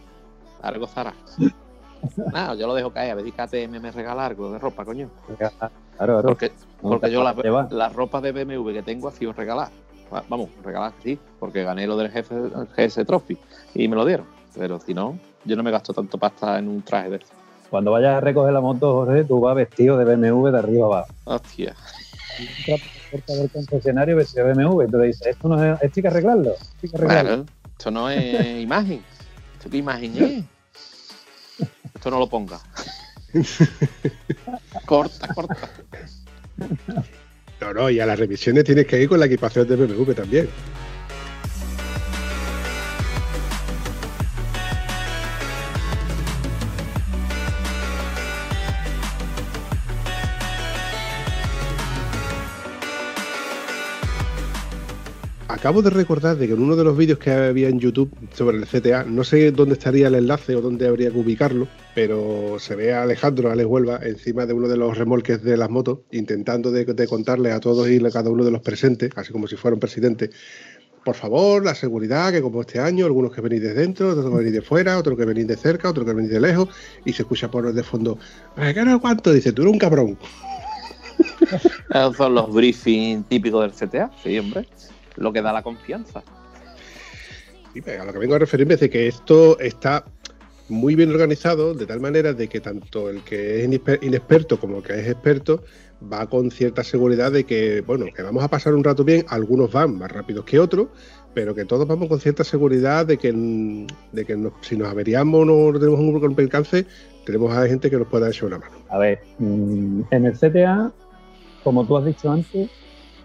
algo 0.61 0.87
zará. 0.87 1.13
Nada, 2.31 2.55
yo 2.55 2.67
lo 2.67 2.73
dejo 2.75 2.91
caer, 2.91 3.11
a 3.11 3.15
ver 3.15 3.25
si 3.25 3.31
KTM 3.31 3.79
me 3.79 3.91
regala 3.91 4.25
algo 4.25 4.51
de 4.51 4.59
ropa, 4.59 4.85
coño. 4.85 5.09
Claro, 5.37 5.71
claro. 5.97 6.21
Porque, 6.23 6.51
porque 6.81 7.11
yo 7.11 7.23
la, 7.23 7.33
la 7.71 7.89
ropa 7.89 8.21
de 8.21 8.31
BMW 8.31 8.71
que 8.73 8.83
tengo 8.83 9.07
ha 9.07 9.11
sido 9.11 9.33
regalar. 9.33 9.69
Va- 10.13 10.23
Vamos, 10.29 10.49
regalar 10.63 10.93
sí, 11.03 11.17
porque 11.39 11.63
gané 11.63 11.87
lo 11.87 11.97
del 11.97 12.11
jefe 12.11 12.35
GS 12.77 13.03
Trophy 13.05 13.37
y 13.73 13.87
me 13.87 13.95
lo 13.95 14.05
dieron. 14.05 14.27
Pero 14.55 14.79
si 14.79 14.93
no, 14.93 15.17
yo 15.45 15.55
no 15.55 15.63
me 15.63 15.71
gasto 15.71 15.93
tanto 15.93 16.17
pasta 16.17 16.59
en 16.59 16.67
un 16.67 16.81
traje 16.83 17.09
de 17.09 17.15
eso. 17.17 17.27
Cuando 17.69 17.91
vayas 17.91 18.15
a 18.15 18.19
recoger 18.21 18.53
la 18.53 18.61
moto, 18.61 18.93
Jorge, 18.93 19.23
tú 19.25 19.39
vas 19.41 19.55
vestido 19.55 19.97
de 19.97 20.05
BMW 20.05 20.51
de 20.51 20.59
arriba 20.59 20.85
abajo. 20.85 21.07
Hostia. 21.25 21.75
Entras 22.39 22.81
por 23.11 23.23
del 23.23 23.49
concesionario 23.49 24.15
de 24.17 24.43
BMW 24.43 24.83
y 24.83 24.87
tú 24.87 24.97
le 24.97 25.07
dices, 25.07 25.27
esto 25.27 25.47
no 25.47 25.63
es, 25.63 25.81
esto 25.81 25.93
hay 25.95 26.01
que 26.01 26.07
arreglarlo. 26.07 26.51
esto 26.51 26.67
hay 26.83 26.89
que 26.89 26.97
arreglarlo. 26.97 27.29
Claro, 27.29 27.45
esto 27.71 27.91
no 27.91 28.09
es 28.09 28.61
imagen. 28.61 29.01
¿Esto 29.57 29.69
qué 29.69 29.77
imagen 29.77 30.17
es? 30.17 31.67
Esto 31.95 32.11
no 32.11 32.19
lo 32.19 32.27
ponga. 32.27 32.59
corta, 34.85 35.33
corta. 35.33 35.69
No, 37.59 37.73
no, 37.73 37.89
y 37.89 37.99
a 37.99 38.05
las 38.05 38.19
revisiones 38.19 38.63
tienes 38.63 38.85
que 38.85 39.01
ir 39.01 39.09
con 39.09 39.19
la 39.19 39.25
equipación 39.25 39.67
de 39.67 39.75
BMW 39.75 40.11
también. 40.13 40.49
Acabo 55.57 55.81
de 55.81 55.89
recordar 55.89 56.37
de 56.37 56.45
que 56.45 56.53
en 56.53 56.61
uno 56.61 56.75
de 56.75 56.83
los 56.83 56.95
vídeos 56.95 57.17
que 57.17 57.31
había 57.31 57.67
en 57.67 57.79
YouTube 57.79 58.11
sobre 58.33 58.57
el 58.57 58.67
CTA, 58.67 59.05
no 59.05 59.23
sé 59.23 59.51
dónde 59.51 59.73
estaría 59.73 60.07
el 60.07 60.13
enlace 60.13 60.55
o 60.55 60.61
dónde 60.61 60.87
habría 60.87 61.09
que 61.09 61.17
ubicarlo, 61.17 61.67
pero 61.95 62.57
se 62.59 62.75
ve 62.75 62.93
a 62.93 63.01
Alejandro, 63.01 63.49
Alex 63.49 63.67
Huelva, 63.67 63.99
encima 64.03 64.45
de 64.45 64.53
uno 64.53 64.67
de 64.67 64.77
los 64.77 64.95
remolques 64.95 65.41
de 65.41 65.57
las 65.57 65.71
motos, 65.71 65.99
intentando 66.11 66.69
de, 66.69 66.85
contarle 67.07 67.51
a 67.51 67.59
todos 67.59 67.89
y 67.89 67.97
a 68.05 68.11
cada 68.11 68.29
uno 68.29 68.45
de 68.45 68.51
los 68.51 68.61
presentes, 68.61 69.09
así 69.15 69.31
como 69.31 69.47
si 69.47 69.55
fuera 69.55 69.73
un 69.73 69.79
presidente, 69.79 70.29
por 71.03 71.15
favor, 71.15 71.65
la 71.65 71.73
seguridad, 71.73 72.31
que 72.31 72.41
como 72.41 72.61
este 72.61 72.79
año, 72.79 73.07
algunos 73.07 73.33
que 73.33 73.41
venís 73.41 73.61
de 73.63 73.73
dentro, 73.73 74.09
otros 74.09 74.29
que 74.29 74.37
venís 74.37 74.53
de 74.53 74.61
fuera, 74.61 74.99
otros 74.99 75.17
que 75.17 75.25
venís 75.25 75.47
de 75.47 75.57
cerca, 75.57 75.89
otros 75.89 76.05
que 76.05 76.13
venís 76.13 76.29
de 76.29 76.39
lejos, 76.39 76.69
y 77.03 77.13
se 77.13 77.23
escucha 77.23 77.49
por 77.49 77.73
de 77.73 77.83
fondo, 77.83 78.19
"Eh, 78.57 78.73
¿qué 78.75 78.85
no 78.85 79.01
cuánto? 79.01 79.33
Dice, 79.33 79.53
tú 79.53 79.63
eres 79.63 79.73
un 79.73 79.79
cabrón. 79.79 80.19
Esos 81.89 82.15
son 82.15 82.35
los 82.35 82.53
briefings 82.53 83.27
típicos 83.27 83.63
del 83.63 83.89
CTA, 83.89 84.11
sí, 84.23 84.37
hombre. 84.37 84.67
Lo 85.17 85.33
que 85.33 85.41
da 85.41 85.51
la 85.51 85.63
confianza. 85.63 86.23
Sí, 87.73 87.81
a 87.91 88.05
lo 88.05 88.13
que 88.13 88.19
vengo 88.19 88.35
a 88.35 88.39
referirme 88.39 88.75
es 88.75 88.79
de 88.79 88.89
que 88.89 89.07
esto 89.07 89.59
está 89.59 90.05
muy 90.69 90.95
bien 90.95 91.11
organizado, 91.11 91.73
de 91.73 91.85
tal 91.85 91.99
manera 91.99 92.33
de 92.33 92.47
que 92.47 92.59
tanto 92.59 93.09
el 93.09 93.23
que 93.23 93.63
es 93.63 93.69
inexperto 94.01 94.59
como 94.59 94.77
el 94.77 94.83
que 94.83 94.99
es 94.99 95.07
experto 95.07 95.63
va 96.11 96.27
con 96.27 96.51
cierta 96.51 96.83
seguridad 96.83 97.31
de 97.31 97.45
que, 97.45 97.81
bueno, 97.81 98.05
que 98.13 98.21
vamos 98.21 98.43
a 98.43 98.49
pasar 98.49 98.73
un 98.75 98.83
rato 98.83 99.03
bien, 99.03 99.25
algunos 99.29 99.71
van 99.71 99.97
más 99.97 100.11
rápidos 100.11 100.45
que 100.45 100.59
otros, 100.59 100.87
pero 101.33 101.55
que 101.55 101.65
todos 101.65 101.87
vamos 101.87 102.07
con 102.09 102.19
cierta 102.19 102.43
seguridad 102.43 103.05
de 103.05 103.17
que, 103.17 103.31
de 104.11 104.25
que 104.25 104.35
nos- 104.35 104.53
si 104.61 104.75
nos 104.75 104.89
averiamos 104.89 105.41
o 105.41 105.45
no 105.71 105.79
tenemos 105.79 105.99
un 105.99 106.35
percance, 106.35 106.85
tenemos 107.25 107.55
a 107.55 107.65
gente 107.67 107.89
que 107.89 107.97
nos 107.97 108.07
pueda 108.07 108.29
echar 108.29 108.45
una 108.45 108.59
mano. 108.59 108.75
A 108.89 108.97
ver, 108.97 109.19
mm, 109.39 110.01
en 110.11 110.25
el 110.25 110.33
CTA, 110.33 110.91
como 111.63 111.85
tú 111.85 111.97
has 111.97 112.05
dicho 112.05 112.29
antes, 112.31 112.69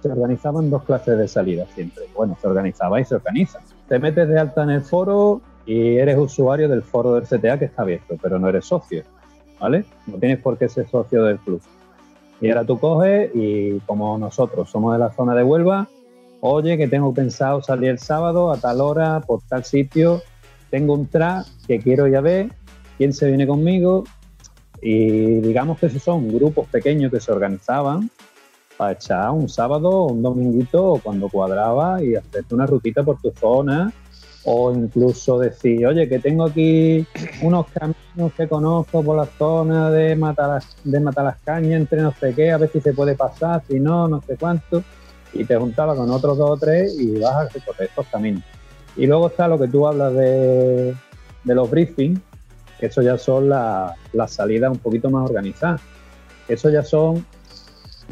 se 0.02 0.10
organizaban 0.10 0.68
dos 0.70 0.82
clases 0.82 1.16
de 1.16 1.28
salida 1.28 1.66
siempre. 1.74 2.04
Bueno, 2.14 2.36
se 2.40 2.48
organizaba 2.48 3.00
y 3.00 3.04
se 3.04 3.14
organiza. 3.14 3.60
Te 3.88 3.98
metes 3.98 4.28
de 4.28 4.38
alta 4.38 4.64
en 4.64 4.70
el 4.70 4.82
foro 4.82 5.40
y 5.64 5.96
eres 5.96 6.18
usuario 6.18 6.68
del 6.68 6.82
foro 6.82 7.14
del 7.14 7.24
CTA 7.24 7.58
que 7.58 7.66
está 7.66 7.82
abierto, 7.82 8.16
pero 8.20 8.38
no 8.38 8.48
eres 8.48 8.66
socio, 8.66 9.04
¿vale? 9.60 9.84
No 10.06 10.18
tienes 10.18 10.38
por 10.38 10.58
qué 10.58 10.68
ser 10.68 10.88
socio 10.88 11.24
del 11.24 11.38
club. 11.38 11.62
Y 12.40 12.48
ahora 12.48 12.64
tú 12.64 12.78
coges 12.78 13.30
y 13.34 13.78
como 13.80 14.18
nosotros 14.18 14.68
somos 14.68 14.92
de 14.94 14.98
la 14.98 15.12
zona 15.12 15.34
de 15.34 15.44
Huelva, 15.44 15.88
oye, 16.40 16.76
que 16.76 16.88
tengo 16.88 17.14
pensado 17.14 17.62
salir 17.62 17.90
el 17.90 18.00
sábado 18.00 18.50
a 18.50 18.56
tal 18.56 18.80
hora, 18.80 19.20
por 19.20 19.42
tal 19.48 19.64
sitio, 19.64 20.22
tengo 20.70 20.94
un 20.94 21.06
track 21.06 21.46
que 21.68 21.78
quiero 21.78 22.08
ir 22.08 22.16
a 22.16 22.20
ver, 22.20 22.48
¿quién 22.98 23.12
se 23.12 23.28
viene 23.28 23.46
conmigo? 23.46 24.02
Y 24.80 25.36
digamos 25.40 25.78
que 25.78 25.86
esos 25.86 26.02
son 26.02 26.26
grupos 26.26 26.66
pequeños 26.66 27.12
que 27.12 27.20
se 27.20 27.30
organizaban 27.30 28.10
para 28.76 28.92
echar 28.92 29.30
un 29.30 29.48
sábado 29.48 30.04
un 30.04 30.22
dominguito 30.22 31.00
cuando 31.02 31.28
cuadraba 31.28 32.02
y 32.02 32.14
hacerte 32.14 32.54
una 32.54 32.66
rutita 32.66 33.02
por 33.02 33.20
tu 33.20 33.32
zona 33.32 33.92
o 34.44 34.72
incluso 34.72 35.38
decir, 35.38 35.86
oye, 35.86 36.08
que 36.08 36.18
tengo 36.18 36.44
aquí 36.44 37.06
unos 37.42 37.66
caminos 37.68 38.32
que 38.36 38.48
conozco 38.48 39.02
por 39.02 39.16
la 39.16 39.26
zona 39.26 39.90
de 39.90 40.16
Matalas, 40.16 40.76
de 40.82 40.98
Matalascaña 40.98 41.76
entre 41.76 42.02
no 42.02 42.12
sé 42.18 42.34
qué, 42.34 42.50
a 42.50 42.58
ver 42.58 42.70
si 42.72 42.80
se 42.80 42.92
puede 42.92 43.14
pasar, 43.14 43.62
si 43.68 43.78
no, 43.78 44.08
no 44.08 44.20
sé 44.22 44.36
cuánto. 44.36 44.82
Y 45.32 45.44
te 45.44 45.56
juntaba 45.56 45.94
con 45.94 46.10
otros 46.10 46.36
dos 46.38 46.50
o 46.50 46.56
tres 46.56 46.98
y 46.98 47.18
vas 47.18 47.34
a 47.34 47.48
recorrer 47.48 47.88
estos 47.88 48.06
caminos. 48.08 48.42
Y 48.96 49.06
luego 49.06 49.28
está 49.28 49.48
lo 49.48 49.58
que 49.58 49.68
tú 49.68 49.86
hablas 49.86 50.12
de, 50.12 50.94
de 51.44 51.54
los 51.54 51.70
briefings, 51.70 52.20
que 52.78 52.86
eso 52.86 53.00
ya 53.00 53.16
son 53.16 53.48
las 53.48 53.94
la 54.12 54.28
salidas 54.28 54.72
un 54.72 54.78
poquito 54.78 55.08
más 55.08 55.30
organizadas. 55.30 55.80
Eso 56.48 56.68
ya 56.68 56.82
son, 56.82 57.24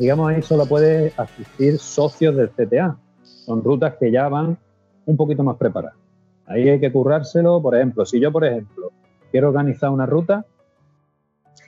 digamos, 0.00 0.30
ahí 0.30 0.40
solo 0.40 0.64
puedes 0.64 1.16
asistir 1.18 1.78
socios 1.78 2.34
del 2.34 2.48
CTA. 2.48 2.96
Son 3.22 3.62
rutas 3.62 3.94
que 4.00 4.10
ya 4.10 4.28
van 4.28 4.56
un 5.04 5.16
poquito 5.16 5.44
más 5.44 5.58
preparadas. 5.58 5.98
Ahí 6.46 6.68
hay 6.70 6.80
que 6.80 6.90
currárselo. 6.90 7.60
Por 7.60 7.76
ejemplo, 7.76 8.06
si 8.06 8.18
yo, 8.18 8.32
por 8.32 8.46
ejemplo, 8.46 8.90
quiero 9.30 9.48
organizar 9.48 9.90
una 9.90 10.06
ruta 10.06 10.46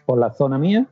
por 0.06 0.18
la 0.18 0.32
zona 0.32 0.56
mía, 0.58 0.86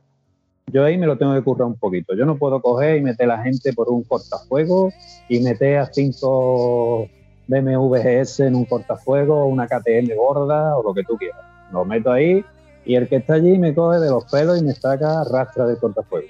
yo 0.67 0.85
ahí 0.85 0.99
me 0.99 1.07
lo 1.07 1.17
tengo 1.17 1.33
que 1.33 1.41
currar 1.41 1.67
un 1.67 1.75
poquito. 1.75 2.13
Yo 2.15 2.25
no 2.27 2.37
puedo 2.37 2.61
coger 2.61 2.97
y 2.97 3.01
meter 3.01 3.29
a 3.31 3.37
la 3.37 3.43
gente 3.43 3.73
por 3.73 3.89
un 3.89 4.03
cortafuego 4.03 4.93
y 5.27 5.39
meter 5.39 5.79
a 5.79 5.91
cinco 5.91 7.09
BMW 7.47 7.95
GS 7.95 8.41
en 8.41 8.55
un 8.55 8.65
cortafuego, 8.65 9.47
una 9.47 9.65
KTM 9.65 10.15
gorda 10.15 10.77
o 10.77 10.83
lo 10.83 10.93
que 10.93 11.03
tú 11.03 11.17
quieras. 11.17 11.41
Lo 11.71 11.85
meto 11.85 12.11
ahí 12.11 12.45
y 12.85 12.95
el 12.95 13.09
que 13.09 13.15
está 13.15 13.33
allí 13.33 13.57
me 13.57 13.73
coge 13.73 13.99
de 13.99 14.11
los 14.11 14.25
pelos 14.25 14.61
y 14.61 14.63
me 14.63 14.73
saca 14.73 15.23
rastra 15.23 15.65
del 15.65 15.77
cortafuego. 15.77 16.27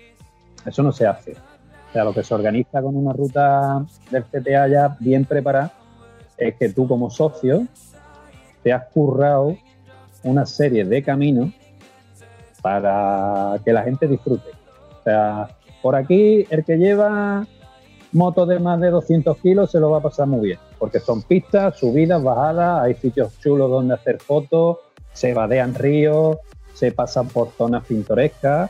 Eso 0.65 0.83
no 0.83 0.91
se 0.91 1.07
hace. 1.07 1.33
O 1.33 1.93
sea, 1.93 2.03
lo 2.03 2.13
que 2.13 2.23
se 2.23 2.33
organiza 2.33 2.81
con 2.81 2.95
una 2.95 3.13
ruta 3.13 3.85
del 4.09 4.23
CTA 4.23 4.67
ya 4.67 4.95
bien 4.99 5.25
preparada 5.25 5.73
es 6.37 6.55
que 6.55 6.69
tú 6.69 6.87
como 6.87 7.09
socio 7.09 7.67
te 8.63 8.71
has 8.71 8.85
currado 8.93 9.57
una 10.23 10.45
serie 10.45 10.85
de 10.85 11.03
caminos 11.03 11.51
para 12.61 13.59
que 13.65 13.73
la 13.73 13.83
gente 13.83 14.07
disfrute. 14.07 14.49
O 14.99 15.03
sea, 15.03 15.49
por 15.81 15.95
aquí 15.95 16.45
el 16.49 16.63
que 16.63 16.77
lleva 16.77 17.45
motos 18.11 18.47
de 18.47 18.59
más 18.59 18.79
de 18.79 18.89
200 18.89 19.37
kilos 19.37 19.71
se 19.71 19.79
lo 19.79 19.89
va 19.89 19.97
a 19.97 20.01
pasar 20.01 20.27
muy 20.27 20.47
bien, 20.47 20.59
porque 20.77 20.99
son 20.99 21.23
pistas, 21.23 21.77
subidas, 21.77 22.21
bajadas, 22.21 22.83
hay 22.83 22.93
sitios 22.95 23.37
chulos 23.39 23.69
donde 23.69 23.95
hacer 23.95 24.19
fotos, 24.19 24.77
se 25.13 25.33
vadean 25.33 25.73
ríos, 25.73 26.37
se 26.73 26.91
pasan 26.91 27.27
por 27.27 27.49
zonas 27.51 27.85
pintorescas, 27.85 28.69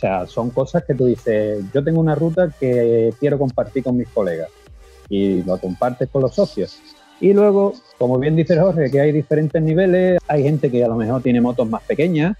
o 0.00 0.06
sea, 0.06 0.26
son 0.26 0.48
cosas 0.48 0.82
que 0.86 0.94
tú 0.94 1.04
dices, 1.04 1.62
yo 1.74 1.84
tengo 1.84 2.00
una 2.00 2.14
ruta 2.14 2.50
que 2.58 3.12
quiero 3.20 3.38
compartir 3.38 3.84
con 3.84 3.98
mis 3.98 4.08
colegas 4.08 4.48
y 5.10 5.42
lo 5.42 5.58
compartes 5.58 6.08
con 6.08 6.22
los 6.22 6.34
socios. 6.34 6.80
Y 7.20 7.34
luego, 7.34 7.74
como 7.98 8.18
bien 8.18 8.34
dice 8.34 8.58
Jorge, 8.58 8.90
que 8.90 8.98
hay 8.98 9.12
diferentes 9.12 9.60
niveles, 9.60 10.18
hay 10.26 10.42
gente 10.42 10.70
que 10.70 10.82
a 10.82 10.88
lo 10.88 10.96
mejor 10.96 11.22
tiene 11.22 11.42
motos 11.42 11.68
más 11.68 11.82
pequeñas 11.82 12.34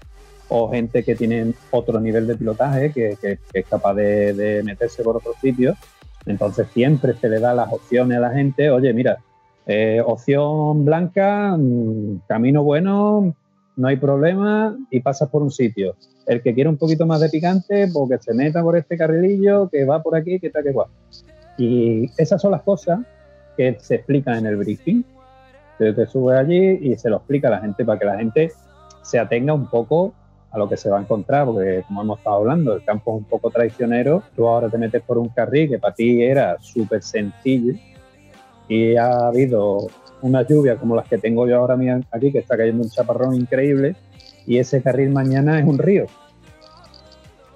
o 0.49 0.71
gente 0.71 1.03
que 1.03 1.15
tiene 1.15 1.53
otro 1.69 1.99
nivel 1.99 2.25
de 2.25 2.35
pilotaje 2.35 2.91
que, 2.91 3.15
es 3.53 3.65
capaz 3.67 3.93
de, 3.93 4.33
de 4.33 4.63
meterse 4.63 5.03
por 5.03 5.17
otros 5.17 5.35
sitios. 5.39 5.77
Entonces 6.25 6.65
siempre 6.73 7.13
se 7.13 7.29
le 7.29 7.39
da 7.39 7.53
las 7.53 7.71
opciones 7.71 8.17
a 8.17 8.21
la 8.21 8.31
gente, 8.31 8.71
oye, 8.71 8.91
mira, 8.91 9.19
eh, 9.67 10.01
opción 10.03 10.83
blanca, 10.83 11.55
mm, 11.55 12.21
camino 12.27 12.63
bueno, 12.63 13.35
no 13.75 13.87
hay 13.87 13.97
problema 13.97 14.75
y 14.89 14.99
pasas 15.01 15.29
por 15.29 15.43
un 15.43 15.51
sitio. 15.51 15.95
El 16.25 16.41
que 16.41 16.53
quiere 16.53 16.69
un 16.69 16.77
poquito 16.77 17.05
más 17.05 17.19
de 17.19 17.29
picante, 17.29 17.87
pues 17.91 18.09
que 18.09 18.23
se 18.23 18.33
meta 18.33 18.61
por 18.61 18.77
este 18.77 18.97
carrilillo, 18.97 19.69
que 19.69 19.85
va 19.85 20.01
por 20.01 20.15
aquí, 20.15 20.39
que 20.39 20.49
tal, 20.49 20.63
que 20.63 20.71
guay. 20.71 20.87
Y 21.57 22.09
esas 22.17 22.41
son 22.41 22.51
las 22.51 22.61
cosas 22.61 22.99
que 23.57 23.77
se 23.79 23.95
explican 23.95 24.39
en 24.39 24.45
el 24.45 24.57
briefing. 24.57 25.03
Te, 25.77 25.93
te 25.93 26.05
subes 26.05 26.37
allí 26.37 26.79
y 26.81 26.95
se 26.95 27.09
lo 27.09 27.17
explica 27.17 27.47
a 27.47 27.51
la 27.51 27.59
gente 27.59 27.83
para 27.83 27.99
que 27.99 28.05
la 28.05 28.17
gente 28.17 28.51
se 29.01 29.19
atenga 29.19 29.53
un 29.53 29.69
poco 29.69 30.13
a 30.51 30.57
lo 30.57 30.67
que 30.67 30.77
se 30.77 30.89
va 30.89 30.99
a 30.99 31.01
encontrar, 31.01 31.45
porque 31.45 31.83
como 31.87 32.01
hemos 32.01 32.17
estado 32.19 32.37
hablando, 32.37 32.75
el 32.75 32.83
campo 32.83 33.11
es 33.11 33.17
un 33.19 33.23
poco 33.23 33.49
traicionero, 33.49 34.21
tú 34.35 34.47
ahora 34.47 34.69
te 34.69 34.77
metes 34.77 35.01
por 35.01 35.17
un 35.17 35.29
carril 35.29 35.69
que 35.69 35.79
para 35.79 35.95
ti 35.95 36.21
era 36.21 36.57
súper 36.59 37.01
sencillo 37.01 37.73
y 38.67 38.95
ha 38.95 39.27
habido 39.27 39.87
una 40.21 40.43
lluvia 40.43 40.75
como 40.75 40.95
las 40.95 41.07
que 41.07 41.17
tengo 41.17 41.47
yo 41.47 41.57
ahora 41.57 41.77
aquí, 42.11 42.31
que 42.31 42.39
está 42.39 42.57
cayendo 42.57 42.83
un 42.83 42.89
chaparrón 42.89 43.35
increíble, 43.35 43.95
y 44.45 44.57
ese 44.57 44.81
carril 44.81 45.09
mañana 45.09 45.59
es 45.59 45.65
un 45.65 45.77
río. 45.77 46.05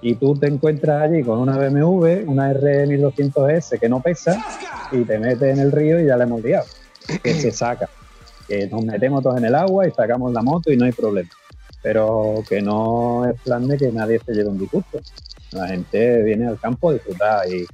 Y 0.02 0.14
tú 0.14 0.34
te 0.34 0.46
encuentras 0.46 1.02
allí 1.02 1.22
con 1.22 1.38
una 1.38 1.56
BMW, 1.56 2.28
una 2.30 2.52
R1200S 2.52 3.78
que 3.78 3.88
no 3.88 4.00
pesa, 4.00 4.38
y 4.92 5.04
te 5.04 5.18
metes 5.18 5.54
en 5.54 5.58
el 5.58 5.72
río 5.72 6.00
y 6.00 6.06
ya 6.06 6.16
la 6.16 6.24
hemos 6.24 6.42
liado, 6.42 6.66
que 7.22 7.34
se 7.34 7.50
saca. 7.50 7.88
Que 8.46 8.68
nos 8.68 8.84
metemos 8.84 9.22
todos 9.22 9.38
en 9.38 9.46
el 9.46 9.54
agua 9.54 9.88
y 9.88 9.90
sacamos 9.90 10.32
la 10.32 10.42
moto 10.42 10.70
y 10.70 10.76
no 10.76 10.84
hay 10.84 10.92
problema 10.92 11.30
pero 11.86 12.42
que 12.48 12.60
no 12.60 13.30
es 13.30 13.40
plan 13.42 13.68
de 13.68 13.78
que 13.78 13.92
nadie 13.92 14.20
se 14.26 14.32
lleve 14.32 14.48
un 14.48 14.58
disgusto. 14.58 14.98
La 15.52 15.68
gente 15.68 16.20
viene 16.24 16.48
al 16.48 16.58
campo 16.58 16.90
a 16.90 16.94
disfrutar 16.94 17.48
y, 17.48 17.64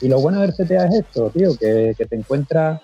y 0.00 0.08
lo 0.08 0.18
bueno 0.18 0.40
del 0.40 0.52
CTA 0.52 0.86
es 0.86 0.94
esto, 0.96 1.30
tío, 1.30 1.56
que, 1.56 1.94
que 1.96 2.06
te 2.06 2.16
encuentras 2.16 2.80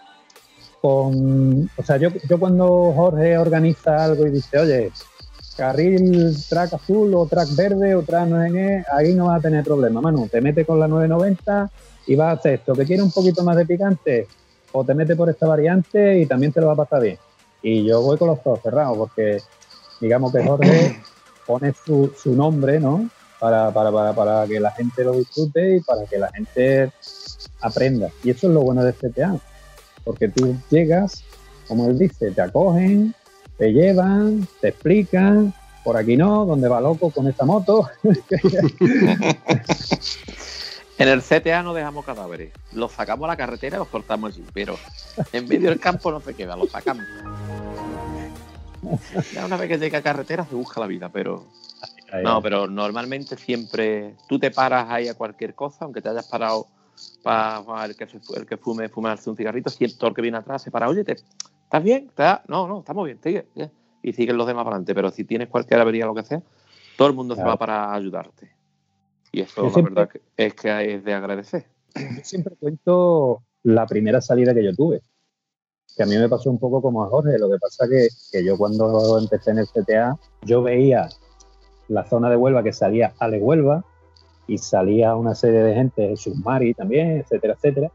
con... 0.80 1.68
O 1.76 1.82
sea, 1.82 1.96
yo, 1.96 2.10
yo 2.28 2.38
cuando 2.38 2.92
Jorge 2.94 3.36
organiza 3.36 4.04
algo 4.04 4.24
y 4.24 4.30
dice, 4.30 4.56
oye, 4.56 4.92
carril 5.56 6.36
track 6.48 6.74
azul 6.74 7.14
o 7.14 7.26
track 7.26 7.54
verde 7.56 7.94
o 7.94 8.02
track 8.02 8.28
no 8.28 8.42
sé 8.42 8.52
qué, 8.52 8.84
ahí 8.92 9.14
no 9.14 9.26
vas 9.26 9.38
a 9.38 9.42
tener 9.42 9.64
problema, 9.64 10.00
Manu. 10.00 10.28
Te 10.28 10.40
mete 10.40 10.64
con 10.64 10.78
la 10.78 10.86
990 10.86 11.70
y 12.06 12.14
vas 12.14 12.28
a 12.28 12.38
hacer 12.38 12.54
esto, 12.54 12.74
que 12.74 12.84
quiere 12.84 13.02
un 13.02 13.10
poquito 13.10 13.42
más 13.42 13.56
de 13.56 13.66
picante, 13.66 14.26
o 14.72 14.84
te 14.84 14.94
mete 14.94 15.16
por 15.16 15.28
esta 15.30 15.46
variante 15.46 16.20
y 16.20 16.26
también 16.26 16.52
te 16.52 16.60
lo 16.60 16.68
va 16.68 16.74
a 16.74 16.76
pasar 16.76 17.02
bien. 17.02 17.18
Y 17.62 17.84
yo 17.84 18.02
voy 18.02 18.16
con 18.18 18.28
los 18.28 18.38
ojos 18.44 18.60
cerrados 18.62 18.96
porque 18.96 19.40
digamos 20.00 20.32
que 20.32 20.44
Jorge 20.44 21.02
pone 21.46 21.74
su, 21.84 22.12
su 22.16 22.34
nombre, 22.34 22.78
¿no? 22.78 23.08
Para, 23.40 23.70
para, 23.70 23.90
para, 23.90 24.12
para 24.12 24.46
que 24.46 24.60
la 24.60 24.70
gente 24.70 25.04
lo 25.04 25.12
disfrute 25.12 25.76
y 25.76 25.80
para 25.80 26.04
que 26.04 26.18
la 26.18 26.30
gente 26.32 26.92
aprenda. 27.60 28.10
Y 28.22 28.30
eso 28.30 28.48
es 28.48 28.54
lo 28.54 28.60
bueno 28.60 28.84
de 28.84 28.92
CTA, 28.92 29.38
porque 30.04 30.28
tú 30.28 30.56
llegas, 30.70 31.24
como 31.66 31.88
él 31.88 31.98
dice, 31.98 32.30
te 32.30 32.40
acogen, 32.40 33.14
te 33.58 33.72
llevan, 33.72 34.46
te 34.60 34.68
explican, 34.68 35.52
por 35.84 35.96
aquí 35.96 36.16
no, 36.16 36.44
donde 36.44 36.68
va 36.68 36.80
loco 36.80 37.10
con 37.10 37.26
esta 37.28 37.44
moto. 37.44 37.88
En 40.98 41.08
el 41.08 41.20
CTA 41.22 41.62
no 41.62 41.74
dejamos 41.74 42.06
cadáveres. 42.06 42.52
Los 42.72 42.92
sacamos 42.92 43.24
a 43.26 43.28
la 43.28 43.36
carretera 43.36 43.76
y 43.76 43.78
los 43.80 43.88
cortamos 43.88 44.32
allí. 44.32 44.42
Pero 44.54 44.78
en 45.30 45.46
medio 45.46 45.68
del 45.68 45.78
campo 45.78 46.10
no 46.10 46.20
se 46.20 46.32
queda, 46.32 46.56
los 46.56 46.70
sacamos. 46.70 47.04
Ya 49.34 49.44
una 49.44 49.58
vez 49.58 49.68
que 49.68 49.76
llega 49.78 49.98
a 49.98 50.02
carretera 50.02 50.46
se 50.46 50.54
busca 50.54 50.80
la 50.80 50.86
vida, 50.86 51.10
pero. 51.10 51.44
No, 52.22 52.40
pero 52.40 52.66
normalmente 52.66 53.36
siempre 53.36 54.14
tú 54.26 54.38
te 54.38 54.50
paras 54.50 54.86
ahí 54.88 55.06
a 55.08 55.14
cualquier 55.14 55.54
cosa, 55.54 55.84
aunque 55.84 56.00
te 56.00 56.08
hayas 56.08 56.26
parado 56.26 56.66
para 57.22 57.62
el 57.84 57.94
que, 57.94 58.08
el 58.34 58.46
que 58.46 58.56
fume, 58.56 58.88
fumarse 58.88 59.28
un 59.28 59.36
cigarrito, 59.36 59.68
si 59.68 59.84
el 59.84 59.98
toro 59.98 60.14
que 60.14 60.22
viene 60.22 60.38
atrás 60.38 60.62
se 60.62 60.70
para, 60.70 60.88
oye, 60.88 61.04
¿te- 61.04 61.16
¿estás 61.66 61.82
bien? 61.84 62.06
¿Estás- 62.08 62.40
No, 62.48 62.66
no, 62.66 62.78
estamos 62.80 63.04
bien, 63.04 63.18
sigue, 63.22 63.46
sigue". 63.54 63.70
Y 64.02 64.12
siguen 64.12 64.36
los 64.36 64.46
demás 64.46 64.64
para 64.64 64.76
adelante. 64.76 64.94
Pero 64.94 65.10
si 65.10 65.24
tienes 65.24 65.48
cualquier 65.48 65.80
avería 65.80 66.04
o 66.04 66.08
lo 66.08 66.14
que 66.14 66.22
sea, 66.26 66.42
todo 66.96 67.08
el 67.08 67.14
mundo 67.14 67.34
se 67.36 67.42
va 67.42 67.56
para 67.56 67.92
ayudarte. 67.92 68.50
Y 69.32 69.40
eso, 69.40 69.60
Yo 69.62 69.66
la 69.68 69.72
siempre- 69.72 69.94
verdad, 69.94 70.14
es 70.36 70.54
que 70.54 70.94
es 70.94 71.04
de 71.04 71.12
agradecer. 71.14 71.66
Yo 71.94 72.22
siempre 72.22 72.54
cuento 72.56 73.42
la 73.64 73.86
primera 73.86 74.20
salida 74.20 74.54
que 74.54 74.64
yo 74.64 74.74
tuve. 74.74 75.02
Que 75.96 76.02
a 76.02 76.06
mí 76.06 76.16
me 76.16 76.28
pasó 76.28 76.50
un 76.50 76.58
poco 76.58 76.80
como 76.82 77.02
a 77.02 77.08
Jorge. 77.08 77.38
Lo 77.38 77.48
que 77.50 77.56
pasa 77.58 77.86
que, 77.88 78.08
que 78.30 78.44
yo 78.44 78.56
cuando 78.56 79.18
empecé 79.18 79.50
en 79.50 79.58
el 79.58 79.66
CTA, 79.66 80.16
yo 80.42 80.62
veía 80.62 81.08
la 81.88 82.04
zona 82.04 82.28
de 82.30 82.36
Huelva 82.36 82.62
que 82.62 82.72
salía 82.72 83.14
Ale 83.18 83.38
Huelva 83.38 83.84
y 84.46 84.58
salía 84.58 85.16
una 85.16 85.34
serie 85.34 85.60
de 85.60 85.74
gente, 85.74 86.16
Submari 86.16 86.74
también, 86.74 87.18
etcétera, 87.18 87.54
etcétera. 87.54 87.90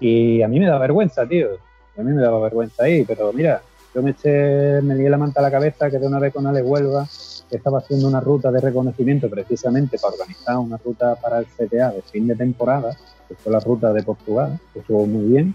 Y 0.00 0.42
a 0.42 0.48
mí 0.48 0.58
me 0.60 0.66
da 0.66 0.78
vergüenza, 0.78 1.26
tío. 1.28 1.48
A 1.96 2.02
mí 2.02 2.12
me 2.12 2.22
daba 2.22 2.40
vergüenza 2.40 2.84
ahí, 2.84 3.04
pero 3.04 3.32
mira, 3.32 3.62
yo 3.94 4.02
me 4.02 4.10
eché, 4.10 4.82
me 4.82 4.96
di 4.96 5.08
la 5.08 5.16
manta 5.16 5.40
a 5.40 5.44
la 5.44 5.50
cabeza, 5.50 5.88
quedé 5.88 6.06
una 6.06 6.18
vez 6.18 6.32
con 6.32 6.46
Ale 6.46 6.62
Huelva, 6.62 7.06
que 7.48 7.56
estaba 7.56 7.78
haciendo 7.78 8.08
una 8.08 8.20
ruta 8.20 8.50
de 8.50 8.60
reconocimiento 8.60 9.30
precisamente 9.30 9.98
para 9.98 10.14
organizar 10.14 10.58
una 10.58 10.76
ruta 10.78 11.14
para 11.14 11.38
el 11.38 11.46
CTA 11.46 11.92
de 11.92 12.02
fin 12.02 12.26
de 12.26 12.34
temporada, 12.34 12.96
que 13.28 13.36
fue 13.36 13.52
la 13.52 13.60
ruta 13.60 13.92
de 13.92 14.02
Portugal, 14.02 14.58
que 14.72 14.80
estuvo 14.80 15.06
muy 15.06 15.26
bien. 15.26 15.54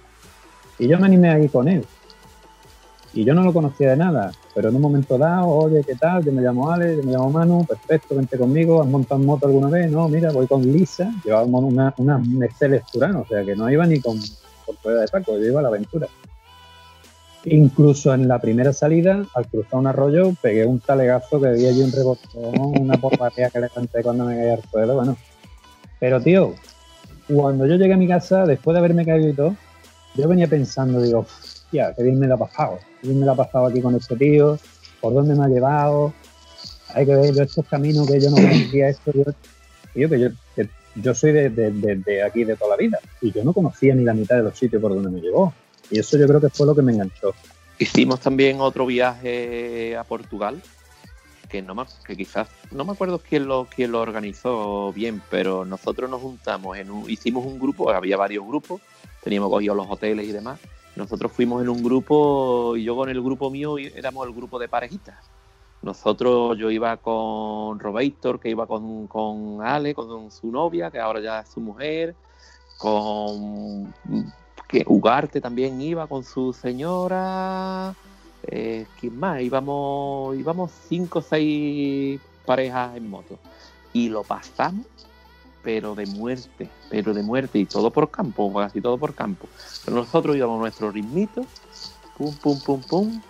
Y 0.78 0.88
yo 0.88 0.98
me 0.98 1.08
animé 1.08 1.30
ahí 1.30 1.50
con 1.50 1.68
él. 1.68 1.86
Y 3.14 3.26
yo 3.26 3.34
no 3.34 3.44
lo 3.44 3.52
conocía 3.52 3.90
de 3.90 3.98
nada, 3.98 4.32
pero 4.54 4.70
en 4.70 4.76
un 4.76 4.82
momento 4.82 5.18
dado, 5.18 5.48
oye, 5.48 5.84
¿qué 5.84 5.96
tal? 5.96 6.24
Yo 6.24 6.32
me 6.32 6.42
llamo 6.42 6.72
Ale, 6.72 6.96
yo 6.96 7.04
me 7.04 7.12
llamo 7.12 7.32
Manu, 7.32 7.66
perfecto, 7.66 8.16
vente 8.16 8.38
conmigo, 8.38 8.82
¿has 8.82 8.88
montado 8.88 9.20
moto 9.20 9.48
alguna 9.48 9.68
vez? 9.68 9.92
No, 9.92 10.08
mira, 10.08 10.32
voy 10.32 10.48
con 10.48 10.62
Lisa, 10.62 11.12
llevábamos 11.26 11.64
una, 11.64 11.94
una 11.98 12.22
Turano, 12.94 13.22
o 13.22 13.28
sea 13.28 13.44
que 13.44 13.56
no 13.56 13.70
iba 13.70 13.86
ni 13.88 14.00
con 14.00 14.18
por 14.66 14.76
fuera 14.78 15.02
de 15.02 15.08
Paco, 15.08 15.38
yo 15.38 15.46
iba 15.46 15.60
a 15.60 15.64
la 15.64 15.70
aventura. 15.70 16.08
Incluso 17.46 18.14
en 18.14 18.28
la 18.28 18.40
primera 18.40 18.74
salida, 18.74 19.26
al 19.34 19.48
cruzar 19.48 19.80
un 19.80 19.88
arroyo, 19.88 20.34
pegué 20.42 20.66
un 20.66 20.80
talegazo 20.82 21.40
que 21.40 21.48
había 21.48 21.70
allí 21.70 21.82
un 21.82 21.92
rebotón, 21.92 22.82
una 22.82 22.98
porbatía 22.98 23.50
que 23.50 23.62
levanté 23.62 24.04
cuando 24.04 24.26
me 24.26 24.36
caí 24.36 24.50
al 24.50 24.64
suelo, 24.70 24.96
bueno. 24.96 25.16
Pero 26.00 26.20
tío, 26.22 26.54
cuando 27.28 27.66
yo 27.66 27.76
llegué 27.76 27.94
a 27.94 27.98
mi 27.98 28.08
casa, 28.08 28.46
después 28.46 28.74
de 28.74 28.80
haberme 28.80 29.06
caído 29.06 29.30
y 29.30 29.34
todo, 29.34 29.56
yo 30.16 30.28
venía 30.28 30.48
pensando, 30.48 31.02
digo, 31.02 31.26
ya, 31.72 31.94
qué 31.94 32.04
bien 32.04 32.20
me 32.20 32.28
la 32.28 32.36
ha 32.36 32.40
pasado, 32.40 32.80
qué 33.02 33.08
bien 33.08 33.22
me 33.22 33.26
la 33.26 33.32
ha 33.32 33.36
pasado 33.36 33.68
aquí 33.68 33.82
con 33.82 33.96
este 33.96 34.18
tío, 34.18 34.60
por 35.00 35.14
dónde 35.14 35.34
me 35.36 35.46
ha 35.46 35.48
llevado, 35.48 36.14
hay 36.94 37.06
que 37.06 37.16
ver 37.16 37.40
estos 37.42 37.66
caminos 37.68 38.06
que 38.08 38.20
yo 38.20 38.30
no 38.32 38.36
conocía 38.36 38.90
esto, 38.90 39.12
yo, 39.14 40.10
que 40.10 40.20
yo, 40.20 40.30
yo 40.96 41.16
soy 41.16 41.32
de- 41.32 41.50
de 41.50 42.24
aquí 42.24 42.44
de 42.44 42.58
toda 42.58 42.72
la 42.72 42.78
vida, 42.78 43.00
y 43.22 43.32
yo 43.32 43.44
no 43.46 43.54
conocía 43.54 43.96
ni 43.96 44.04
la 44.04 44.14
mitad 44.14 44.36
de 44.36 44.44
los 44.44 44.58
sitios 44.58 44.82
por 44.82 44.94
donde 44.94 45.10
me 45.10 45.22
llevó, 45.22 45.54
y 45.92 46.00
eso 46.00 46.18
yo 46.18 46.28
creo 46.28 46.42
que 46.42 46.50
fue 46.50 46.66
lo 46.66 46.76
que 46.76 46.82
me 46.82 46.94
enganchó. 46.94 47.34
Hicimos 47.78 48.20
también 48.20 48.60
otro 48.60 48.86
viaje 48.86 49.96
a 49.96 50.04
Portugal, 50.04 50.62
que 51.50 51.62
no 51.62 51.76
me, 51.76 51.84
que 52.06 52.16
quizás 52.16 52.48
no 52.72 52.86
me 52.86 52.92
acuerdo 52.92 53.20
quién 53.20 53.48
lo 53.48 53.68
quién 53.74 53.92
lo 53.92 54.02
organizó 54.02 54.92
bien, 54.94 55.22
pero 55.30 55.66
nosotros 55.66 56.10
nos 56.10 56.22
juntamos 56.22 56.78
en 56.78 56.92
un, 56.92 57.10
hicimos 57.10 57.46
un 57.46 57.58
grupo, 57.60 57.90
había 57.90 58.18
varios 58.18 58.46
grupos, 58.46 58.82
teníamos 59.24 59.50
cogido 59.50 59.76
los 59.76 59.88
hoteles 59.90 60.28
y 60.28 60.32
demás. 60.32 60.60
Nosotros 60.96 61.32
fuimos 61.32 61.62
en 61.62 61.70
un 61.70 61.82
grupo 61.82 62.76
y 62.76 62.84
yo 62.84 62.96
con 62.96 63.10
el 63.10 63.22
grupo 63.22 63.50
mío 63.50 63.78
éramos 63.78 64.28
el 64.28 64.34
grupo 64.34 64.60
de 64.60 64.68
parejitas. 64.68 65.16
Nosotros, 65.82 66.58
yo 66.58 66.70
iba 66.70 66.98
con 66.98 67.80
Robator, 67.80 68.40
que 68.40 68.50
iba 68.50 68.68
con, 68.68 69.08
con 69.08 69.62
Ale, 69.62 69.94
con 69.96 70.30
su 70.30 70.52
novia, 70.52 70.92
que 70.92 71.00
ahora 71.00 71.22
ya 71.22 71.40
es 71.40 71.50
su 71.50 71.62
mujer, 71.62 72.16
con 72.78 73.94
que 74.70 74.86
Ugarte 74.88 75.42
también 75.42 75.82
iba 75.82 76.06
con 76.06 76.24
su 76.24 76.54
señora. 76.54 77.96
Eh, 78.44 78.86
¿Quién 79.00 79.20
más? 79.20 79.42
Íbamos, 79.42 80.38
íbamos 80.38 80.72
cinco 80.88 81.20
o 81.20 81.22
seis 81.24 82.22
parejas 82.46 82.96
en 82.96 83.10
moto. 83.10 83.40
Y 83.94 84.10
lo 84.10 84.24
pasamos, 84.24 84.86
pero 85.64 85.96
de 85.96 86.06
muerte, 86.06 86.70
pero 86.92 87.16
de 87.16 87.24
muerte. 87.24 87.58
Y 87.58 87.66
todo 87.66 87.90
por 87.90 88.12
campo, 88.12 88.54
casi 88.54 88.80
todo 88.80 89.00
por 89.00 89.16
campo. 89.16 89.48
Pero 89.84 89.98
nosotros 89.98 90.36
íbamos 90.36 90.60
nuestro 90.60 90.92
ritmito, 90.92 91.46
pum, 92.16 92.34
pum, 92.36 92.62
pum, 92.62 92.82
pum. 92.84 93.22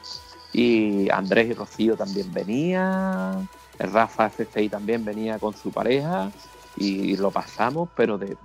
Y 0.51 1.09
Andrés 1.09 1.51
y 1.51 1.53
Rocío 1.53 1.95
también 1.95 2.33
venían. 2.33 3.47
Rafa 3.79 4.29
F6 4.29 4.69
también 4.69 5.05
venía 5.05 5.39
con 5.39 5.55
su 5.55 5.71
pareja. 5.71 6.31
Y 6.75 7.15
lo 7.15 7.31
pasamos, 7.31 7.87
pero 7.95 8.17
de, 8.17 8.35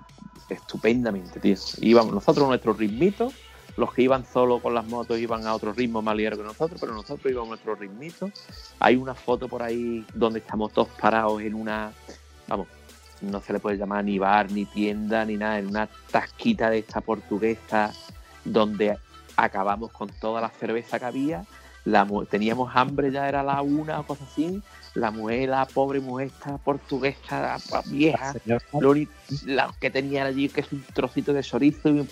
estupendamente, 0.49 1.41
tío. 1.41 1.57
Íbamos 1.81 2.13
nosotros 2.13 2.47
nuestro 2.49 2.73
ritmito, 2.73 3.33
los 3.77 3.93
que 3.93 4.03
iban 4.03 4.25
solo 4.25 4.61
con 4.61 4.75
las 4.75 4.87
motos 4.87 5.19
iban 5.19 5.47
a 5.47 5.55
otro 5.55 5.73
ritmo 5.73 6.01
más 6.01 6.15
ligero 6.17 6.37
que 6.37 6.45
nosotros, 6.45 6.81
pero 6.81 6.95
nosotros 6.95 7.31
íbamos 7.31 7.49
a 7.49 7.51
nuestro 7.51 7.75
ritmito. 7.75 8.31
Hay 8.79 8.97
una 8.97 9.15
foto 9.15 9.49
por 9.49 9.63
ahí 9.63 10.05
donde 10.15 10.39
estamos 10.39 10.73
todos 10.73 10.89
parados 11.01 11.43
en 11.43 11.55
una, 11.55 11.93
vamos, 12.47 12.69
no 13.21 13.41
se 13.41 13.53
le 13.53 13.61
puede 13.61 13.77
llamar 13.77 14.05
ni 14.05 14.19
bar, 14.19 14.51
ni 14.53 14.65
tienda, 14.65 15.25
ni 15.25 15.37
nada, 15.37 15.59
en 15.59 15.67
una 15.67 15.89
tasquita 16.11 16.71
de 16.71 16.79
esta 16.79 17.01
portuguesa 17.01 17.93
donde 18.45 18.97
acabamos 19.37 19.91
con 19.91 20.09
toda 20.21 20.41
la 20.41 20.51
cerveza 20.51 20.99
que 20.99 21.05
había. 21.05 21.45
Teníamos 22.31 22.75
hambre, 22.75 23.11
ya 23.11 23.29
era 23.29 23.43
la 23.43 23.61
una 23.61 24.01
o 24.01 24.07
cosas 24.07 24.29
así. 24.31 24.63
La 24.95 25.11
mujer, 25.11 25.49
la 25.49 25.67
pobre 25.67 25.99
mujer 26.01 26.29
esta 26.29 26.57
portuguesa 26.59 27.57
vieja, 27.87 28.33
lo 28.81 28.91
único 28.91 29.13
la 29.45 29.75
que 29.81 29.91
tenía 29.91 30.25
allí 30.25 30.49
que 30.49 30.61
es 30.61 30.71
un 30.73 30.85
trocito 30.95 31.33
de 31.33 31.43
chorizo 31.43 31.89
y 31.89 32.07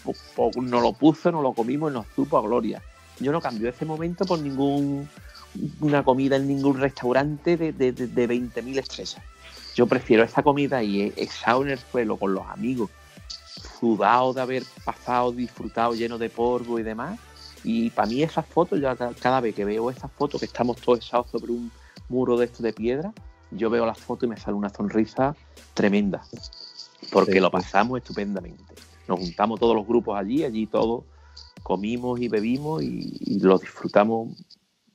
nos 0.57 0.83
lo 0.83 0.93
puso, 0.93 1.31
nos 1.31 1.43
lo 1.43 1.53
comimos 1.53 1.91
y 1.93 1.95
nos 1.95 2.07
supo 2.17 2.39
a 2.39 2.43
gloria. 2.43 2.83
Yo 3.21 3.31
no 3.31 3.41
cambio 3.41 3.69
ese 3.69 3.85
momento 3.85 4.25
por 4.27 4.39
ningún 4.41 5.09
una 5.81 6.03
comida 6.03 6.37
en 6.37 6.49
ningún 6.49 6.79
restaurante 6.81 7.57
de, 7.57 7.73
de, 7.73 7.93
de, 7.93 8.07
de 8.09 8.27
20.000 8.27 8.79
estrellas. 8.79 9.23
Yo 9.77 9.87
prefiero 9.87 10.25
esa 10.25 10.43
comida 10.43 10.79
ahí 10.79 11.13
echado 11.17 11.63
en 11.63 11.71
el 11.71 11.79
suelo 11.79 12.17
con 12.17 12.35
los 12.35 12.47
amigos, 12.49 12.91
sudado 13.79 14.33
de 14.33 14.41
haber 14.41 14.63
pasado, 14.85 15.31
disfrutado 15.33 15.95
lleno 15.95 16.19
de 16.19 16.31
polvo 16.31 16.79
y 16.79 16.83
demás. 16.83 17.19
Y 17.65 17.91
para 17.91 18.09
mí 18.09 18.23
esas 18.23 18.47
fotos, 18.47 18.81
yo 18.81 18.97
ca- 18.97 19.13
cada 19.21 19.41
vez 19.41 19.55
que 19.55 19.65
veo 19.65 19.91
esas 19.91 20.11
fotos 20.13 20.41
que 20.41 20.47
estamos 20.47 20.79
todos 20.79 20.99
echados 20.99 21.31
sobre 21.31 21.53
un 21.53 21.71
muro 22.09 22.37
de 22.39 22.47
esto 22.47 22.63
de 22.63 22.73
piedra, 22.73 23.13
yo 23.51 23.71
veo 23.71 23.87
las 23.87 23.99
fotos 23.99 24.27
y 24.27 24.31
me 24.31 24.37
sale 24.37 24.57
una 24.57 24.69
sonrisa 24.71 25.37
tremenda. 25.75 26.23
Porque 27.11 27.35
Sí, 27.35 27.41
lo 27.41 27.47
sí. 27.49 27.53
pasamos 27.53 27.99
estupendamente. 27.99 28.75
Nos 29.09 29.19
juntamos 29.19 29.59
todos 29.61 29.75
los 29.75 29.87
grupos 29.87 30.19
allí, 30.19 30.45
allí 30.45 30.67
todos 30.67 31.05
comimos 31.63 32.21
y 32.21 32.29
bebimos 32.29 32.83
y, 32.83 33.17
y 33.21 33.41
lo 33.41 33.59
disfrutamos 33.59 34.37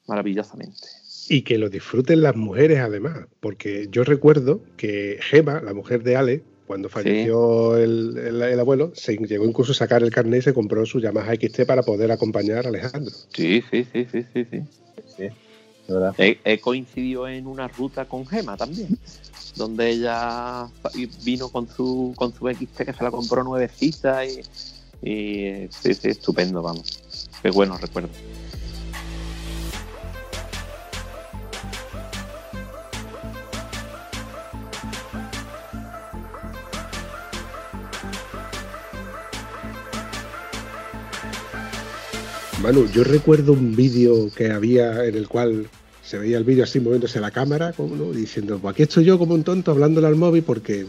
maravillosamente. 0.07 0.87
Y 1.29 1.41
que 1.41 1.57
lo 1.57 1.69
disfruten 1.69 2.21
las 2.21 2.35
mujeres 2.35 2.79
además, 2.79 3.27
porque 3.41 3.87
yo 3.91 4.03
recuerdo 4.03 4.61
que 4.77 5.17
Gema, 5.21 5.61
la 5.61 5.73
mujer 5.73 6.03
de 6.03 6.15
Ale, 6.15 6.43
cuando 6.65 6.87
falleció 6.89 7.77
el, 7.77 8.17
el- 8.17 8.41
el 8.41 8.59
abuelo, 8.59 8.91
se 8.95 9.17
llegó 9.17 9.45
incluso 9.45 9.71
a 9.73 9.75
sacar 9.75 10.03
el 10.03 10.11
carnet 10.11 10.39
y 10.39 10.43
se 10.43 10.53
compró 10.53 10.85
su 10.85 10.99
Yamaha 10.99 11.33
XT 11.33 11.65
para 11.65 11.83
poder 11.83 12.11
acompañar 12.11 12.65
a 12.65 12.69
Alejandro. 12.69 13.13
Sí, 13.33 13.61
sí, 13.69 13.85
sí, 13.91 14.05
sí, 14.11 14.23
sí, 14.33 14.45
sí. 14.45 14.63
Verdad. 15.93 16.15
He, 16.17 16.39
he 16.43 16.59
coincidido 16.59 17.27
en 17.27 17.47
una 17.47 17.67
ruta 17.67 18.05
con 18.05 18.25
Gema 18.25 18.57
también, 18.57 18.97
donde 19.55 19.89
ella 19.89 20.67
vino 21.23 21.49
con 21.49 21.67
su 21.67 22.13
con 22.15 22.33
su 22.33 22.47
XT 22.47 22.83
que 22.83 22.93
se 22.93 23.03
la 23.03 23.11
compró 23.11 23.43
nuevecita 23.43 24.25
y, 24.25 24.41
y 25.01 25.67
sí, 25.69 25.93
sí, 25.93 26.09
estupendo, 26.09 26.61
vamos. 26.61 27.29
Qué 27.41 27.51
buenos 27.51 27.79
recuerdos. 27.81 28.11
Manu, 42.61 42.85
yo 42.87 43.03
recuerdo 43.03 43.53
un 43.53 43.75
vídeo 43.75 44.29
que 44.35 44.51
había 44.51 45.05
en 45.05 45.15
el 45.15 45.27
cual 45.29 45.69
se 46.07 46.17
veía 46.17 46.37
el 46.37 46.45
vídeo 46.45 46.63
así 46.63 46.79
moviéndose 46.79 47.19
la 47.19 47.31
cámara, 47.31 47.73
como, 47.73 47.97
¿no? 47.97 48.13
diciendo, 48.13 48.57
pues 48.59 48.71
aquí 48.71 48.83
estoy 48.83 49.03
yo 49.03 49.19
como 49.19 49.33
un 49.33 49.43
tonto 49.43 49.71
hablándole 49.71 50.07
al 50.07 50.15
móvil 50.15 50.41
porque 50.41 50.85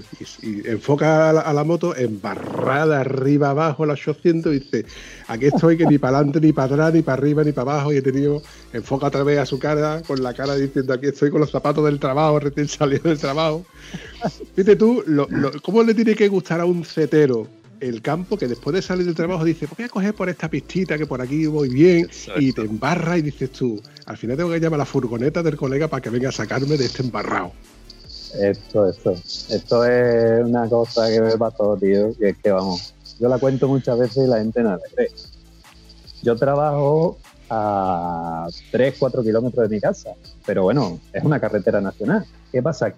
enfoca 0.65 1.31
a 1.31 1.33
la, 1.33 1.53
la 1.53 1.65
moto 1.65 1.97
embarrada 1.97 3.01
arriba 3.01 3.51
abajo 3.51 3.83
a 3.83 3.89
los 3.89 4.07
800 4.07 4.55
y 4.55 4.59
dice, 4.61 4.85
aquí 5.27 5.47
estoy 5.47 5.77
que 5.77 5.87
ni 5.87 5.99
para 5.99 6.19
adelante, 6.19 6.41
ni 6.41 6.53
para 6.53 6.73
atrás, 6.73 6.95
ni 6.95 7.03
para 7.03 7.21
arriba, 7.21 7.43
ni 7.43 7.51
para 7.51 7.73
abajo 7.73 7.93
y 7.93 7.97
he 7.97 8.03
tenido, 8.03 8.41
enfoca 8.73 9.09
otra 9.09 9.25
vez 9.25 9.41
a 9.41 9.47
su 9.47 9.59
cara 9.59 10.03
con 10.07 10.23
la 10.23 10.33
cara 10.35 10.55
diciendo, 10.55 10.93
aquí 10.93 11.07
estoy 11.07 11.31
con 11.31 11.41
los 11.41 11.51
zapatos 11.51 11.85
del 11.85 11.99
trabajo, 11.99 12.39
recién 12.39 12.69
salido 12.69 13.03
del 13.09 13.19
trabajo. 13.19 13.67
Fíjate 14.55 14.77
tú, 14.77 15.03
¿cómo 15.63 15.83
le 15.83 15.95
tiene 15.95 16.15
que 16.15 16.29
gustar 16.29 16.61
a 16.61 16.65
un 16.65 16.85
cetero 16.85 17.49
el 17.81 18.03
campo 18.03 18.37
que 18.37 18.49
después 18.49 18.75
de 18.75 18.83
salir 18.83 19.07
del 19.07 19.15
trabajo 19.15 19.45
dice, 19.45 19.67
pues 19.67 19.79
voy 19.79 19.87
a 19.87 19.89
coger 19.89 20.15
por 20.15 20.29
esta 20.29 20.49
pistita 20.49 20.99
que 20.99 21.07
por 21.07 21.21
aquí 21.21 21.47
voy 21.47 21.69
bien 21.69 22.07
Exacto. 22.07 22.41
y 22.41 22.53
te 22.53 22.63
embarra 22.63 23.19
y 23.19 23.23
dices 23.23 23.51
tú, 23.51 23.81
al 24.07 24.17
final 24.17 24.37
tengo 24.37 24.51
que 24.51 24.61
llamar 24.61 24.79
a 24.79 24.83
la 24.83 24.85
furgoneta 24.87 25.43
del 25.43 25.57
colega 25.57 25.89
para 25.89 26.01
que 26.01 26.11
venga 26.11 26.29
a 26.29 26.33
sacarme 26.33 26.77
de 26.77 26.87
este 26.87 27.03
embarrado. 27.03 27.53
Esto, 28.41 28.89
esto. 28.89 29.13
Esto 29.13 29.85
es 29.85 30.45
una 30.45 30.69
cosa 30.69 31.09
que 31.09 31.21
me 31.21 31.37
pasó, 31.39 31.77
tío. 31.77 32.11
Y 32.21 32.27
es 32.27 32.37
que 32.37 32.51
vamos, 32.51 32.95
yo 33.19 33.29
la 33.29 33.39
cuento 33.39 33.69
muchas 33.69 33.99
veces 33.99 34.27
y 34.27 34.27
la 34.29 34.39
gente 34.39 34.63
no 34.63 34.71
la 34.71 34.81
cree. 34.95 35.11
Yo 36.23 36.37
trabajo 36.37 37.19
a 37.49 38.49
3, 38.71 38.97
4 38.99 39.23
kilómetros 39.23 39.69
de 39.69 39.77
mi 39.77 39.81
casa, 39.81 40.11
pero 40.45 40.65
bueno, 40.65 41.01
es 41.13 41.25
una 41.25 41.41
carretera 41.41 41.81
nacional. 41.81 42.27
¿Qué 42.53 42.63
pasa? 42.63 42.93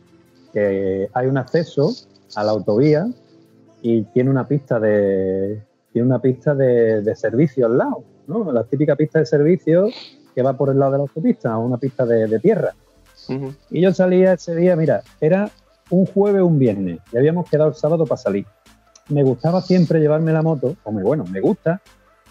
Que 0.53 1.09
hay 1.13 1.27
un 1.27 1.39
acceso 1.39 1.95
a 2.35 2.43
la 2.43 2.51
autovía 2.51 3.09
y 3.83 4.03
tiene 4.05 4.31
una 4.31 4.47
pista 4.47 4.79
de 4.81 5.63
tiene 5.93 6.07
una 6.07 6.21
pista 6.21 6.55
de, 6.55 7.03
de 7.03 7.17
servicio 7.17 7.67
al 7.67 7.77
lado, 7.79 8.05
¿no? 8.29 8.53
La 8.53 8.63
típica 8.65 8.95
pista 8.95 9.19
de 9.19 9.27
servicio 9.27 9.89
que 10.35 10.43
va 10.43 10.53
por 10.57 10.71
el 10.71 10.79
lado 10.79 10.93
de 10.93 10.99
la 10.99 11.03
autopista, 11.03 11.57
una 11.59 11.79
pista 11.79 12.07
de- 12.07 12.29
de 12.29 12.39
tierra. 12.39 12.73
Y 13.71 13.81
yo 13.81 13.93
salía 13.93 14.35
ese 14.35 14.55
día, 14.55 14.77
mira, 14.77 15.03
era 15.21 15.51
un 15.91 16.07
jueves 16.07 16.43
un 16.43 16.59
viernes 16.59 17.01
y 17.13 17.17
habíamos 17.19 17.51
quedado 17.51 17.71
el 17.71 17.75
sábado 17.75 18.07
para 18.07 18.17
salir. 18.19 18.47
Me 19.09 19.25
gustaba 19.25 19.61
siempre 19.63 19.99
llevarme 19.99 20.33
la 20.33 20.43
moto, 20.43 20.77
o 20.85 20.93
me, 20.93 21.03
bueno, 21.03 21.25
me 21.25 21.41
gusta 21.41 21.81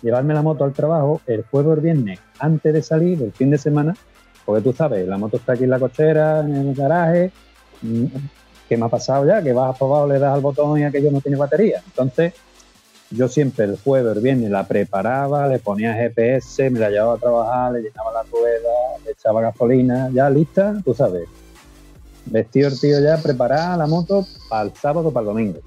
llevarme 0.02 0.34
la 0.34 0.42
moto 0.42 0.64
al 0.64 0.72
trabajo 0.72 1.20
el 1.28 1.44
jueves 1.44 1.70
o 1.70 1.74
el 1.74 1.82
viernes 1.82 2.20
antes 2.40 2.74
de 2.74 2.82
salir 2.82 3.18
del 3.18 3.34
fin 3.34 3.50
de 3.52 3.58
semana, 3.58 3.94
porque 4.46 4.62
tú 4.62 4.72
sabes, 4.72 5.06
la 5.06 5.18
moto 5.18 5.36
está 5.36 5.54
aquí 5.54 5.66
en 5.66 5.70
la 5.72 5.80
cochera, 5.80 6.40
en 6.40 6.56
el 6.56 6.74
garaje, 6.74 7.32
¿qué 8.70 8.78
me 8.78 8.86
ha 8.86 8.90
pasado 8.90 9.26
ya? 9.26 9.42
Que 9.42 9.52
vas 9.52 9.76
aprobado, 9.76 10.08
le 10.08 10.20
das 10.20 10.34
al 10.34 10.42
botón 10.42 10.80
y 10.80 10.84
aquello 10.84 11.12
no 11.12 11.20
tiene 11.20 11.38
batería. 11.38 11.82
Entonces, 11.88 12.34
yo 13.10 13.28
siempre 13.28 13.66
el 13.66 13.78
jueves 13.78 14.16
el 14.16 14.22
viernes 14.22 14.52
la 14.52 14.68
preparaba, 14.68 15.48
le 15.48 15.58
ponía 15.58 15.96
GPS, 15.96 16.70
me 16.70 16.80
la 16.80 16.92
llevaba 16.92 17.16
a 17.16 17.18
trabajar, 17.18 17.72
le 17.74 17.82
llenaba 17.82 18.14
la 18.14 18.24
rueda, 18.32 18.70
le 19.04 19.12
echaba 19.12 19.42
gasolina, 19.42 20.10
ya 20.14 20.30
lista, 20.30 20.80
tú 20.86 20.94
sabes. 20.94 21.28
Vestido 22.28 22.68
el 22.68 22.80
tío 22.80 23.00
ya, 23.02 23.18
preparada 23.18 23.76
la 23.76 23.88
moto 23.88 24.28
para 24.48 24.70
el 24.70 24.76
sábado, 24.76 25.12
para 25.12 25.24
el 25.24 25.28
domingo. 25.34 25.60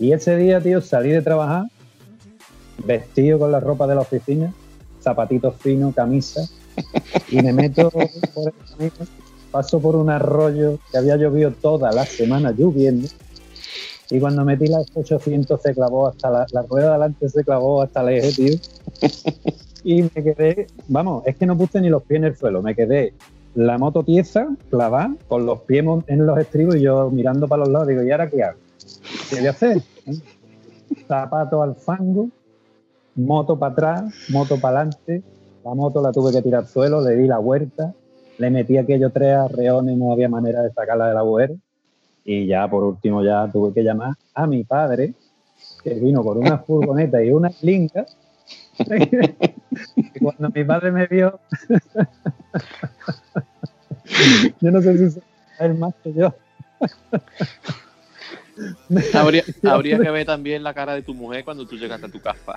Y 0.00 0.12
ese 0.12 0.36
día, 0.36 0.60
tío, 0.60 0.80
salí 0.80 1.10
de 1.10 1.22
trabajar, 1.22 1.66
vestido 2.84 3.38
con 3.38 3.52
la 3.52 3.60
ropa 3.60 3.86
de 3.86 3.94
la 3.94 4.00
oficina, 4.00 4.52
zapatitos 5.00 5.54
finos, 5.60 5.94
camisa, 5.94 6.40
y 7.28 7.40
me 7.40 7.52
meto 7.52 7.90
por 7.90 8.02
el 8.02 8.52
camino, 8.68 8.92
paso 9.54 9.78
por 9.78 9.94
un 9.94 10.10
arroyo 10.10 10.80
que 10.90 10.98
había 10.98 11.14
llovido 11.14 11.52
toda 11.52 11.92
la 11.92 12.04
semana 12.04 12.50
lloviendo, 12.50 13.06
y 14.10 14.18
cuando 14.18 14.44
metí 14.44 14.66
las 14.66 14.84
800 14.92 15.62
se 15.62 15.72
clavó 15.72 16.08
hasta 16.08 16.28
la, 16.28 16.46
la 16.50 16.62
rueda 16.62 16.86
de 16.86 16.90
adelante 16.90 17.28
se 17.28 17.44
clavó 17.44 17.80
hasta 17.80 18.00
el 18.00 18.18
eje, 18.18 18.32
tío. 18.32 18.58
Y 19.86 20.02
me 20.02 20.08
quedé, 20.10 20.66
vamos, 20.88 21.26
es 21.26 21.36
que 21.36 21.44
no 21.44 21.58
puse 21.58 21.78
ni 21.78 21.90
los 21.90 22.02
pies 22.04 22.16
en 22.16 22.24
el 22.24 22.36
suelo, 22.36 22.62
me 22.62 22.74
quedé 22.74 23.12
la 23.54 23.76
moto 23.76 24.02
tiesa, 24.02 24.48
clavada, 24.70 25.14
con 25.28 25.44
los 25.44 25.60
pies 25.60 25.84
en 26.06 26.26
los 26.26 26.38
estribos 26.38 26.76
y 26.76 26.80
yo 26.80 27.10
mirando 27.10 27.46
para 27.46 27.60
los 27.60 27.68
lados, 27.68 27.88
digo, 27.88 28.02
¿y 28.02 28.10
ahora 28.10 28.30
qué 28.30 28.42
hago? 28.42 28.58
¿Qué 29.28 29.36
voy 29.36 29.46
a 29.46 29.50
hacer? 29.50 29.82
¿Eh? 30.06 30.16
Zapato 31.06 31.62
al 31.62 31.74
fango, 31.74 32.30
moto 33.14 33.58
para 33.58 33.72
atrás, 33.72 34.14
moto 34.30 34.58
para 34.58 34.80
adelante, 34.80 35.22
la 35.62 35.74
moto 35.74 36.00
la 36.00 36.12
tuve 36.12 36.32
que 36.32 36.40
tirar 36.40 36.62
al 36.62 36.66
suelo, 36.66 37.02
le 37.02 37.14
di 37.14 37.28
la 37.28 37.38
vuelta, 37.38 37.92
le 38.38 38.50
metí 38.50 38.76
aquellos 38.76 39.12
tres 39.12 39.36
arreones, 39.36 39.96
no 39.96 40.12
había 40.12 40.28
manera 40.28 40.62
de 40.62 40.72
sacarla 40.72 41.08
del 41.08 41.16
agujero, 41.16 41.54
y 42.24 42.46
ya 42.46 42.68
por 42.68 42.84
último 42.84 43.22
ya 43.22 43.50
tuve 43.50 43.72
que 43.72 43.82
llamar 43.82 44.14
a 44.34 44.46
mi 44.46 44.64
padre, 44.64 45.14
que 45.82 45.94
vino 45.94 46.22
con 46.22 46.38
una 46.38 46.58
furgoneta 46.58 47.22
y 47.22 47.30
una 47.30 47.50
linga. 47.62 48.06
y 49.96 50.10
cuando 50.18 50.50
mi 50.50 50.64
padre 50.64 50.90
me 50.90 51.06
vio, 51.06 51.38
yo 54.60 54.70
no 54.70 54.82
sé 54.82 54.98
si 54.98 55.10
se 55.10 55.22
él 55.60 55.74
más 55.74 55.94
que 56.02 56.12
yo. 56.12 56.34
Habría, 59.12 59.42
habría 59.64 59.98
que 59.98 60.10
ver 60.10 60.26
también 60.26 60.62
la 60.62 60.74
cara 60.74 60.94
de 60.94 61.02
tu 61.02 61.12
mujer 61.12 61.44
cuando 61.44 61.66
tú 61.66 61.76
llegaste 61.76 62.06
a 62.06 62.08
tu 62.08 62.20
casa. 62.20 62.54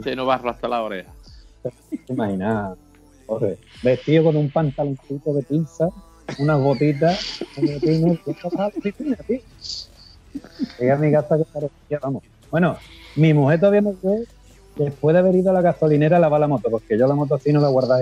Se 0.00 0.14
nos 0.14 0.24
barro 0.24 0.48
hasta 0.48 0.68
la 0.68 0.80
oreja. 0.80 1.10
Imagina, 2.08 2.76
Vestido 3.82 4.24
con 4.24 4.36
un 4.36 4.50
pantaloncito 4.50 5.32
de 5.32 5.42
pinza, 5.42 5.88
unas 6.38 6.60
botitas, 6.60 7.46
un 7.56 7.80
tío. 7.80 8.18
Llegué 10.78 10.92
a 10.92 10.96
mi 10.96 11.12
casa 11.12 11.36
que 11.36 11.44
parecía, 11.52 11.98
vamos. 12.02 12.22
Bueno, 12.50 12.76
mi 13.16 13.32
mujer 13.34 13.60
todavía 13.60 13.82
no 13.82 13.94
ve 14.02 14.24
después 14.76 15.14
de 15.14 15.20
haber 15.20 15.34
ido 15.36 15.50
a 15.50 15.54
la 15.54 15.60
gasolinera 15.62 16.16
a 16.16 16.20
lavar 16.20 16.40
la 16.40 16.48
moto, 16.48 16.70
porque 16.70 16.98
yo 16.98 17.06
la 17.06 17.14
moto 17.14 17.34
así 17.36 17.52
no 17.52 17.60
la 17.60 17.68
guardaba. 17.68 18.00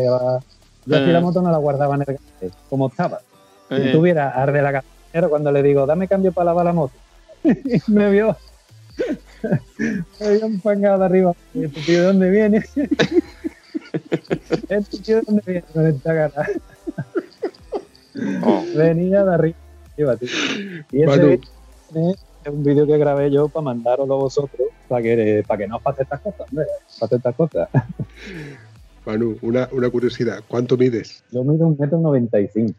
Yo 0.87 0.97
así 0.97 1.11
Eh. 1.11 1.13
la 1.13 1.21
moto 1.21 1.43
no 1.43 1.51
la 1.51 1.59
guardaba 1.59 1.95
en 1.97 2.01
el 2.03 2.07
garaje, 2.07 2.51
como 2.71 2.89
estaba. 2.89 3.21
Si 3.69 3.75
Eh, 3.75 3.93
tuviera 3.93 4.31
ar 4.31 4.53
de 4.53 4.63
la 4.63 4.73
gasolinera 4.73 5.29
cuando 5.29 5.53
le 5.53 5.63
digo, 5.63 5.87
dame 5.87 6.09
cambio 6.09 6.33
para 6.33 6.47
lavar 6.47 6.65
la 6.67 6.73
moto. 6.73 6.95
y 7.45 7.51
me 7.93 8.11
vio. 8.11 8.37
me 10.21 10.37
vio 10.37 10.47
enfangado 10.47 10.99
de 11.01 11.05
arriba. 11.05 11.35
¿de 11.55 12.03
dónde 12.03 12.31
viene? 12.31 12.65
este 14.51 14.99
tío, 14.99 15.17
¿de 15.17 15.23
dónde 15.23 15.43
viene? 15.47 15.63
Con 15.73 15.87
esta 15.87 16.15
cara. 16.15 16.47
oh, 18.45 18.65
Venía 18.77 19.25
de 19.25 19.35
arriba. 19.35 19.57
tío. 19.97 20.29
Y 20.93 21.03
ese 21.03 21.07
Manu, 21.07 21.39
es 22.45 22.53
un 22.53 22.63
vídeo 22.65 22.87
que 22.87 22.99
grabé 22.99 23.31
yo 23.31 23.49
para 23.49 23.65
mandaroslo 23.65 24.15
a 24.15 24.19
vosotros, 24.19 24.69
para 24.89 25.03
que, 25.03 25.45
para 25.47 25.59
que 25.59 25.69
no 25.69 25.77
os 25.77 25.83
pase 25.83 26.03
estas 26.03 26.21
cosas, 26.21 26.41
hombre. 26.49 26.67
Pase 26.99 27.17
estas 27.17 27.35
cosas. 27.35 27.69
Manu, 29.07 29.39
una, 29.43 29.69
una 29.73 29.91
curiosidad, 29.91 30.43
¿cuánto 30.49 30.77
mides? 30.77 31.25
Yo 31.31 31.43
mido 31.45 31.67
un 31.67 31.77
metro 31.79 31.99
noventa 31.99 32.41
y 32.41 32.49
cinco. 32.49 32.79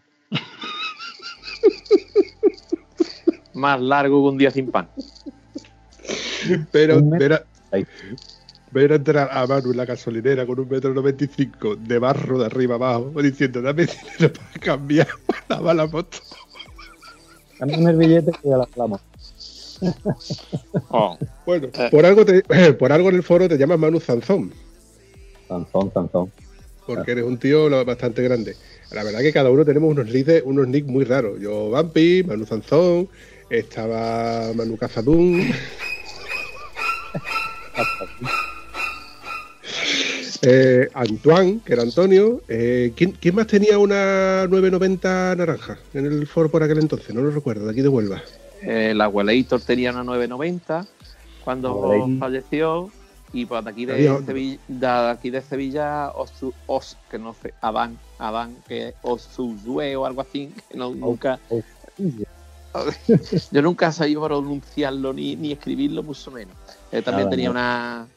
más 3.53 3.82
largo 3.82 4.24
que 4.24 4.30
un 4.30 4.38
día 4.38 4.51
sin 4.51 4.72
pan. 4.72 4.88
Pero 6.72 7.01
metro 7.03 7.39
ver 8.72 8.91
entrar 8.91 9.30
a 9.32 9.47
Manu 9.47 9.72
en 9.72 9.78
la 9.78 9.86
gasolinera 9.86 10.45
con 10.45 10.59
un 10.59 10.70
metro 10.70 10.93
noventa 10.93 11.24
y 11.24 11.28
cinco 11.28 11.76
de 11.76 11.97
barro 11.99 12.38
de 12.39 12.45
arriba 12.45 12.76
abajo, 12.76 13.11
diciendo, 13.22 13.61
dame 13.61 13.86
dinero 13.88 14.34
para 14.39 14.51
cambiar, 14.59 15.07
lavar 15.47 15.76
la 15.76 15.88
moto. 15.88 16.17
Cámbiame 17.57 17.91
el 17.91 17.97
billete 17.97 18.32
que 18.32 18.49
ya 18.49 18.57
la 18.57 18.63
hablamos. 18.72 19.01
Oh, 20.89 21.17
Bueno, 21.45 21.70
Eh. 21.74 21.88
por 21.89 22.05
algo 22.05 22.26
te, 22.26 22.43
por 22.74 22.91
algo 22.91 23.09
en 23.09 23.15
el 23.15 23.24
foro 23.24 23.47
te 23.47 23.57
llamas 23.57 23.80
Manu 23.80 23.99
Zanzón, 24.01 24.51
Tanzón, 25.47 25.89
tanzón. 25.91 26.32
porque 26.86 27.11
eres 27.13 27.24
un 27.24 27.38
tío 27.38 27.70
bastante 27.86 28.22
grande. 28.22 28.55
La 28.91 29.03
verdad 29.03 29.20
que 29.22 29.32
cada 29.32 29.49
uno 29.49 29.63
tenemos 29.63 29.89
unos 29.89 30.07
nicks, 30.07 30.41
unos 30.43 30.67
nick 30.67 30.86
muy 30.86 31.05
raros. 31.05 31.39
Yo 31.39 31.70
Vampi, 31.70 32.24
Manu 32.28 32.45
Zanzón, 32.45 33.07
estaba 33.49 34.51
Manu 34.53 34.76
Cazadún, 34.78 35.49
eh, 40.41 40.87
Antoine, 40.93 41.59
que 41.65 41.73
era 41.73 41.83
Antonio. 41.83 42.41
Eh, 42.47 42.93
¿quién, 42.95 43.11
quién 43.11 43.35
más 43.35 43.47
tenía 43.47 43.77
una 43.77 44.47
990 44.47 45.35
naranja 45.35 45.77
en 45.93 46.05
el 46.05 46.27
foro 46.27 46.49
por 46.49 46.63
aquel 46.63 46.79
entonces? 46.79 47.13
No 47.13 47.21
lo 47.21 47.31
recuerdo, 47.31 47.65
de 47.65 47.71
aquí 47.71 47.81
de 47.81 47.89
Huelva. 47.89 48.21
eh, 48.61 48.93
la 48.95 49.09
Welator 49.09 49.61
tenía 49.61 49.91
una 49.91 50.03
990 50.03 50.85
cuando 51.43 52.07
falleció. 52.19 52.89
Y 53.31 53.45
pues 53.45 53.63
de 53.63 53.69
aquí 53.69 53.85
de. 53.85 54.23
Sevilla, 54.25 54.59
de 54.67 54.87
aquí 55.11 55.29
de 55.29 55.41
Sevilla, 55.43 56.11
Osu- 56.13 56.51
Os, 56.65 56.97
que 57.11 57.19
no 57.19 57.35
sé, 57.39 57.53
Adán, 57.61 57.99
Adán, 58.17 58.55
que 58.67 58.95
Osuzue 59.03 59.95
o 59.95 60.07
algo 60.07 60.21
así, 60.21 60.51
que 60.67 60.75
no, 60.75 60.95
nunca, 60.95 61.39
yo 63.51 63.61
nunca 63.61 63.91
sabía 63.91 64.19
pronunciarlo 64.19 65.13
ni, 65.13 65.35
ni 65.35 65.51
escribirlo, 65.51 66.01
mucho 66.01 66.31
menos. 66.31 66.55
Eh, 66.91 67.03
también 67.03 67.25
Nada, 67.25 67.29
tenía 67.29 67.51
una, 67.51 68.07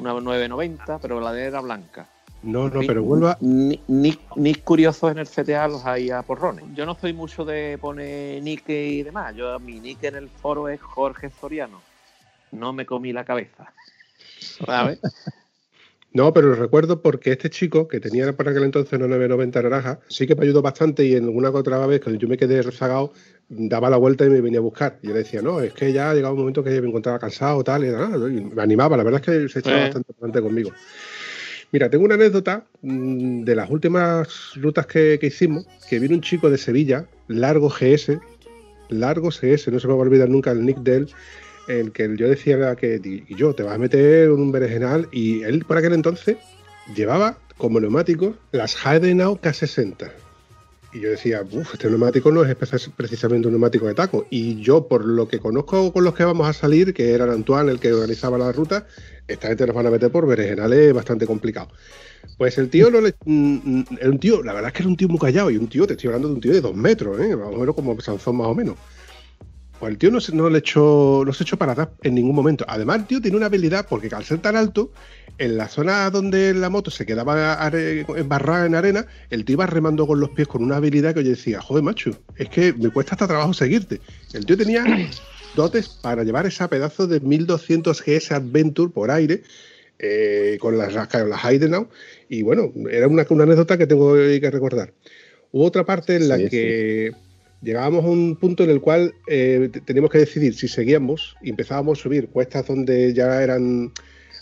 una 0.00 0.12
990, 0.12 0.98
pero 0.98 1.20
la 1.20 1.32
de 1.32 1.44
era 1.44 1.60
blanca. 1.60 2.08
No, 2.42 2.68
no, 2.68 2.80
pero 2.86 3.02
Huelva. 3.02 3.36
Ni, 3.40 3.80
ni, 3.88 4.18
ni 4.36 4.54
curiosos 4.54 5.12
en 5.12 5.18
el 5.18 5.28
CTA 5.28 5.68
los 5.68 5.84
hay 5.84 6.10
a 6.10 6.22
porrones. 6.22 6.64
Yo 6.74 6.86
no 6.86 6.96
soy 6.98 7.12
mucho 7.12 7.44
de 7.44 7.76
poner 7.78 8.42
nick 8.42 8.68
y 8.68 9.02
demás. 9.02 9.34
Yo, 9.36 9.58
mi 9.60 9.78
nick 9.78 10.04
en 10.04 10.16
el 10.16 10.28
foro 10.30 10.68
es 10.68 10.80
Jorge 10.80 11.30
Soriano. 11.30 11.82
No 12.52 12.72
me 12.72 12.86
comí 12.86 13.12
la 13.12 13.24
cabeza. 13.24 13.72
¿Sabes? 14.66 15.00
No, 16.12 16.32
pero 16.32 16.48
lo 16.48 16.54
recuerdo 16.56 17.02
porque 17.02 17.30
este 17.30 17.50
chico, 17.50 17.86
que 17.86 18.00
tenía 18.00 18.32
por 18.32 18.48
aquel 18.48 18.64
entonces 18.64 18.92
una 18.94 19.06
990 19.06 19.62
naranja, 19.62 20.00
sí 20.08 20.26
que 20.26 20.34
me 20.34 20.44
ayudó 20.44 20.60
bastante 20.60 21.04
y 21.04 21.14
en 21.14 21.24
alguna 21.24 21.50
otra 21.50 21.86
vez, 21.86 22.00
cuando 22.00 22.20
yo 22.20 22.26
me 22.26 22.36
quedé 22.36 22.62
rezagado, 22.62 23.12
daba 23.48 23.88
la 23.90 23.96
vuelta 23.96 24.26
y 24.26 24.30
me 24.30 24.40
venía 24.40 24.58
a 24.58 24.62
buscar. 24.62 24.98
Y 25.02 25.06
yo 25.08 25.12
le 25.12 25.20
decía, 25.20 25.40
no, 25.40 25.60
es 25.60 25.72
que 25.72 25.92
ya 25.92 26.10
ha 26.10 26.14
llegado 26.14 26.34
un 26.34 26.40
momento 26.40 26.64
que 26.64 26.80
me 26.80 26.88
encontraba 26.88 27.20
cansado, 27.20 27.62
tal, 27.62 27.84
y, 27.84 27.90
nada, 27.90 28.16
y 28.28 28.40
me 28.40 28.60
animaba. 28.60 28.96
La 28.96 29.04
verdad 29.04 29.20
es 29.24 29.26
que 29.26 29.48
se 29.48 29.60
echaba 29.60 29.78
Eh. 29.78 29.82
bastante 29.84 30.12
bastante 30.12 30.42
conmigo. 30.42 30.70
Mira, 31.72 31.88
tengo 31.88 32.04
una 32.04 32.16
anécdota 32.16 32.64
mm, 32.82 33.44
de 33.44 33.54
las 33.54 33.70
últimas 33.70 34.54
rutas 34.56 34.86
que, 34.86 35.18
que 35.20 35.28
hicimos, 35.28 35.64
que 35.88 36.00
vino 36.00 36.16
un 36.16 36.22
chico 36.22 36.50
de 36.50 36.58
Sevilla, 36.58 37.06
largo 37.28 37.68
GS, 37.70 38.18
largo 38.88 39.28
GS, 39.28 39.68
no 39.70 39.78
se 39.78 39.86
me 39.86 39.94
va 39.94 40.00
a 40.00 40.02
olvidar 40.02 40.28
nunca 40.28 40.50
el 40.50 40.66
nick 40.66 40.78
de 40.78 40.96
él, 40.96 41.08
el 41.70 41.92
que 41.92 42.16
yo 42.16 42.28
decía 42.28 42.74
que 42.76 43.24
yo 43.28 43.54
te 43.54 43.62
vas 43.62 43.74
a 43.74 43.78
meter 43.78 44.24
en 44.24 44.32
un 44.32 44.52
berenjenal 44.52 45.08
y 45.12 45.42
él 45.42 45.64
por 45.64 45.76
aquel 45.78 45.92
entonces 45.92 46.36
llevaba 46.94 47.38
como 47.56 47.80
neumáticos 47.80 48.36
las 48.52 48.76
Heidenau 48.84 49.38
K60. 49.40 50.10
Y 50.92 51.00
yo 51.00 51.10
decía, 51.10 51.42
uff, 51.48 51.74
este 51.74 51.88
neumático 51.88 52.32
no 52.32 52.44
es 52.44 52.56
precisamente 52.96 53.46
un 53.46 53.52
neumático 53.52 53.86
de 53.86 53.94
taco. 53.94 54.26
Y 54.28 54.60
yo, 54.60 54.88
por 54.88 55.04
lo 55.04 55.28
que 55.28 55.38
conozco 55.38 55.92
con 55.92 56.02
los 56.02 56.14
que 56.14 56.24
vamos 56.24 56.48
a 56.48 56.52
salir, 56.52 56.92
que 56.92 57.12
era 57.12 57.32
Antoine 57.32 57.70
el 57.70 57.78
que 57.78 57.92
organizaba 57.92 58.38
la 58.38 58.50
ruta, 58.50 58.88
esta 59.28 59.48
gente 59.48 59.66
nos 59.66 59.76
van 59.76 59.86
a 59.86 59.90
meter 59.90 60.10
por 60.10 60.26
berenjenales 60.26 60.92
bastante 60.92 61.26
complicado. 61.26 61.68
Pues 62.36 62.58
el 62.58 62.70
tío 62.70 62.90
no 62.90 63.00
le. 63.00 63.14
mm, 63.24 63.58
mm, 63.62 63.84
Era 64.00 64.10
un 64.10 64.18
tío, 64.18 64.42
la 64.42 64.52
verdad 64.52 64.68
es 64.68 64.74
que 64.74 64.82
era 64.82 64.88
un 64.88 64.96
tío 64.96 65.08
muy 65.08 65.20
callado 65.20 65.50
y 65.50 65.56
un 65.56 65.68
tío, 65.68 65.86
te 65.86 65.92
estoy 65.92 66.08
hablando 66.08 66.28
de 66.28 66.34
un 66.34 66.40
tío 66.40 66.52
de 66.52 66.60
dos 66.60 66.74
metros, 66.74 67.20
¿eh? 67.20 67.36
más 67.36 67.48
o 67.48 67.58
menos 67.58 67.74
como 67.74 68.00
Sanzón, 68.00 68.36
más 68.36 68.48
o 68.48 68.54
menos. 68.54 68.76
Pues 69.80 69.92
el 69.92 69.98
tío 69.98 70.10
no 70.10 70.20
se, 70.20 70.36
no 70.36 70.50
le 70.50 70.58
echó, 70.58 71.22
no 71.24 71.32
se 71.32 71.42
echó 71.42 71.56
para 71.56 71.72
atrás 71.72 71.88
en 72.02 72.14
ningún 72.14 72.36
momento. 72.36 72.66
Además, 72.68 72.98
el 72.98 73.06
tío 73.06 73.22
tiene 73.22 73.38
una 73.38 73.46
habilidad, 73.46 73.86
porque 73.88 74.14
al 74.14 74.24
ser 74.24 74.38
tan 74.38 74.54
alto, 74.54 74.92
en 75.38 75.56
la 75.56 75.68
zona 75.68 76.10
donde 76.10 76.52
la 76.52 76.68
moto 76.68 76.90
se 76.90 77.06
quedaba 77.06 77.70
embarrada 78.14 78.66
en 78.66 78.74
arena, 78.74 79.06
el 79.30 79.46
tío 79.46 79.54
iba 79.54 79.66
remando 79.66 80.06
con 80.06 80.20
los 80.20 80.28
pies 80.30 80.48
con 80.48 80.62
una 80.62 80.76
habilidad 80.76 81.14
que 81.14 81.24
yo 81.24 81.30
decía, 81.30 81.62
joder, 81.62 81.82
macho, 81.82 82.10
es 82.36 82.50
que 82.50 82.74
me 82.74 82.90
cuesta 82.90 83.14
hasta 83.14 83.26
trabajo 83.26 83.54
seguirte. 83.54 84.02
El 84.34 84.44
tío 84.44 84.58
tenía 84.58 84.84
dotes 85.56 85.88
para 85.88 86.24
llevar 86.24 86.44
esa 86.44 86.68
pedazo 86.68 87.06
de 87.06 87.20
1200 87.20 88.02
GS 88.04 88.32
Adventure 88.32 88.92
por 88.92 89.10
aire, 89.10 89.44
eh, 89.98 90.58
con 90.60 90.76
las, 90.76 91.08
con 91.08 91.30
las 91.30 91.42
Heidenau, 91.42 91.88
y 92.28 92.42
bueno, 92.42 92.70
era 92.90 93.08
una, 93.08 93.24
una 93.30 93.44
anécdota 93.44 93.78
que 93.78 93.86
tengo 93.86 94.14
que 94.14 94.50
recordar. 94.50 94.92
Hubo 95.52 95.64
otra 95.64 95.86
parte 95.86 96.16
en 96.16 96.28
la 96.28 96.36
Sí, 96.36 96.48
que 96.50 97.12
llegábamos 97.62 98.04
a 98.04 98.08
un 98.08 98.36
punto 98.36 98.64
en 98.64 98.70
el 98.70 98.80
cual 98.80 99.14
eh, 99.26 99.68
te- 99.72 99.80
teníamos 99.80 100.10
que 100.10 100.18
decidir 100.18 100.54
si 100.54 100.68
seguíamos 100.68 101.36
y 101.42 101.50
empezábamos 101.50 101.98
a 101.98 102.02
subir 102.02 102.28
cuestas 102.28 102.66
donde 102.66 103.12
ya 103.14 103.42
eran 103.42 103.92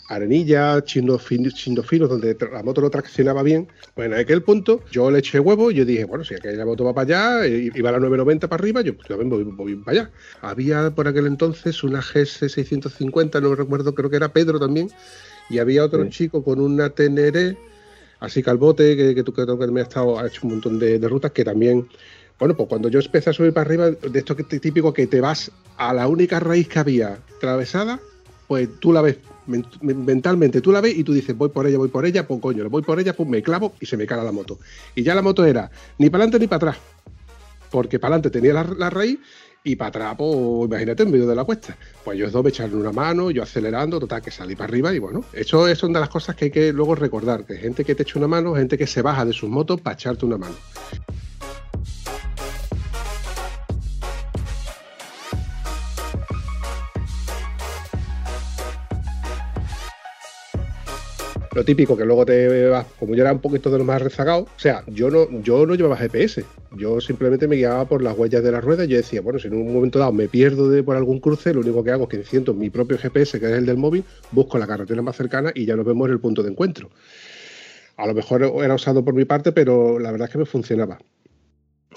arenillas, 0.07 0.83
chinos 0.85 1.21
fin- 1.21 1.51
chinos 1.51 1.85
finos, 1.87 2.09
donde 2.09 2.35
la 2.51 2.63
moto 2.63 2.81
no 2.81 2.89
traccionaba 2.89 3.43
bien. 3.43 3.67
Pues 3.93 4.07
en 4.07 4.13
aquel 4.15 4.41
punto 4.41 4.83
yo 4.91 5.11
le 5.11 5.19
eché 5.19 5.39
huevo 5.39 5.69
y 5.69 5.75
yo 5.75 5.85
dije, 5.85 6.05
bueno, 6.05 6.23
si 6.23 6.33
aquella 6.33 6.65
moto 6.65 6.83
va 6.83 6.93
para 6.95 7.39
allá, 7.39 7.45
eh, 7.45 7.69
iba 7.75 7.89
a 7.89 7.91
la 7.91 7.99
990 7.99 8.47
para 8.47 8.59
arriba, 8.61 8.81
yo 8.81 8.95
pues 8.95 9.07
también 9.07 9.29
voy, 9.29 9.43
voy 9.43 9.75
para 9.75 9.99
allá. 10.01 10.11
Había 10.41 10.89
por 10.95 11.07
aquel 11.07 11.27
entonces 11.27 11.83
una 11.83 12.01
GS650, 12.01 13.39
no 13.41 13.53
recuerdo, 13.55 13.93
creo 13.93 14.09
que 14.09 14.15
era 14.15 14.33
Pedro 14.33 14.59
también, 14.59 14.89
y 15.49 15.59
había 15.59 15.83
otro 15.85 16.03
Sí. 16.05 16.09
chico 16.09 16.43
con 16.43 16.59
una 16.59 16.89
Teneré, 16.89 17.57
así 18.19 18.41
calbote, 18.41 18.97
que, 18.97 19.13
que 19.13 19.23
tú 19.23 19.31
que, 19.31 19.45
que 19.45 19.67
me 19.67 19.81
ha 19.81 19.83
estado, 19.83 20.17
ha 20.19 20.25
hecho 20.27 20.41
un 20.43 20.51
montón 20.53 20.79
de, 20.79 20.97
de 20.97 21.07
rutas 21.07 21.31
que 21.31 21.43
también 21.45 21.87
bueno, 22.39 22.55
pues 22.55 22.69
cuando 22.69 22.87
yo 22.89 22.99
empecé 22.99 23.29
a 23.29 23.33
subir 23.33 23.53
para 23.53 23.65
arriba, 23.67 23.91
de 23.91 24.19
esto 24.19 24.35
que 24.35 24.43
típico 24.43 24.93
que 24.93 25.07
te 25.07 25.19
vas 25.21 25.51
a 25.77 25.93
la 25.93 26.07
única 26.07 26.39
raíz 26.39 26.67
que 26.69 26.79
había 26.79 27.19
atravesada, 27.37 27.99
pues 28.47 28.69
tú 28.79 28.93
la 28.93 29.01
ves 29.01 29.17
men- 29.45 29.65
men- 29.81 30.05
mentalmente, 30.05 30.61
tú 30.61 30.71
la 30.71 30.81
ves 30.81 30.97
y 30.97 31.03
tú 31.03 31.13
dices, 31.13 31.35
voy 31.37 31.49
por 31.49 31.67
ella, 31.67 31.77
voy 31.77 31.89
por 31.89 32.05
ella, 32.05 32.25
pues 32.25 32.39
coño, 32.39 32.69
voy 32.69 32.81
por 32.81 32.99
ella, 32.99 33.13
pues 33.13 33.27
me 33.27 33.43
clavo 33.43 33.73
y 33.79 33.85
se 33.85 33.97
me 33.97 34.05
cala 34.07 34.23
la 34.23 34.31
moto. 34.31 34.57
Y 34.95 35.03
ya 35.03 35.13
la 35.15 35.21
moto 35.21 35.45
era 35.45 35.69
ni 35.97 36.09
para 36.09 36.23
adelante 36.23 36.39
ni 36.39 36.47
para 36.47 36.69
atrás, 36.69 36.77
porque 37.69 37.99
para 37.99 38.15
adelante 38.15 38.29
tenía 38.29 38.53
la, 38.53 38.63
la 38.63 38.89
raíz 38.89 39.19
y 39.63 39.75
para 39.75 39.89
atrás, 39.89 40.15
pues 40.17 40.37
imagínate, 40.65 41.03
en 41.03 41.11
medio 41.11 41.27
de 41.27 41.35
la 41.35 41.43
cuesta. 41.43 41.77
Pues 42.03 42.15
ellos 42.17 42.31
dos 42.31 42.43
me 42.43 42.49
echaron 42.49 42.79
una 42.79 42.93
mano, 42.93 43.29
yo 43.31 43.43
acelerando, 43.43 43.99
total, 43.99 44.21
que 44.21 44.31
salí 44.31 44.55
para 44.55 44.69
arriba 44.69 44.93
y 44.93 44.99
bueno, 44.99 45.25
eso 45.33 45.67
es 45.67 45.83
una 45.83 45.99
de 45.99 46.03
las 46.03 46.09
cosas 46.09 46.35
que 46.37 46.45
hay 46.45 46.51
que 46.51 46.71
luego 46.71 46.95
recordar, 46.95 47.45
que 47.45 47.55
gente 47.57 47.83
que 47.83 47.93
te 47.95 48.03
echa 48.03 48.17
una 48.17 48.27
mano, 48.29 48.55
gente 48.55 48.77
que 48.77 48.87
se 48.87 49.01
baja 49.01 49.25
de 49.25 49.33
sus 49.33 49.49
motos 49.49 49.81
para 49.81 49.95
echarte 49.95 50.25
una 50.25 50.37
mano. 50.37 50.55
Lo 61.59 61.65
típico 61.65 61.97
que 61.97 62.05
luego 62.05 62.25
te 62.25 62.67
vas, 62.69 62.85
como 62.97 63.15
yo 63.15 63.21
era 63.21 63.33
un 63.33 63.39
poquito 63.39 63.69
de 63.69 63.79
los 63.79 63.85
más 63.85 64.01
rezagados, 64.01 64.43
o 64.43 64.59
sea, 64.59 64.81
yo 64.87 65.09
no, 65.09 65.29
yo 65.41 65.65
no 65.65 65.75
llevaba 65.75 65.97
GPS, 65.97 66.45
yo 66.77 67.01
simplemente 67.01 67.49
me 67.49 67.57
guiaba 67.57 67.83
por 67.83 68.01
las 68.01 68.17
huellas 68.17 68.41
de 68.41 68.49
la 68.49 68.61
rueda 68.61 68.85
y 68.85 68.87
yo 68.87 68.95
decía, 68.95 69.19
bueno, 69.19 69.39
si 69.39 69.49
en 69.49 69.55
un 69.55 69.73
momento 69.73 69.99
dado 69.99 70.13
me 70.13 70.29
pierdo 70.29 70.69
de 70.69 70.83
por 70.83 70.95
algún 70.95 71.19
cruce, 71.19 71.53
lo 71.53 71.59
único 71.59 71.83
que 71.83 71.91
hago 71.91 72.03
es 72.03 72.09
que 72.11 72.15
enciendo 72.15 72.53
mi 72.53 72.69
propio 72.69 72.97
GPS, 72.97 73.41
que 73.41 73.45
es 73.47 73.51
el 73.51 73.65
del 73.65 73.75
móvil, 73.75 74.05
busco 74.31 74.57
la 74.57 74.67
carretera 74.67 75.01
más 75.01 75.17
cercana 75.17 75.51
y 75.53 75.65
ya 75.65 75.75
nos 75.75 75.85
vemos 75.85 76.07
en 76.07 76.13
el 76.13 76.21
punto 76.21 76.43
de 76.43 76.51
encuentro. 76.51 76.89
A 77.97 78.07
lo 78.07 78.13
mejor 78.13 78.41
era 78.63 78.73
usado 78.73 79.03
por 79.03 79.13
mi 79.13 79.25
parte, 79.25 79.51
pero 79.51 79.99
la 79.99 80.11
verdad 80.11 80.29
es 80.29 80.31
que 80.31 80.37
me 80.37 80.45
funcionaba. 80.45 80.97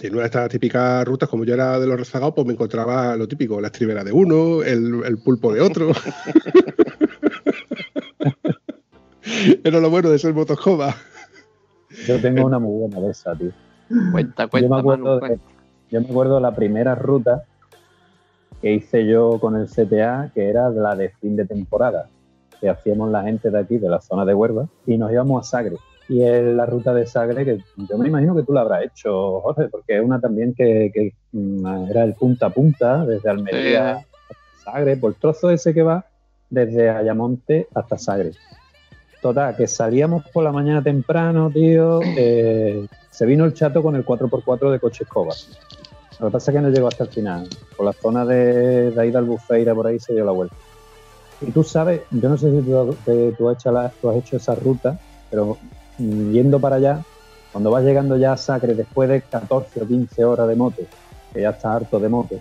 En 0.01 0.13
una 0.13 0.23
de 0.23 0.27
estas 0.27 0.49
típicas 0.49 1.07
rutas, 1.07 1.29
como 1.29 1.45
yo 1.45 1.55
era 1.55 1.79
de 1.79 1.87
los 1.87 2.01
rezagados, 2.01 2.35
pues 2.35 2.49
me 2.49 2.55
encontraba 2.55 3.15
lo 3.15 3.29
típico, 3.29 3.61
la 3.61 3.69
estribera 3.69 4.03
de 4.03 4.11
uno, 4.11 4.65
el 4.65 5.19
pulpo 5.19 5.53
de 5.53 5.61
otro. 5.61 5.93
Era 9.65 9.81
lo 9.81 9.91
bueno 9.91 10.11
de 10.11 10.19
ser 10.19 10.35
motoscoba. 10.35 10.95
Yo 12.07 12.21
tengo 12.21 12.47
una 12.47 12.59
muy 12.59 12.81
buena 12.81 13.01
de 13.01 13.11
esa, 13.11 13.35
tío. 13.35 13.53
Cuenta, 14.11 14.45
Yo 14.45 14.51
cuenta, 14.51 14.69
me 14.75 14.81
acuerdo 14.81 15.21
Manu, 15.21 15.35
de, 15.35 15.41
yo 15.91 16.01
me 16.01 16.09
acuerdo 16.09 16.35
de 16.37 16.41
la 16.41 16.55
primera 16.55 16.95
ruta 16.95 17.45
que 18.61 18.73
hice 18.73 19.07
yo 19.07 19.39
con 19.41 19.57
el 19.57 19.67
CTA, 19.67 20.31
que 20.35 20.49
era 20.49 20.71
la 20.71 20.95
de 20.95 21.11
fin 21.21 21.37
de 21.37 21.45
temporada, 21.45 22.09
que 22.61 22.71
hacíamos 22.71 23.11
la 23.11 23.23
gente 23.23 23.51
de 23.51 23.59
aquí, 23.59 23.77
de 23.77 23.89
la 23.89 24.01
zona 24.01 24.25
de 24.25 24.35
Huelva, 24.35 24.69
y 24.87 24.97
nos 24.97 25.11
íbamos 25.13 25.45
a 25.45 25.51
Sagre. 25.51 25.77
Y 26.09 26.23
es 26.23 26.43
la 26.45 26.65
ruta 26.65 26.95
de 26.95 27.07
Sagre 27.07 27.45
que 27.45 27.59
yo 27.89 27.99
me 27.99 28.09
imagino 28.09 28.35
que 28.35 28.43
tú 28.43 28.53
la 28.53 28.61
habrás 28.61 28.85
hecho, 28.85 29.41
Jorge, 29.41 29.69
porque 29.69 29.97
es 29.97 30.05
una 30.05 30.21
también 30.21 30.55
que, 30.55 30.91
que, 30.95 31.13
mm, 31.33 31.91
era 31.91 32.05
el 32.05 32.15
punta 32.15 32.47
a 32.47 32.51
punta, 32.51 33.05
desde 33.05 33.29
Almería 33.29 33.97
hasta 33.97 34.05
Sagre, 34.65 34.97
por 34.97 35.13
el 35.13 35.19
trozo 35.19 35.51
ese 35.51 35.75
que 35.75 35.83
va 35.83 36.07
desde 36.49 36.89
Ayamonte 36.89 37.67
hasta 37.75 37.99
Sagre. 37.99 38.33
Total, 39.23 39.55
que 39.57 39.67
salíamos 39.69 40.25
por 40.31 40.43
la 40.43 40.51
mañana 40.53 40.83
temprano, 40.83 41.49
tío. 41.49 42.01
eh, 42.03 42.87
se 43.11 43.25
vino 43.25 43.45
el 43.45 43.55
chato 43.55 43.83
con 43.83 43.95
el 43.95 44.05
4x4 44.05 44.71
de 44.73 44.81
coche 44.81 45.05
escoba. 45.05 45.33
Lo 46.19 46.27
que 46.27 46.33
pasa 46.33 46.51
es 46.51 46.57
que 46.57 46.61
no 46.61 46.69
llegó 46.71 46.89
hasta 46.89 47.05
el 47.05 47.11
final. 47.11 47.49
Por 47.77 47.87
la 47.87 47.93
zona 47.93 48.25
de, 48.25 48.91
de 48.91 49.01
ahí 49.01 49.11
de 49.13 49.19
Albufeira, 49.19 49.75
por 49.75 49.87
ahí 49.87 49.99
se 50.01 50.13
dio 50.13 50.25
la 50.25 50.33
vuelta. 50.33 50.57
Y 51.41 51.51
tú 51.53 51.63
sabes, 51.63 52.03
yo 52.11 52.29
no 52.29 52.37
sé 52.37 52.51
si 52.51 52.63
tú, 52.67 53.49
has, 53.49 53.57
hecho 53.57 53.71
la- 53.73 53.91
tú 54.01 54.11
has 54.11 54.17
hecho 54.17 54.37
esa 54.37 54.55
ruta, 54.57 54.99
pero 55.31 55.57
yendo 55.99 56.59
para 56.59 56.77
allá, 56.77 57.01
cuando 57.53 57.71
vas 57.71 57.85
llegando 57.85 58.17
ya 58.17 58.33
a 58.33 58.37
Sacre, 58.37 58.75
después 58.75 59.09
de 59.09 59.21
14 59.23 59.83
o 59.83 59.87
15 59.87 60.25
horas 60.25 60.49
de 60.49 60.57
moto, 60.57 60.83
que 61.33 61.43
ya 61.43 61.51
estás 61.51 61.77
harto 61.77 62.01
de 62.01 62.09
moto, 62.09 62.37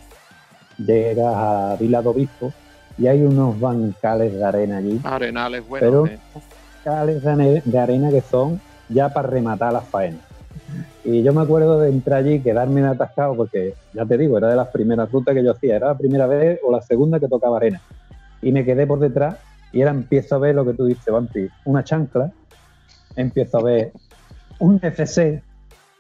llegas 0.78 1.36
a 1.36 1.76
Vila 1.80 2.00
Obispo 2.00 2.52
y 2.98 3.08
hay 3.08 3.22
unos 3.24 3.60
bancales 3.60 4.34
de 4.34 4.44
arena 4.44 4.78
allí 4.78 5.00
Arenales, 5.04 5.64
Pero- 5.80 6.02
bueno. 6.02 6.14
eh. 6.14 6.20
Cales 6.84 7.24
de 7.24 7.80
arena 7.80 8.10
que 8.10 8.22
son 8.22 8.60
ya 8.90 9.10
para 9.10 9.28
rematar 9.28 9.74
las 9.74 9.86
faenas. 9.86 10.22
Y 11.04 11.24
yo 11.24 11.34
me 11.34 11.42
acuerdo 11.42 11.80
de 11.80 11.90
entrar 11.90 12.20
allí 12.20 12.40
quedarme 12.40 12.86
atascado 12.86 13.36
porque, 13.36 13.74
ya 13.94 14.06
te 14.06 14.18
digo, 14.18 14.38
era 14.38 14.50
de 14.50 14.56
las 14.56 14.68
primeras 14.68 15.12
rutas 15.12 15.34
que 15.34 15.44
yo 15.44 15.52
hacía, 15.52 15.78
era 15.78 15.88
la 15.88 15.98
primera 15.98 16.28
vez 16.28 16.60
o 16.64 16.72
la 16.72 16.82
segunda 16.82 17.20
que 17.20 17.28
tocaba 17.28 17.58
arena. 17.58 17.82
Y 18.42 18.52
me 18.52 18.66
quedé 18.66 18.86
por 18.86 19.00
detrás 19.00 19.36
y 19.72 19.82
ahora 19.82 19.92
empiezo 19.92 20.36
a 20.36 20.40
ver 20.40 20.56
lo 20.56 20.66
que 20.66 20.74
tú 20.74 20.86
dices, 20.86 21.12
Vampi, 21.12 21.48
una 21.66 21.84
chancla, 21.84 22.32
empiezo 23.16 23.60
a 23.60 23.64
ver 23.64 23.92
un 24.60 24.80
FC, 24.82 25.42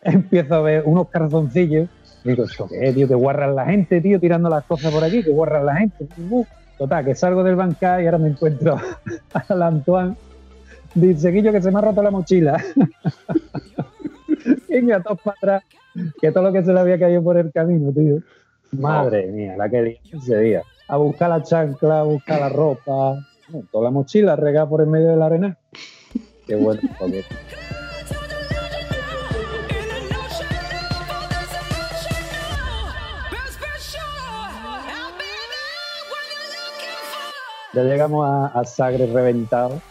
empiezo 0.04 0.56
a 0.56 0.62
ver 0.62 0.84
unos 0.86 1.10
calzoncillos, 1.10 1.90
digo, 2.24 2.44
¿esto 2.44 2.68
qué 2.68 2.94
tío? 2.94 3.08
Que 3.08 3.16
guarran 3.16 3.56
la 3.56 3.66
gente, 3.66 4.02
tío, 4.02 4.20
tirando 4.20 4.50
las 4.50 4.66
cosas 4.66 4.94
por 4.94 5.04
aquí, 5.04 5.24
que 5.24 5.32
guarran 5.32 5.66
la 5.66 5.76
gente. 5.78 6.08
Uh, 6.30 6.46
Total, 6.78 7.06
que 7.06 7.14
salgo 7.14 7.44
del 7.44 7.56
bancal 7.56 8.02
y 8.02 8.06
ahora 8.06 8.18
me 8.18 8.30
encuentro 8.30 8.76
al 9.50 9.62
Antoine 9.62 10.16
Dice 10.94 11.32
Guillo 11.32 11.52
que 11.52 11.62
se 11.62 11.72
me 11.72 11.80
ha 11.80 11.82
roto 11.82 12.04
la 12.04 12.12
mochila. 12.12 12.62
y 14.70 14.82
me 14.82 14.94
ató 14.94 15.16
para 15.16 15.38
atrás, 15.38 15.64
que 16.20 16.32
todo 16.32 16.44
lo 16.44 16.54
que 16.54 16.64
se 16.64 16.74
le 16.74 16.80
había 16.80 17.00
caído 17.00 17.24
por 17.24 17.38
el 17.38 17.52
camino, 17.52 17.92
tío. 17.94 18.18
Madre 18.72 19.28
mía, 19.28 19.56
la 19.58 19.70
que 19.70 20.00
ese 20.12 20.40
día. 20.40 20.64
A 20.88 20.98
buscar 20.98 21.30
la 21.30 21.42
chancla, 21.44 22.02
a 22.02 22.04
buscar 22.04 22.42
la 22.42 22.50
ropa, 22.50 23.16
no, 23.50 23.64
toda 23.72 23.86
la 23.86 23.92
mochila 23.92 24.36
regada 24.36 24.68
por 24.68 24.82
el 24.82 24.88
medio 24.88 25.10
de 25.10 25.18
la 25.18 25.26
arena. 25.26 25.58
Qué 26.46 26.56
bueno, 26.56 26.82
porque 27.00 27.24
ya 37.74 37.84
llegamos 37.84 38.28
a, 38.28 38.48
a 38.48 38.66
Sagre 38.66 39.06
reventado 39.08 39.82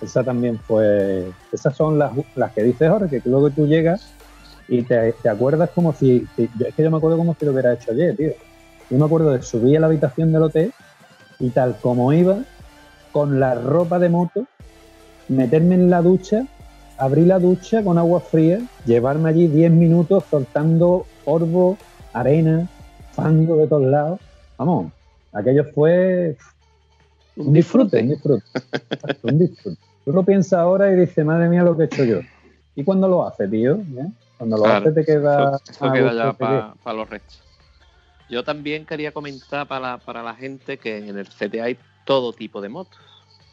Esa 0.00 0.24
también 0.24 0.58
fue. 0.58 1.30
Esas 1.52 1.76
son 1.76 1.98
las, 1.98 2.12
las 2.34 2.52
que 2.52 2.62
dices 2.62 2.88
ahora, 2.88 3.08
que 3.08 3.20
luego 3.24 3.50
tú 3.50 3.66
llegas 3.66 4.12
y 4.68 4.82
te, 4.82 5.12
te 5.12 5.28
acuerdas 5.28 5.70
como 5.74 5.92
si, 5.92 6.26
Es 6.36 6.74
que 6.74 6.82
yo 6.82 6.90
me 6.90 6.96
acuerdo 6.96 7.18
como 7.18 7.34
si 7.34 7.44
lo 7.44 7.52
hubiera 7.52 7.74
hecho 7.74 7.92
ayer, 7.92 8.16
tío. 8.16 8.32
Yo 8.88 8.98
me 8.98 9.04
acuerdo 9.04 9.32
de 9.32 9.42
subir 9.42 9.76
a 9.76 9.80
la 9.80 9.86
habitación 9.88 10.32
del 10.32 10.44
hotel 10.44 10.72
y 11.38 11.50
tal 11.50 11.76
como 11.80 12.12
iba, 12.12 12.38
con 13.12 13.40
la 13.40 13.54
ropa 13.54 13.98
de 13.98 14.08
moto, 14.08 14.46
meterme 15.28 15.74
en 15.74 15.90
la 15.90 16.02
ducha, 16.02 16.46
abrir 16.98 17.26
la 17.26 17.38
ducha 17.38 17.82
con 17.82 17.98
agua 17.98 18.20
fría, 18.20 18.60
llevarme 18.86 19.28
allí 19.30 19.48
10 19.48 19.72
minutos 19.72 20.24
soltando 20.30 21.06
polvo, 21.24 21.76
arena, 22.12 22.68
fango 23.12 23.56
de 23.56 23.66
todos 23.66 23.86
lados. 23.86 24.20
Vamos, 24.58 24.92
aquello 25.32 25.64
fue 25.74 26.36
un 27.36 27.52
disfrute, 27.52 28.02
un 28.02 28.08
disfrute. 28.08 28.44
Un 29.22 29.38
disfrute. 29.38 29.89
Tú 30.10 30.16
lo 30.16 30.24
piensas 30.24 30.58
ahora 30.58 30.92
y 30.92 30.96
dices, 30.96 31.24
madre 31.24 31.48
mía, 31.48 31.62
lo 31.62 31.76
que 31.76 31.84
he 31.84 31.86
hecho 31.86 32.04
yo. 32.04 32.18
¿Y 32.74 32.82
cuando 32.82 33.06
lo 33.06 33.24
hace, 33.24 33.46
tío? 33.46 33.74
¿Eh? 33.76 34.08
Cuando 34.38 34.56
lo 34.56 34.64
Claro, 34.64 34.88
hace 34.88 34.92
te 34.92 35.04
queda... 35.04 35.60
Eso, 35.70 35.92
queda 35.92 36.12
ya 36.12 36.32
para 36.32 36.96
los 36.96 37.08
restos. 37.08 37.40
Yo 38.28 38.42
también 38.42 38.86
quería 38.86 39.12
comentar 39.12 39.68
para, 39.68 39.98
para 39.98 40.24
la 40.24 40.34
gente 40.34 40.78
que 40.78 40.98
en 40.98 41.16
el 41.16 41.28
CTA 41.28 41.64
hay 41.64 41.78
todo 42.04 42.32
tipo 42.32 42.60
de 42.60 42.68
motos. 42.70 42.98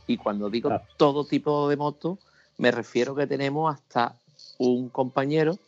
Y 0.08 0.18
cuando 0.18 0.50
digo 0.50 0.70
Claro. 0.70 0.84
todo 0.98 1.26
tipo 1.26 1.70
de 1.70 1.78
motos, 1.78 2.18
me 2.58 2.72
refiero 2.72 3.14
que 3.14 3.28
tenemos 3.28 3.72
hasta 3.72 4.16
un 4.58 4.90
compañero 4.90 5.60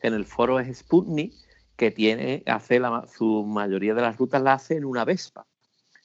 que 0.00 0.08
en 0.08 0.14
el 0.14 0.26
foro 0.26 0.60
es 0.60 0.76
Sputnik, 0.78 1.32
que 1.76 1.90
tiene, 1.90 2.42
hace 2.46 2.80
la, 2.80 3.06
su 3.16 3.44
mayoría 3.44 3.94
de 3.94 4.02
las 4.02 4.18
rutas 4.18 4.42
la 4.42 4.52
hace 4.52 4.76
en 4.76 4.84
una 4.84 5.06
Vespa. 5.06 5.46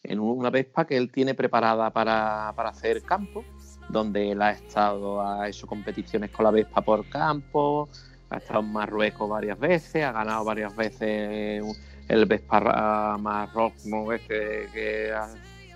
En 0.01 0.21
una 0.21 0.49
Vespa 0.49 0.85
que 0.87 0.95
él 0.95 1.11
tiene 1.11 1.33
preparada 1.33 1.89
para, 1.89 2.53
para 2.55 2.69
hacer 2.69 3.01
campo, 3.03 3.43
donde 3.89 4.31
él 4.31 4.41
ha 4.41 4.51
estado, 4.51 5.21
ha 5.21 5.47
hecho 5.49 5.67
competiciones 5.67 6.31
con 6.31 6.45
la 6.45 6.51
Vespa 6.51 6.81
por 6.81 7.05
campo, 7.09 7.89
ha 8.29 8.37
estado 8.37 8.59
en 8.61 8.71
Marruecos 8.71 9.27
varias 9.29 9.59
veces, 9.59 10.03
ha 10.05 10.11
ganado 10.11 10.43
varias 10.45 10.75
veces 10.75 11.63
el 12.07 12.25
Vespa 12.25 13.17
Marroco 13.19 14.13
este 14.13 14.67
que 14.73 15.13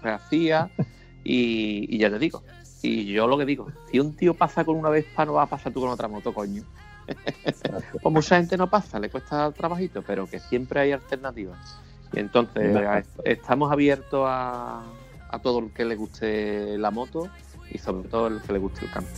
hacía. 0.03 0.70
Y, 1.24 1.88
y 1.89 1.97
ya 1.99 2.09
te 2.09 2.20
digo, 2.20 2.43
y 2.82 3.05
yo 3.05 3.28
lo 3.28 3.38
que 3.38 3.45
digo, 3.45 3.68
si 3.89 3.99
un 3.99 4.14
tío 4.16 4.34
pasa 4.34 4.66
con 4.66 4.76
una 4.76 4.89
Vespa 4.89 5.26
no 5.26 5.34
va 5.34 5.43
a 5.43 5.47
pasar 5.47 5.72
tú 5.72 5.80
con 5.82 5.89
otra 5.89 6.07
moto, 6.07 6.34
coño. 6.34 6.64
Pues 8.01 8.14
mucha 8.14 8.38
gente 8.38 8.57
no 8.57 8.70
pasa, 8.70 8.99
le 8.99 9.09
cuesta 9.09 9.51
trabajito, 9.51 10.01
pero 10.01 10.28
que 10.28 10.39
siempre 10.39 10.82
hay 10.82 10.91
alternativas. 10.91 11.57
Y 12.11 12.20
entonces 12.20 12.76
a- 12.76 13.03
estamos 13.26 13.72
abiertos 13.72 14.26
a, 14.28 14.84
a 15.30 15.39
todo 15.39 15.59
el 15.59 15.72
que 15.72 15.86
le 15.86 15.95
guste 15.95 16.78
la 16.78 16.91
moto 16.91 17.30
y 17.74 17.78
sobre 17.78 18.07
todo 18.09 18.28
el 18.28 18.41
que 18.41 18.53
le 18.53 18.59
guste 18.59 18.86
el 18.86 18.91
campo. 18.91 19.09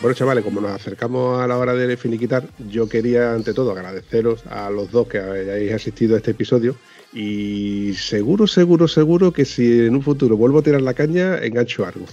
Bueno, 0.00 0.14
chavales, 0.14 0.44
como 0.44 0.60
nos 0.60 0.70
acercamos 0.70 1.40
a 1.40 1.48
la 1.48 1.58
hora 1.58 1.74
de 1.74 1.96
finiquitar, 1.96 2.44
yo 2.70 2.88
quería 2.88 3.34
ante 3.34 3.52
todo 3.52 3.72
agradeceros 3.72 4.46
a 4.46 4.70
los 4.70 4.92
dos 4.92 5.08
que 5.08 5.18
hayáis 5.18 5.72
asistido 5.72 6.14
a 6.14 6.18
este 6.18 6.30
episodio 6.30 6.76
y 7.12 7.94
seguro, 7.94 8.46
seguro, 8.46 8.86
seguro 8.86 9.32
que 9.32 9.44
si 9.44 9.86
en 9.86 9.96
un 9.96 10.02
futuro 10.02 10.36
vuelvo 10.36 10.60
a 10.60 10.62
tirar 10.62 10.82
la 10.82 10.94
caña, 10.94 11.38
engancho 11.38 11.84
algo. 11.84 12.06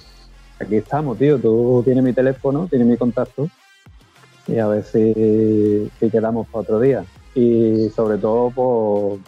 Aquí 0.60 0.76
estamos, 0.76 1.18
tío. 1.18 1.38
Tú 1.40 1.82
tienes 1.84 2.04
mi 2.04 2.14
teléfono, 2.14 2.68
tienes 2.70 2.88
mi 2.88 2.98
contacto. 2.98 3.50
Y 4.48 4.60
a 4.60 4.68
ver 4.68 4.84
si, 4.84 5.92
si 6.00 6.10
quedamos 6.10 6.48
para 6.48 6.62
otro 6.62 6.80
día. 6.80 7.06
Y 7.34 7.90
sobre 7.90 8.18
todo 8.18 8.50
por 8.52 9.20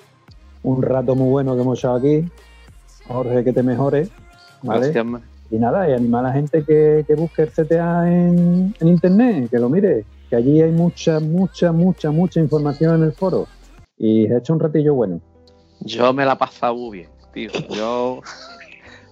un 0.64 0.82
rato 0.82 1.16
muy 1.16 1.30
bueno 1.30 1.56
que 1.56 1.62
hemos 1.62 1.80
echado 1.80 1.96
aquí. 1.96 2.30
Jorge, 3.08 3.44
que 3.44 3.54
te 3.54 3.64
mejores. 3.64 4.10
¿vale? 4.64 4.92
Gracias, 4.92 5.22
Y 5.52 5.58
nada, 5.58 5.90
y 5.90 5.94
animar 5.94 6.26
a 6.26 6.30
la 6.30 6.34
gente 6.34 6.64
que, 6.64 7.04
que 7.08 7.16
busque 7.16 7.44
el 7.44 7.52
CTA 7.52 8.12
en, 8.12 8.76
en 8.80 8.88
internet, 8.88 9.50
que 9.50 9.60
lo 9.60 9.70
mire. 9.70 10.06
Que 10.30 10.36
allí 10.36 10.62
hay 10.62 10.72
mucha, 10.72 11.20
mucha, 11.20 11.72
mucha, 11.72 12.12
mucha 12.12 12.40
información 12.40 12.96
en 12.96 13.04
el 13.04 13.14
foro. 13.14 13.48
Y 13.98 14.26
he 14.26 14.38
hecho 14.38 14.54
un 14.54 14.60
ratillo 14.60 14.94
bueno. 14.94 15.22
Yo 15.82 16.12
me 16.14 16.26
la 16.26 16.34
he 16.34 16.36
pasado 16.36 16.76
muy 16.76 17.00
bien, 17.00 17.10
tío. 17.34 17.50
Yo, 17.70 18.22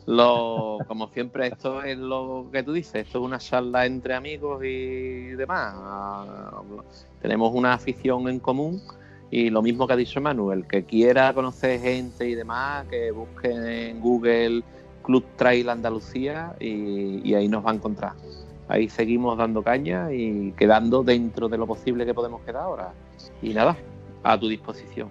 lo, 0.05 0.79
como 0.87 1.07
siempre, 1.09 1.47
esto 1.47 1.81
es 1.83 1.97
lo 1.97 2.47
que 2.51 2.63
tú 2.63 2.73
dices, 2.73 3.05
esto 3.05 3.19
es 3.19 3.25
una 3.25 3.39
charla 3.39 3.85
entre 3.85 4.13
amigos 4.13 4.63
y 4.63 5.29
demás. 5.31 5.75
Tenemos 7.21 7.51
una 7.53 7.73
afición 7.73 8.29
en 8.29 8.39
común 8.39 8.81
y 9.31 9.49
lo 9.49 9.61
mismo 9.61 9.87
que 9.87 9.93
ha 9.93 9.97
dicho 9.97 10.21
Manuel, 10.21 10.67
que 10.67 10.83
quiera 10.83 11.33
conocer 11.33 11.79
gente 11.81 12.29
y 12.29 12.35
demás, 12.35 12.85
que 12.87 13.11
busque 13.11 13.89
en 13.89 13.99
Google 13.99 14.63
Club 15.03 15.25
Trail 15.35 15.69
Andalucía 15.69 16.55
y, 16.59 17.27
y 17.27 17.33
ahí 17.33 17.47
nos 17.47 17.65
va 17.65 17.71
a 17.71 17.75
encontrar. 17.75 18.13
Ahí 18.67 18.89
seguimos 18.89 19.37
dando 19.37 19.63
caña 19.63 20.11
y 20.11 20.51
quedando 20.57 21.03
dentro 21.03 21.49
de 21.49 21.57
lo 21.57 21.67
posible 21.67 22.05
que 22.05 22.13
podemos 22.13 22.41
quedar 22.41 22.63
ahora. 22.63 22.93
Y 23.41 23.53
nada, 23.53 23.77
a 24.23 24.39
tu 24.39 24.47
disposición. 24.47 25.09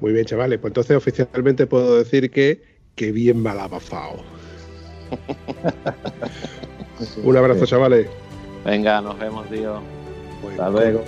Muy 0.00 0.12
bien, 0.12 0.24
chavales, 0.24 0.58
pues 0.58 0.70
entonces 0.70 0.96
oficialmente 0.96 1.66
puedo 1.66 1.96
decir 1.96 2.30
que, 2.30 2.62
que 2.98 3.12
bien 3.12 3.42
me 3.42 3.54
la 3.54 3.64
ha 3.64 3.68
pasado. 3.68 4.16
Un 7.22 7.36
abrazo, 7.36 7.64
chavales. 7.64 8.08
Venga, 8.64 9.00
nos 9.00 9.18
vemos, 9.18 9.48
tío. 9.48 9.80
Hasta 10.50 10.68
luego. 10.68 11.04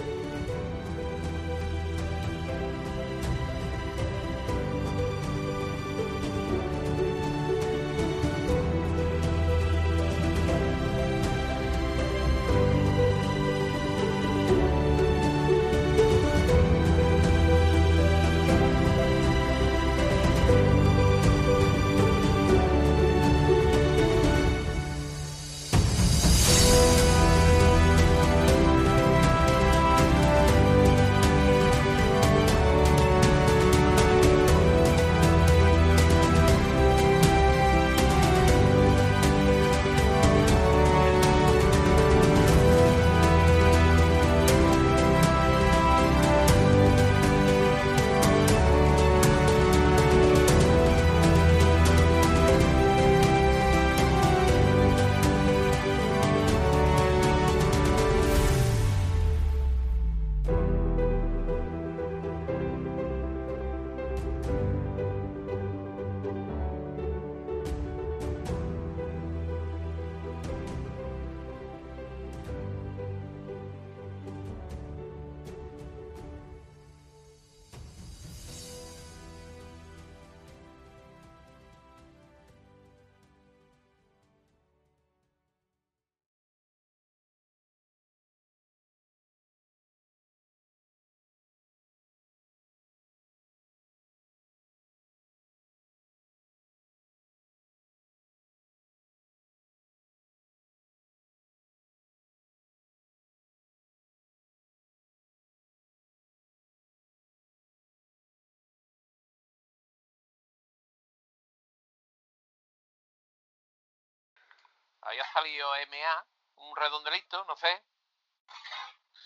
Ahí 115.02 115.18
ha 115.18 115.32
salido 115.32 115.74
MA, 115.86 116.26
un 116.56 116.76
redondelito, 116.76 117.44
no 117.44 117.56
sé, 117.56 117.82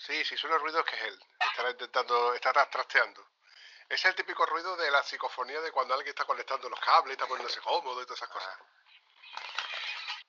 Sí, 0.07 0.25
sí, 0.25 0.37
suena 0.37 0.59
ruido 0.59 0.81
es 0.81 0.87
que 0.87 0.97
es 0.97 1.03
él. 1.03 1.19
Estará 1.41 1.71
intentando, 1.71 2.35
estará 2.35 2.69
trasteando. 2.69 3.27
Es 3.89 4.05
el 4.05 4.15
típico 4.15 4.45
ruido 4.45 4.77
de 4.77 4.91
la 4.91 5.03
psicofonía 5.03 5.63
de 5.63 5.73
cuando 5.73 5.95
alguien 5.95 6.11
está 6.11 6.27
conectando 6.27 6.69
los 6.69 6.79
cables 6.81 7.13
está 7.13 7.27
poniéndose 7.27 7.61
cómodo 7.63 8.03
y 8.03 8.05
todas 8.05 8.19
esas 8.19 8.29
cosas. 8.29 8.55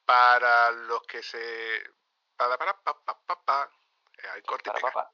Para 0.05 0.71
los 0.71 1.01
que 1.03 1.21
se. 1.21 1.83
Para, 2.37 2.57
para, 2.57 2.73
pa, 2.81 2.97
pa, 3.03 3.19
pa, 3.19 3.43
pa. 3.43 3.69
Eh, 4.17 4.27
hay 4.33 4.41
corte 4.43 4.69
y 4.69 4.73
Para 4.73 4.81
papá. 4.81 5.11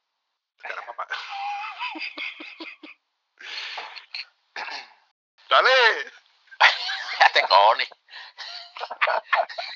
Para, 0.61 0.86
pa, 0.86 0.93
pa. 0.93 1.07
¡Dale! 5.49 6.11
¡Te 7.34 7.41
cojones! 7.47 7.89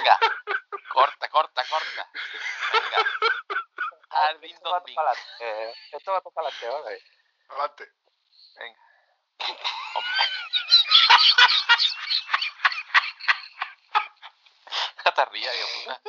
Venga, 0.00 0.18
corta, 0.88 1.28
corta, 1.28 1.62
corta. 1.68 2.10
Venga. 2.72 2.98
Esto 4.46 4.70
va 4.70 4.82
para 4.82 5.10
adelante. 5.10 5.74
Esto 5.92 6.12
va 6.12 6.20
para 6.22 6.48
adelante, 6.48 6.68
¿vale? 6.68 7.02
Adelante. 7.48 7.92
Venga. 8.56 8.80
Hombre. 9.94 10.24
No 15.04 15.12
te 15.14 15.24
rías, 15.26 15.54
hijo 15.56 15.68
puta. 15.84 16.00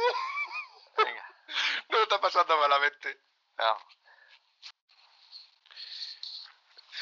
Venga, 1.04 1.36
No 1.89 1.98
está 2.04 2.22
pasando 2.22 2.58
malamente. 2.58 3.20
vamos. 3.58 3.84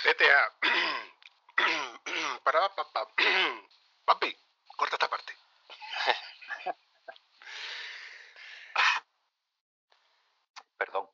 GTA. 0.03 0.53
Para, 2.43 2.69
pa, 2.75 2.91
pa. 2.91 3.07
Papi, 4.05 4.35
corta 4.75 4.95
esta 4.95 5.07
parte. 5.09 5.37
Perdón. 10.77 11.09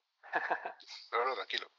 No, 1.12 1.26
no, 1.26 1.34
tranquilo. 1.36 1.72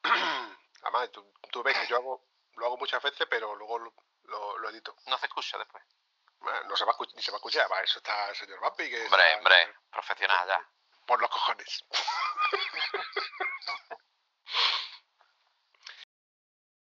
Además, 0.82 1.10
tú, 1.12 1.32
tú 1.52 1.62
ves 1.62 1.75
que 1.75 1.75
yo 1.88 1.96
hago, 1.96 2.26
lo 2.54 2.66
hago 2.66 2.76
muchas 2.78 3.02
veces, 3.02 3.26
pero 3.28 3.54
luego 3.56 3.78
lo, 3.78 3.94
lo- 4.24 4.58
lo 4.58 4.70
edito. 4.70 4.94
No 5.06 5.18
se 5.18 5.26
escucha 5.26 5.58
después. 5.58 5.82
Bueno, 6.38 6.62
No 6.68 6.76
se 6.76 6.84
va 6.84 6.90
a 6.90 6.92
escuchar, 6.92 7.16
ni 7.16 7.22
se 7.22 7.30
va 7.30 7.36
a 7.36 7.38
escuchar. 7.38 7.68
Para 7.68 7.82
eso 7.82 7.98
está 7.98 8.28
el 8.30 8.36
señor 8.36 8.60
Bambi, 8.60 8.88
que 8.90 9.04
Hombre, 9.06 9.22
está- 9.26 9.38
hombre, 9.38 9.74
profesional 9.90 10.48
ya. 10.48 10.68
por 11.06 11.20
los 11.20 11.30
cojones. 11.30 11.84